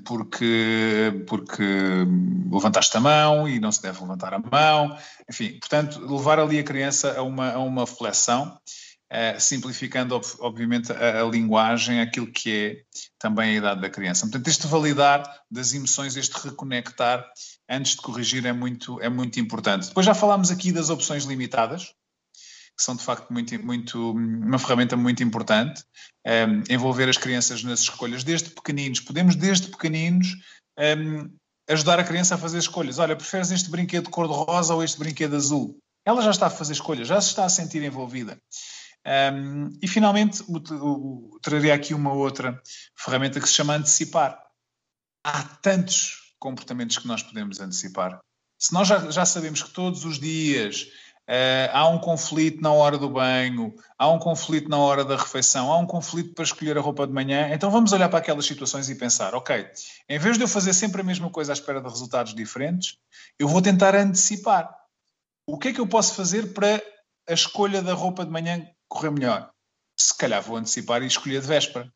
Porque, 0.05 1.23
porque 1.27 1.63
levantaste 2.51 2.95
a 2.95 2.99
mão 2.99 3.49
e 3.49 3.59
não 3.59 3.71
se 3.71 3.81
deve 3.81 3.99
levantar 4.01 4.33
a 4.33 4.39
mão, 4.39 4.95
enfim, 5.29 5.57
portanto, 5.59 5.99
levar 5.99 6.39
ali 6.39 6.59
a 6.59 6.63
criança 6.63 7.17
a 7.17 7.23
uma, 7.23 7.53
a 7.53 7.59
uma 7.59 7.87
flexão 7.87 8.59
Uh, 9.11 9.39
simplificando, 9.39 10.13
ob 10.13 10.23
obviamente, 10.39 10.91
a, 10.91 11.21
a, 11.21 11.23
linguagem, 11.23 11.99
aquilo 11.99 12.31
que 12.31 12.51
é 12.53 12.77
também 13.17 13.49
a 13.49 13.57
idade 13.57 13.81
da 13.81 13.89
criança. 13.89 14.27
Portanto, 14.27 14.47
este 14.47 14.67
validar 14.67 15.23
das 15.49 15.73
emoções, 15.73 16.15
este 16.15 16.35
reconectar 16.47 17.25
antes 17.67 17.93
de 17.93 18.03
corrigir 18.03 18.45
é 18.45 18.53
muito, 18.53 19.01
é 19.01 19.09
muito 19.09 19.39
importante. 19.39 19.87
Depois 19.87 20.05
já 20.05 20.13
falámos 20.13 20.51
aqui 20.51 20.71
das 20.71 20.91
opções 20.91 21.23
limitadas, 21.23 21.91
que 22.79 22.83
são 22.85 22.95
de 22.95 23.03
facto 23.03 23.29
muito, 23.29 23.61
muito, 23.61 24.11
uma 24.11 24.57
ferramenta 24.57 24.95
muito 24.95 25.21
importante. 25.21 25.83
Um, 26.25 26.63
envolver 26.73 27.09
as 27.09 27.17
crianças 27.17 27.61
nas 27.61 27.81
escolhas 27.81 28.23
desde 28.23 28.51
pequeninos. 28.51 29.01
Podemos, 29.01 29.35
desde 29.35 29.67
pequeninos, 29.67 30.27
um, 30.97 31.29
ajudar 31.67 31.99
a 31.99 32.05
criança 32.05 32.35
a 32.35 32.37
fazer 32.37 32.57
escolhas. 32.57 32.97
Olha, 32.97 33.17
preferes 33.17 33.51
este 33.51 33.69
brinquedo 33.69 34.09
cor-de-rosa 34.09 34.73
ou 34.73 34.81
este 34.81 34.97
brinquedo 34.97 35.35
azul? 35.35 35.77
Ela 36.05 36.21
já 36.21 36.31
está 36.31 36.47
a 36.47 36.49
fazer 36.49 36.71
escolhas, 36.71 37.09
já 37.09 37.19
se 37.19 37.27
está 37.27 37.43
a 37.43 37.49
sentir 37.49 37.83
envolvida. 37.83 38.39
Um, 39.05 39.77
e 39.81 39.87
finalmente, 39.87 40.41
o, 40.47 40.57
o, 40.57 41.39
traria 41.41 41.73
aqui 41.73 41.93
uma 41.93 42.13
outra 42.13 42.61
ferramenta 42.97 43.41
que 43.41 43.47
se 43.47 43.55
chama 43.55 43.75
antecipar. 43.75 44.41
Há 45.21 45.43
tantos 45.43 46.33
comportamentos 46.39 46.97
que 46.97 47.07
nós 47.07 47.21
podemos 47.21 47.59
antecipar. 47.59 48.21
Se 48.57 48.73
nós 48.73 48.87
já, 48.87 49.11
já 49.11 49.25
sabemos 49.25 49.63
que 49.63 49.71
todos 49.71 50.05
os 50.05 50.17
dias 50.17 50.87
uh, 51.29 51.69
há 51.71 51.87
um 51.87 51.99
conflito 51.99 52.61
na 52.61 52.73
hora 52.73 52.97
do 52.97 53.09
banho, 53.09 53.73
há 53.97 54.09
um 54.09 54.17
conflito 54.17 54.67
na 54.67 54.77
hora 54.77 55.05
da 55.05 55.15
refeição, 55.15 55.71
há 55.71 55.77
um 55.77 55.85
conflito 55.85 56.33
para 56.33 56.43
escolher 56.43 56.77
a 56.77 56.81
roupa 56.81 57.05
de 57.05 57.13
manhã, 57.13 57.49
então 57.53 57.69
vamos 57.69 57.93
olhar 57.93 58.09
para 58.09 58.19
aquelas 58.19 58.45
situações 58.45 58.89
e 58.89 58.95
pensar: 58.95 59.35
ok, 59.35 59.67
em 60.09 60.17
vez 60.19 60.37
de 60.37 60.43
eu 60.43 60.47
fazer 60.47 60.73
sempre 60.73 61.01
a 61.01 61.03
mesma 61.03 61.29
coisa 61.29 61.51
à 61.51 61.53
espera 61.53 61.79
de 61.79 61.87
resultados 61.87 62.33
diferentes, 62.33 62.97
eu 63.37 63.47
vou 63.47 63.61
tentar 63.61 63.95
antecipar. 63.95 64.75
O 65.47 65.57
que 65.57 65.69
é 65.69 65.73
que 65.73 65.79
eu 65.79 65.87
posso 65.87 66.15
fazer 66.15 66.53
para 66.53 66.81
a 67.27 67.33
escolha 67.33 67.81
da 67.81 67.93
roupa 67.93 68.25
de 68.25 68.31
manhã 68.31 68.67
correr 68.87 69.11
melhor. 69.11 69.51
Se 69.97 70.17
calhar 70.17 70.41
vou 70.41 70.57
antecipar 70.57 71.03
e 71.03 71.05
escolher 71.05 71.41
de 71.41 71.47
véspera. 71.47 71.91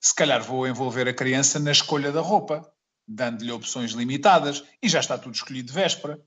Se 0.00 0.14
calhar 0.14 0.42
vou 0.42 0.66
envolver 0.66 1.06
a 1.06 1.14
criança 1.14 1.58
na 1.58 1.70
escolha 1.70 2.10
da 2.10 2.20
roupa, 2.20 2.66
dando-lhe 3.06 3.52
opções 3.52 3.92
limitadas 3.92 4.64
e 4.82 4.88
já 4.88 5.00
está 5.00 5.18
tudo 5.18 5.34
escolhido 5.34 5.68
de 5.68 5.74
véspera. 5.74 6.18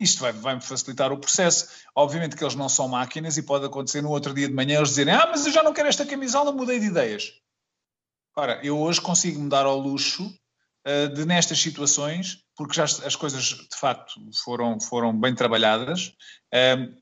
Isto 0.00 0.20
vai-me 0.20 0.38
vai 0.40 0.60
facilitar 0.60 1.12
o 1.12 1.18
processo. 1.18 1.68
Obviamente 1.94 2.34
que 2.34 2.42
eles 2.42 2.54
não 2.54 2.68
são 2.68 2.88
máquinas 2.88 3.36
e 3.36 3.42
pode 3.42 3.66
acontecer 3.66 4.00
no 4.00 4.10
outro 4.10 4.32
dia 4.32 4.48
de 4.48 4.54
manhã 4.54 4.78
eles 4.78 4.88
dizerem: 4.88 5.14
Ah, 5.14 5.28
mas 5.30 5.44
eu 5.44 5.52
já 5.52 5.62
não 5.62 5.74
quero 5.74 5.88
esta 5.88 6.06
camisola, 6.06 6.50
mudei 6.50 6.80
de 6.80 6.86
ideias. 6.86 7.30
Ora, 8.36 8.58
eu 8.64 8.78
hoje 8.78 9.00
consigo 9.00 9.40
me 9.40 9.50
dar 9.50 9.66
ao 9.66 9.78
luxo 9.78 10.32
uh, 10.86 11.14
de, 11.14 11.26
nestas 11.26 11.60
situações, 11.60 12.38
porque 12.56 12.74
já 12.74 12.84
as 12.84 13.16
coisas 13.16 13.42
de 13.44 13.76
facto 13.78 14.14
foram, 14.42 14.80
foram 14.80 15.18
bem 15.18 15.34
trabalhadas, 15.34 16.12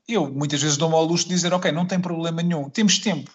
eu 0.07 0.29
muitas 0.31 0.61
vezes 0.61 0.77
dou-me 0.77 0.95
ao 0.95 1.03
luxo 1.03 1.25
de 1.25 1.33
dizer, 1.33 1.53
ok, 1.53 1.71
não 1.71 1.85
tem 1.85 1.99
problema 1.99 2.41
nenhum, 2.41 2.69
temos 2.69 2.97
tempo. 2.99 3.31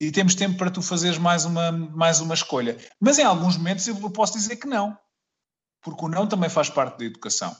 E 0.00 0.10
temos 0.10 0.34
tempo 0.34 0.56
para 0.56 0.70
tu 0.70 0.80
fazeres 0.80 1.18
mais 1.18 1.44
uma, 1.44 1.70
mais 1.70 2.20
uma 2.20 2.34
escolha. 2.34 2.78
Mas 2.98 3.18
em 3.18 3.24
alguns 3.24 3.56
momentos 3.58 3.86
eu 3.86 4.10
posso 4.10 4.32
dizer 4.32 4.56
que 4.56 4.66
não. 4.66 4.96
Porque 5.82 6.04
o 6.04 6.08
não 6.08 6.26
também 6.26 6.50
faz 6.50 6.68
parte 6.68 6.98
da 6.98 7.04
educação. 7.04 7.50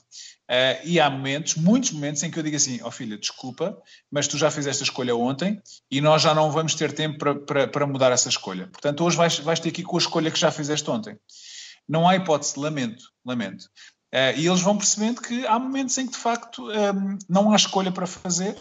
Uh, 0.50 0.82
e 0.84 0.98
há 0.98 1.08
momentos, 1.08 1.54
muitos 1.54 1.92
momentos, 1.92 2.22
em 2.22 2.30
que 2.30 2.38
eu 2.38 2.42
digo 2.42 2.56
assim: 2.56 2.80
Ó 2.82 2.88
oh, 2.88 2.90
filha, 2.90 3.16
desculpa, 3.16 3.80
mas 4.10 4.26
tu 4.26 4.36
já 4.36 4.50
fizeste 4.50 4.82
a 4.82 4.86
escolha 4.86 5.14
ontem 5.14 5.62
e 5.90 6.00
nós 6.00 6.22
já 6.22 6.34
não 6.34 6.50
vamos 6.50 6.74
ter 6.74 6.92
tempo 6.92 7.18
para, 7.18 7.34
para, 7.36 7.68
para 7.68 7.86
mudar 7.86 8.10
essa 8.10 8.28
escolha. 8.28 8.66
Portanto, 8.66 9.04
hoje 9.04 9.16
vais, 9.16 9.38
vais 9.38 9.60
ter 9.60 9.68
aqui 9.68 9.82
com 9.82 9.96
a 9.96 10.00
escolha 10.00 10.30
que 10.30 10.38
já 10.38 10.50
fizeste 10.50 10.90
ontem. 10.90 11.16
Não 11.88 12.08
há 12.08 12.16
hipótese, 12.16 12.58
lamento, 12.58 13.04
lamento. 13.24 13.64
Uh, 14.12 14.34
e 14.36 14.46
eles 14.46 14.60
vão 14.60 14.76
percebendo 14.76 15.22
que 15.22 15.46
há 15.46 15.56
momentos 15.56 15.96
em 15.96 16.06
que 16.06 16.12
de 16.12 16.18
facto 16.18 16.66
um, 16.66 16.72
ehm, 16.72 17.18
não 17.28 17.52
há 17.52 17.56
escolha 17.56 17.92
para 17.92 18.08
fazer 18.08 18.56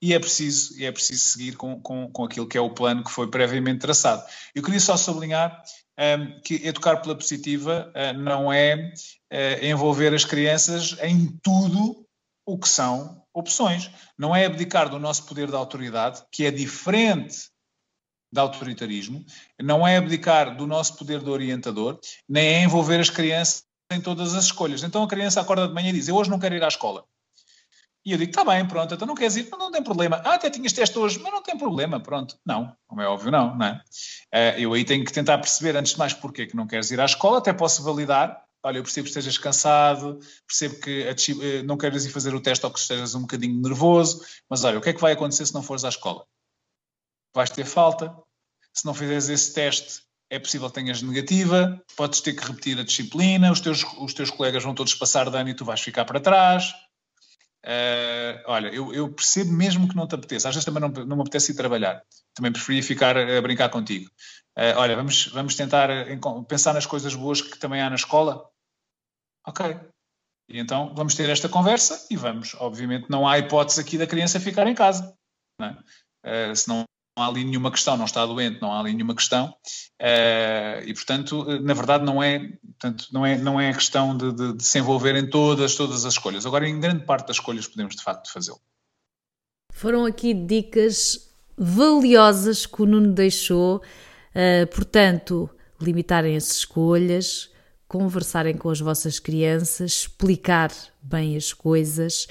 e 0.00 0.12
é 0.12 0.20
preciso, 0.20 0.78
e 0.78 0.84
é 0.84 0.92
preciso 0.92 1.24
seguir 1.24 1.56
com, 1.56 1.80
com, 1.80 2.08
com 2.12 2.24
aquilo 2.24 2.46
que 2.46 2.56
é 2.56 2.60
o 2.60 2.70
plano 2.70 3.02
que 3.02 3.10
foi 3.10 3.28
previamente 3.28 3.80
traçado. 3.80 4.22
Eu 4.54 4.62
queria 4.62 4.78
só 4.78 4.96
sublinhar 4.96 5.64
um, 5.98 6.40
que 6.40 6.66
educar 6.66 6.96
pela 6.98 7.16
positiva 7.16 7.92
uh, 7.94 8.18
não 8.18 8.52
é 8.52 8.92
uh, 9.32 9.64
envolver 9.64 10.12
as 10.14 10.24
crianças 10.24 10.96
em 11.02 11.28
tudo 11.42 12.04
o 12.46 12.58
que 12.58 12.68
são 12.68 13.22
opções. 13.32 13.90
Não 14.18 14.34
é 14.34 14.44
abdicar 14.44 14.88
do 14.88 14.98
nosso 14.98 15.26
poder 15.26 15.48
de 15.48 15.56
autoridade, 15.56 16.22
que 16.30 16.44
é 16.44 16.50
diferente 16.50 17.48
de 18.32 18.40
autoritarismo, 18.40 19.24
não 19.62 19.86
é 19.86 19.96
abdicar 19.96 20.56
do 20.56 20.66
nosso 20.66 20.96
poder 20.96 21.20
de 21.22 21.30
orientador, 21.30 22.00
nem 22.28 22.44
é 22.44 22.62
envolver 22.64 22.98
as 22.98 23.08
crianças 23.08 23.64
em 23.92 24.00
todas 24.00 24.34
as 24.34 24.46
escolhas. 24.46 24.82
Então 24.82 25.04
a 25.04 25.08
criança 25.08 25.40
acorda 25.40 25.68
de 25.68 25.74
manhã 25.74 25.90
e 25.90 25.92
diz: 25.92 26.08
Eu 26.08 26.16
hoje 26.16 26.30
não 26.30 26.40
quero 26.40 26.56
ir 26.56 26.64
à 26.64 26.68
escola. 26.68 27.04
E 28.04 28.12
eu 28.12 28.18
digo: 28.18 28.30
Está 28.30 28.44
bem, 28.44 28.66
pronto, 28.66 28.94
então 28.94 29.06
não 29.06 29.14
queres 29.14 29.36
ir? 29.36 29.48
Não, 29.50 29.58
não 29.58 29.72
tem 29.72 29.82
problema. 29.82 30.20
Ah, 30.24 30.34
até 30.34 30.50
tinhas 30.50 30.72
teste 30.72 30.98
hoje, 30.98 31.18
mas 31.20 31.32
não 31.32 31.42
tem 31.42 31.56
problema, 31.56 31.98
pronto. 32.00 32.38
Não, 32.44 32.76
como 32.86 33.00
é 33.00 33.06
óbvio, 33.08 33.30
não, 33.30 33.56
não 33.56 33.66
é? 33.66 33.82
Uh, 34.34 34.60
eu 34.60 34.72
aí 34.74 34.84
tenho 34.84 35.04
que 35.04 35.12
tentar 35.12 35.38
perceber, 35.38 35.76
antes 35.76 35.92
de 35.92 35.98
mais, 35.98 36.12
porquê 36.12 36.46
que 36.46 36.56
não 36.56 36.66
queres 36.66 36.90
ir 36.90 37.00
à 37.00 37.04
escola, 37.04 37.38
até 37.38 37.52
posso 37.52 37.82
validar. 37.82 38.44
Olha, 38.62 38.78
eu 38.78 38.82
percebo 38.82 39.04
que 39.04 39.10
estejas 39.10 39.36
cansado, 39.36 40.18
percebo 40.46 40.80
que 40.80 41.02
eh, 41.02 41.62
não 41.64 41.76
queres 41.76 42.06
ir 42.06 42.10
fazer 42.10 42.34
o 42.34 42.40
teste 42.40 42.64
ou 42.64 42.72
que 42.72 42.78
estejas 42.78 43.14
um 43.14 43.20
bocadinho 43.20 43.60
nervoso, 43.60 44.24
mas 44.48 44.64
olha, 44.64 44.78
o 44.78 44.80
que 44.80 44.88
é 44.88 44.92
que 44.94 45.02
vai 45.02 45.12
acontecer 45.12 45.44
se 45.44 45.52
não 45.52 45.62
fores 45.62 45.84
à 45.84 45.90
escola? 45.90 46.24
Vais 47.34 47.50
ter 47.50 47.66
falta. 47.66 48.16
Se 48.72 48.86
não 48.86 48.94
fizeres 48.94 49.28
esse 49.28 49.52
teste, 49.52 50.00
é 50.30 50.38
possível 50.38 50.68
que 50.68 50.74
tenhas 50.74 51.02
negativa, 51.02 51.78
podes 51.94 52.20
ter 52.22 52.32
que 52.32 52.44
repetir 52.44 52.78
a 52.78 52.84
disciplina, 52.84 53.52
os 53.52 53.60
teus, 53.60 53.84
os 53.98 54.14
teus 54.14 54.30
colegas 54.30 54.64
vão 54.64 54.74
todos 54.74 54.94
passar 54.94 55.28
de 55.30 55.36
ano 55.36 55.50
e 55.50 55.54
tu 55.54 55.64
vais 55.64 55.80
ficar 55.80 56.06
para 56.06 56.18
trás. 56.18 56.72
Uh, 57.64 58.42
olha, 58.44 58.68
eu, 58.68 58.92
eu, 58.92 59.10
percebo 59.10 59.50
mesmo 59.50 59.88
que 59.88 59.96
não 59.96 60.06
te 60.06 60.14
apeteça, 60.14 60.50
às 60.50 60.54
vezes 60.54 60.66
também 60.66 60.82
não, 60.82 60.90
não 61.06 61.16
me 61.16 61.22
apetece 61.22 61.52
ir 61.52 61.54
trabalhar, 61.54 62.02
também 62.34 62.52
preferia 62.52 62.82
ficar 62.82 63.16
a 63.16 63.40
brincar 63.40 63.70
contigo. 63.70 64.10
Uh, 64.56 64.76
olha, 64.76 64.94
vamos, 64.94 65.28
vamos 65.28 65.56
tentar 65.56 65.88
pensar 66.46 66.74
nas 66.74 66.84
coisas 66.84 67.14
boas 67.14 67.40
que 67.40 67.58
também 67.58 67.80
há 67.80 67.88
na 67.88 67.96
escola? 67.96 68.46
Ok. 69.46 69.80
E 70.50 70.58
então 70.58 70.94
vamos 70.94 71.14
ter 71.14 71.30
esta 71.30 71.48
conversa 71.48 72.06
e 72.10 72.16
vamos, 72.16 72.54
obviamente, 72.58 73.08
não 73.08 73.26
há 73.26 73.38
hipótese 73.38 73.80
aqui 73.80 73.96
da 73.96 74.06
criança 74.06 74.38
ficar 74.38 74.66
em 74.66 74.74
casa. 74.74 75.16
Não 75.58 75.68
é? 75.68 76.50
uh, 76.50 76.56
senão 76.56 76.78
não 76.78 76.84
há 77.16 77.26
ali 77.26 77.44
nenhuma 77.44 77.70
questão, 77.70 77.96
não 77.96 78.04
está 78.04 78.26
doente, 78.26 78.60
não 78.60 78.72
há 78.72 78.80
ali 78.80 78.92
nenhuma 78.92 79.14
questão, 79.14 79.46
uh, 79.48 80.84
e 80.84 80.92
portanto, 80.94 81.44
na 81.60 81.74
verdade, 81.74 82.04
não 82.04 82.22
é, 82.22 82.38
portanto, 82.38 83.06
não 83.12 83.24
é, 83.24 83.38
não 83.38 83.60
é 83.60 83.72
questão 83.72 84.16
de, 84.16 84.32
de, 84.32 84.52
de, 84.54 84.64
se 84.64 84.78
envolver 84.78 85.14
em 85.16 85.28
todas, 85.28 85.76
todas 85.76 86.04
as 86.04 86.14
escolhas. 86.14 86.44
Agora, 86.44 86.68
em 86.68 86.78
grande 86.80 87.04
parte 87.04 87.28
das 87.28 87.36
escolhas, 87.36 87.66
podemos 87.66 87.94
de 87.94 88.02
facto 88.02 88.32
fazê-lo. 88.32 88.60
Foram 89.72 90.04
aqui 90.04 90.34
dicas 90.34 91.32
valiosas 91.56 92.66
que 92.66 92.82
o 92.82 92.86
Nuno 92.86 93.12
deixou, 93.12 93.76
uh, 93.76 94.66
portanto, 94.74 95.48
limitarem 95.80 96.36
as 96.36 96.50
escolhas, 96.50 97.50
conversarem 97.86 98.56
com 98.56 98.70
as 98.70 98.80
vossas 98.80 99.20
crianças, 99.20 99.92
explicar 99.92 100.72
bem 101.00 101.36
as 101.36 101.52
coisas, 101.52 102.26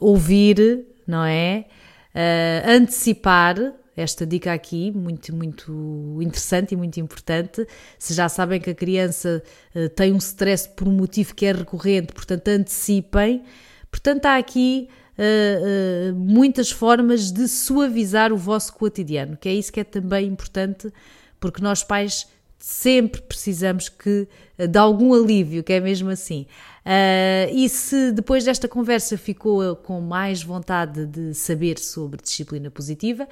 ouvir, 0.00 0.84
não 1.06 1.24
é? 1.24 1.66
Uh, 2.14 2.70
antecipar 2.70 3.56
esta 3.96 4.26
dica 4.26 4.52
aqui, 4.52 4.90
muito, 4.90 5.34
muito 5.34 6.18
interessante 6.22 6.72
e 6.72 6.76
muito 6.76 6.98
importante. 6.98 7.66
Se 7.98 8.14
já 8.14 8.28
sabem 8.28 8.60
que 8.60 8.70
a 8.70 8.74
criança 8.74 9.42
uh, 9.74 9.88
tem 9.90 10.12
um 10.12 10.18
stress 10.18 10.68
por 10.68 10.88
um 10.88 10.92
motivo 10.92 11.34
que 11.34 11.46
é 11.46 11.52
recorrente, 11.52 12.12
portanto, 12.12 12.48
antecipem. 12.48 13.42
Portanto, 13.90 14.26
há 14.26 14.36
aqui 14.36 14.88
uh, 15.18 16.12
uh, 16.12 16.14
muitas 16.14 16.70
formas 16.70 17.30
de 17.30 17.46
suavizar 17.46 18.32
o 18.32 18.36
vosso 18.36 18.72
cotidiano, 18.72 19.36
que 19.36 19.48
é 19.48 19.52
isso 19.52 19.72
que 19.72 19.80
é 19.80 19.84
também 19.84 20.26
importante, 20.26 20.92
porque 21.38 21.62
nós 21.62 21.84
pais 21.84 22.26
sempre 22.62 23.20
precisamos 23.22 23.88
que 23.88 24.28
de 24.56 24.78
algum 24.78 25.12
alívio, 25.12 25.64
que 25.64 25.72
é 25.72 25.80
mesmo 25.80 26.10
assim. 26.10 26.46
Uh, 26.86 27.50
e 27.52 27.68
se 27.68 28.12
depois 28.12 28.44
desta 28.44 28.68
conversa 28.68 29.18
ficou 29.18 29.74
com 29.76 30.00
mais 30.00 30.44
vontade 30.44 31.06
de 31.06 31.34
saber 31.34 31.76
sobre 31.78 32.22
disciplina 32.22 32.70
positiva, 32.70 33.28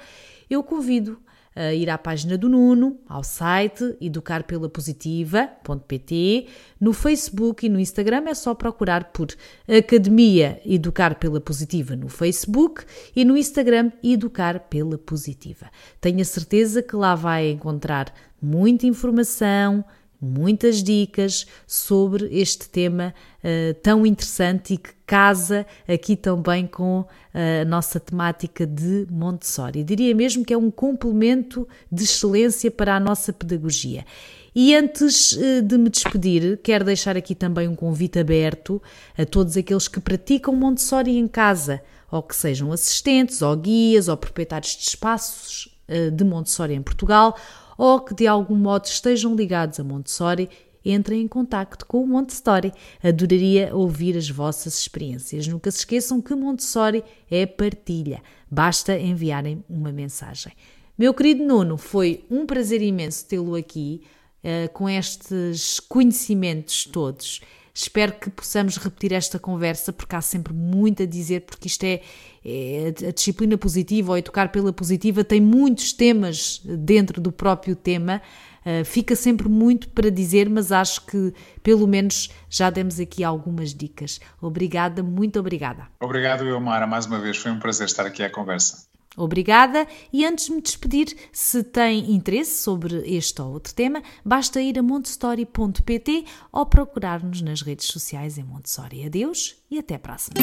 eu 0.49 0.61
convido 0.61 1.17
uh, 1.55 1.71
ir 1.73 1.89
à 1.89 1.97
página 1.97 2.37
do 2.37 2.49
Nuno, 2.49 2.99
ao 3.07 3.23
site 3.23 3.95
educarpelapositiva.pt. 4.01 6.47
No 6.79 6.91
Facebook 6.91 7.65
e 7.65 7.69
no 7.69 7.79
Instagram 7.79 8.25
é 8.27 8.33
só 8.33 8.53
procurar 8.53 9.13
por 9.13 9.29
Academia 9.65 10.59
Educar 10.65 11.15
pela 11.15 11.39
Positiva 11.39 11.95
no 11.95 12.09
Facebook 12.09 12.83
e 13.15 13.23
no 13.23 13.37
Instagram 13.37 13.93
Educar 14.03 14.59
pela 14.69 14.97
Positiva. 14.97 15.71
Tenho 16.01 16.19
a 16.21 16.25
certeza 16.25 16.83
que 16.83 16.97
lá 16.97 17.15
vai 17.15 17.51
encontrar 17.51 18.13
muita 18.41 18.87
informação, 18.87 19.85
muitas 20.21 20.83
dicas 20.83 21.47
sobre 21.65 22.27
este 22.31 22.69
tema 22.69 23.13
uh, 23.43 23.73
tão 23.81 24.05
interessante 24.05 24.75
e 24.75 24.77
que 24.77 24.91
casa 25.05 25.65
aqui 25.87 26.15
também 26.15 26.67
com 26.67 27.05
a 27.33 27.65
nossa 27.65 27.99
temática 27.99 28.65
de 28.65 29.07
Montessori. 29.09 29.83
Diria 29.83 30.13
mesmo 30.13 30.45
que 30.45 30.53
é 30.53 30.57
um 30.57 30.69
complemento 30.69 31.67
de 31.91 32.03
excelência 32.03 32.69
para 32.69 32.95
a 32.95 32.99
nossa 32.99 33.33
pedagogia. 33.33 34.05
E 34.53 34.75
antes 34.75 35.31
uh, 35.33 35.61
de 35.63 35.77
me 35.77 35.89
despedir, 35.89 36.59
quero 36.61 36.85
deixar 36.85 37.17
aqui 37.17 37.33
também 37.33 37.67
um 37.67 37.75
convite 37.75 38.19
aberto 38.19 38.81
a 39.17 39.25
todos 39.25 39.57
aqueles 39.57 39.87
que 39.87 39.99
praticam 39.99 40.55
Montessori 40.55 41.17
em 41.17 41.27
casa, 41.27 41.81
ou 42.11 42.21
que 42.21 42.35
sejam 42.35 42.71
assistentes, 42.71 43.41
ou 43.41 43.55
guias, 43.55 44.07
ou 44.07 44.17
proprietários 44.17 44.75
de 44.75 44.83
espaços 44.83 45.69
de 46.13 46.23
Montessori 46.23 46.73
em 46.73 46.81
Portugal, 46.81 47.35
ou 47.77 47.99
que 47.99 48.13
de 48.13 48.27
algum 48.27 48.55
modo 48.55 48.85
estejam 48.85 49.35
ligados 49.35 49.79
a 49.79 49.83
Montessori, 49.83 50.49
entrem 50.83 51.21
em 51.21 51.27
contacto 51.27 51.85
com 51.85 52.03
o 52.03 52.07
Montessori. 52.07 52.71
Adoraria 53.03 53.75
ouvir 53.75 54.17
as 54.17 54.29
vossas 54.29 54.79
experiências. 54.79 55.47
Nunca 55.47 55.71
se 55.71 55.79
esqueçam 55.79 56.21
que 56.21 56.35
Montessori 56.35 57.03
é 57.29 57.45
partilha. 57.45 58.21
Basta 58.49 58.97
enviarem 58.97 59.63
uma 59.69 59.91
mensagem. 59.91 60.53
Meu 60.97 61.13
querido 61.13 61.43
Nuno, 61.43 61.77
foi 61.77 62.25
um 62.29 62.45
prazer 62.45 62.81
imenso 62.81 63.25
tê-lo 63.25 63.55
aqui 63.55 64.01
uh, 64.43 64.71
com 64.73 64.89
estes 64.89 65.79
conhecimentos 65.79 66.85
todos. 66.85 67.41
Espero 67.73 68.13
que 68.13 68.29
possamos 68.29 68.77
repetir 68.77 69.13
esta 69.13 69.39
conversa, 69.39 69.93
porque 69.93 70.15
há 70.15 70.21
sempre 70.21 70.53
muito 70.53 71.03
a 71.03 71.05
dizer, 71.05 71.41
porque 71.41 71.67
isto 71.67 71.83
é, 71.83 72.01
é, 72.45 72.93
a 73.07 73.11
disciplina 73.11 73.57
positiva 73.57 74.11
ou 74.11 74.17
educar 74.17 74.49
pela 74.49 74.73
positiva 74.73 75.23
tem 75.23 75.39
muitos 75.39 75.93
temas 75.93 76.61
dentro 76.65 77.21
do 77.21 77.31
próprio 77.31 77.75
tema. 77.75 78.21
Uh, 78.63 78.85
fica 78.85 79.15
sempre 79.15 79.49
muito 79.49 79.89
para 79.89 80.11
dizer, 80.11 80.47
mas 80.47 80.71
acho 80.71 81.03
que 81.07 81.33
pelo 81.63 81.87
menos 81.87 82.29
já 82.47 82.69
demos 82.69 82.99
aqui 82.99 83.23
algumas 83.23 83.73
dicas. 83.73 84.19
Obrigada, 84.39 85.01
muito 85.01 85.39
obrigada. 85.39 85.87
Obrigado, 85.99 86.47
Elmara, 86.47 86.85
mais 86.85 87.07
uma 87.07 87.19
vez. 87.19 87.37
Foi 87.37 87.51
um 87.51 87.57
prazer 87.57 87.87
estar 87.87 88.05
aqui 88.05 88.21
à 88.21 88.29
conversa. 88.29 88.90
Obrigada 89.17 89.85
e 90.11 90.25
antes 90.25 90.45
de 90.45 90.53
me 90.53 90.61
despedir, 90.61 91.15
se 91.33 91.63
tem 91.63 92.13
interesse 92.13 92.61
sobre 92.61 92.97
este 93.05 93.41
ou 93.41 93.51
outro 93.51 93.73
tema, 93.73 94.01
basta 94.23 94.61
ir 94.61 94.79
a 94.79 94.83
montessori.pt 94.83 96.25
ou 96.51 96.65
procurar-nos 96.65 97.41
nas 97.41 97.61
redes 97.61 97.87
sociais 97.87 98.37
em 98.37 98.43
Montessori. 98.43 99.05
Adeus 99.05 99.57
e 99.69 99.77
até 99.77 99.95
a 99.95 99.99
próxima. 99.99 100.35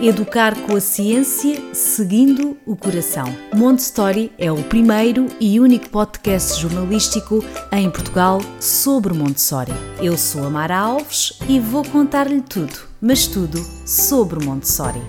Educar 0.00 0.54
com 0.62 0.76
a 0.76 0.80
ciência, 0.80 1.58
seguindo 1.72 2.58
o 2.66 2.76
coração. 2.76 3.34
Montessori 3.54 4.30
é 4.36 4.52
o 4.52 4.62
primeiro 4.64 5.26
e 5.40 5.58
único 5.58 5.88
podcast 5.88 6.60
jornalístico 6.60 7.42
em 7.72 7.90
Portugal 7.90 8.42
sobre 8.60 9.14
Montessori. 9.14 9.72
Eu 9.98 10.18
sou 10.18 10.44
a 10.44 10.50
Mara 10.50 10.76
Alves 10.76 11.38
e 11.48 11.58
vou 11.58 11.82
contar-lhe 11.82 12.42
tudo, 12.42 12.78
mas 13.00 13.26
tudo 13.26 13.58
sobre 13.86 14.44
Montessori. 14.44 15.00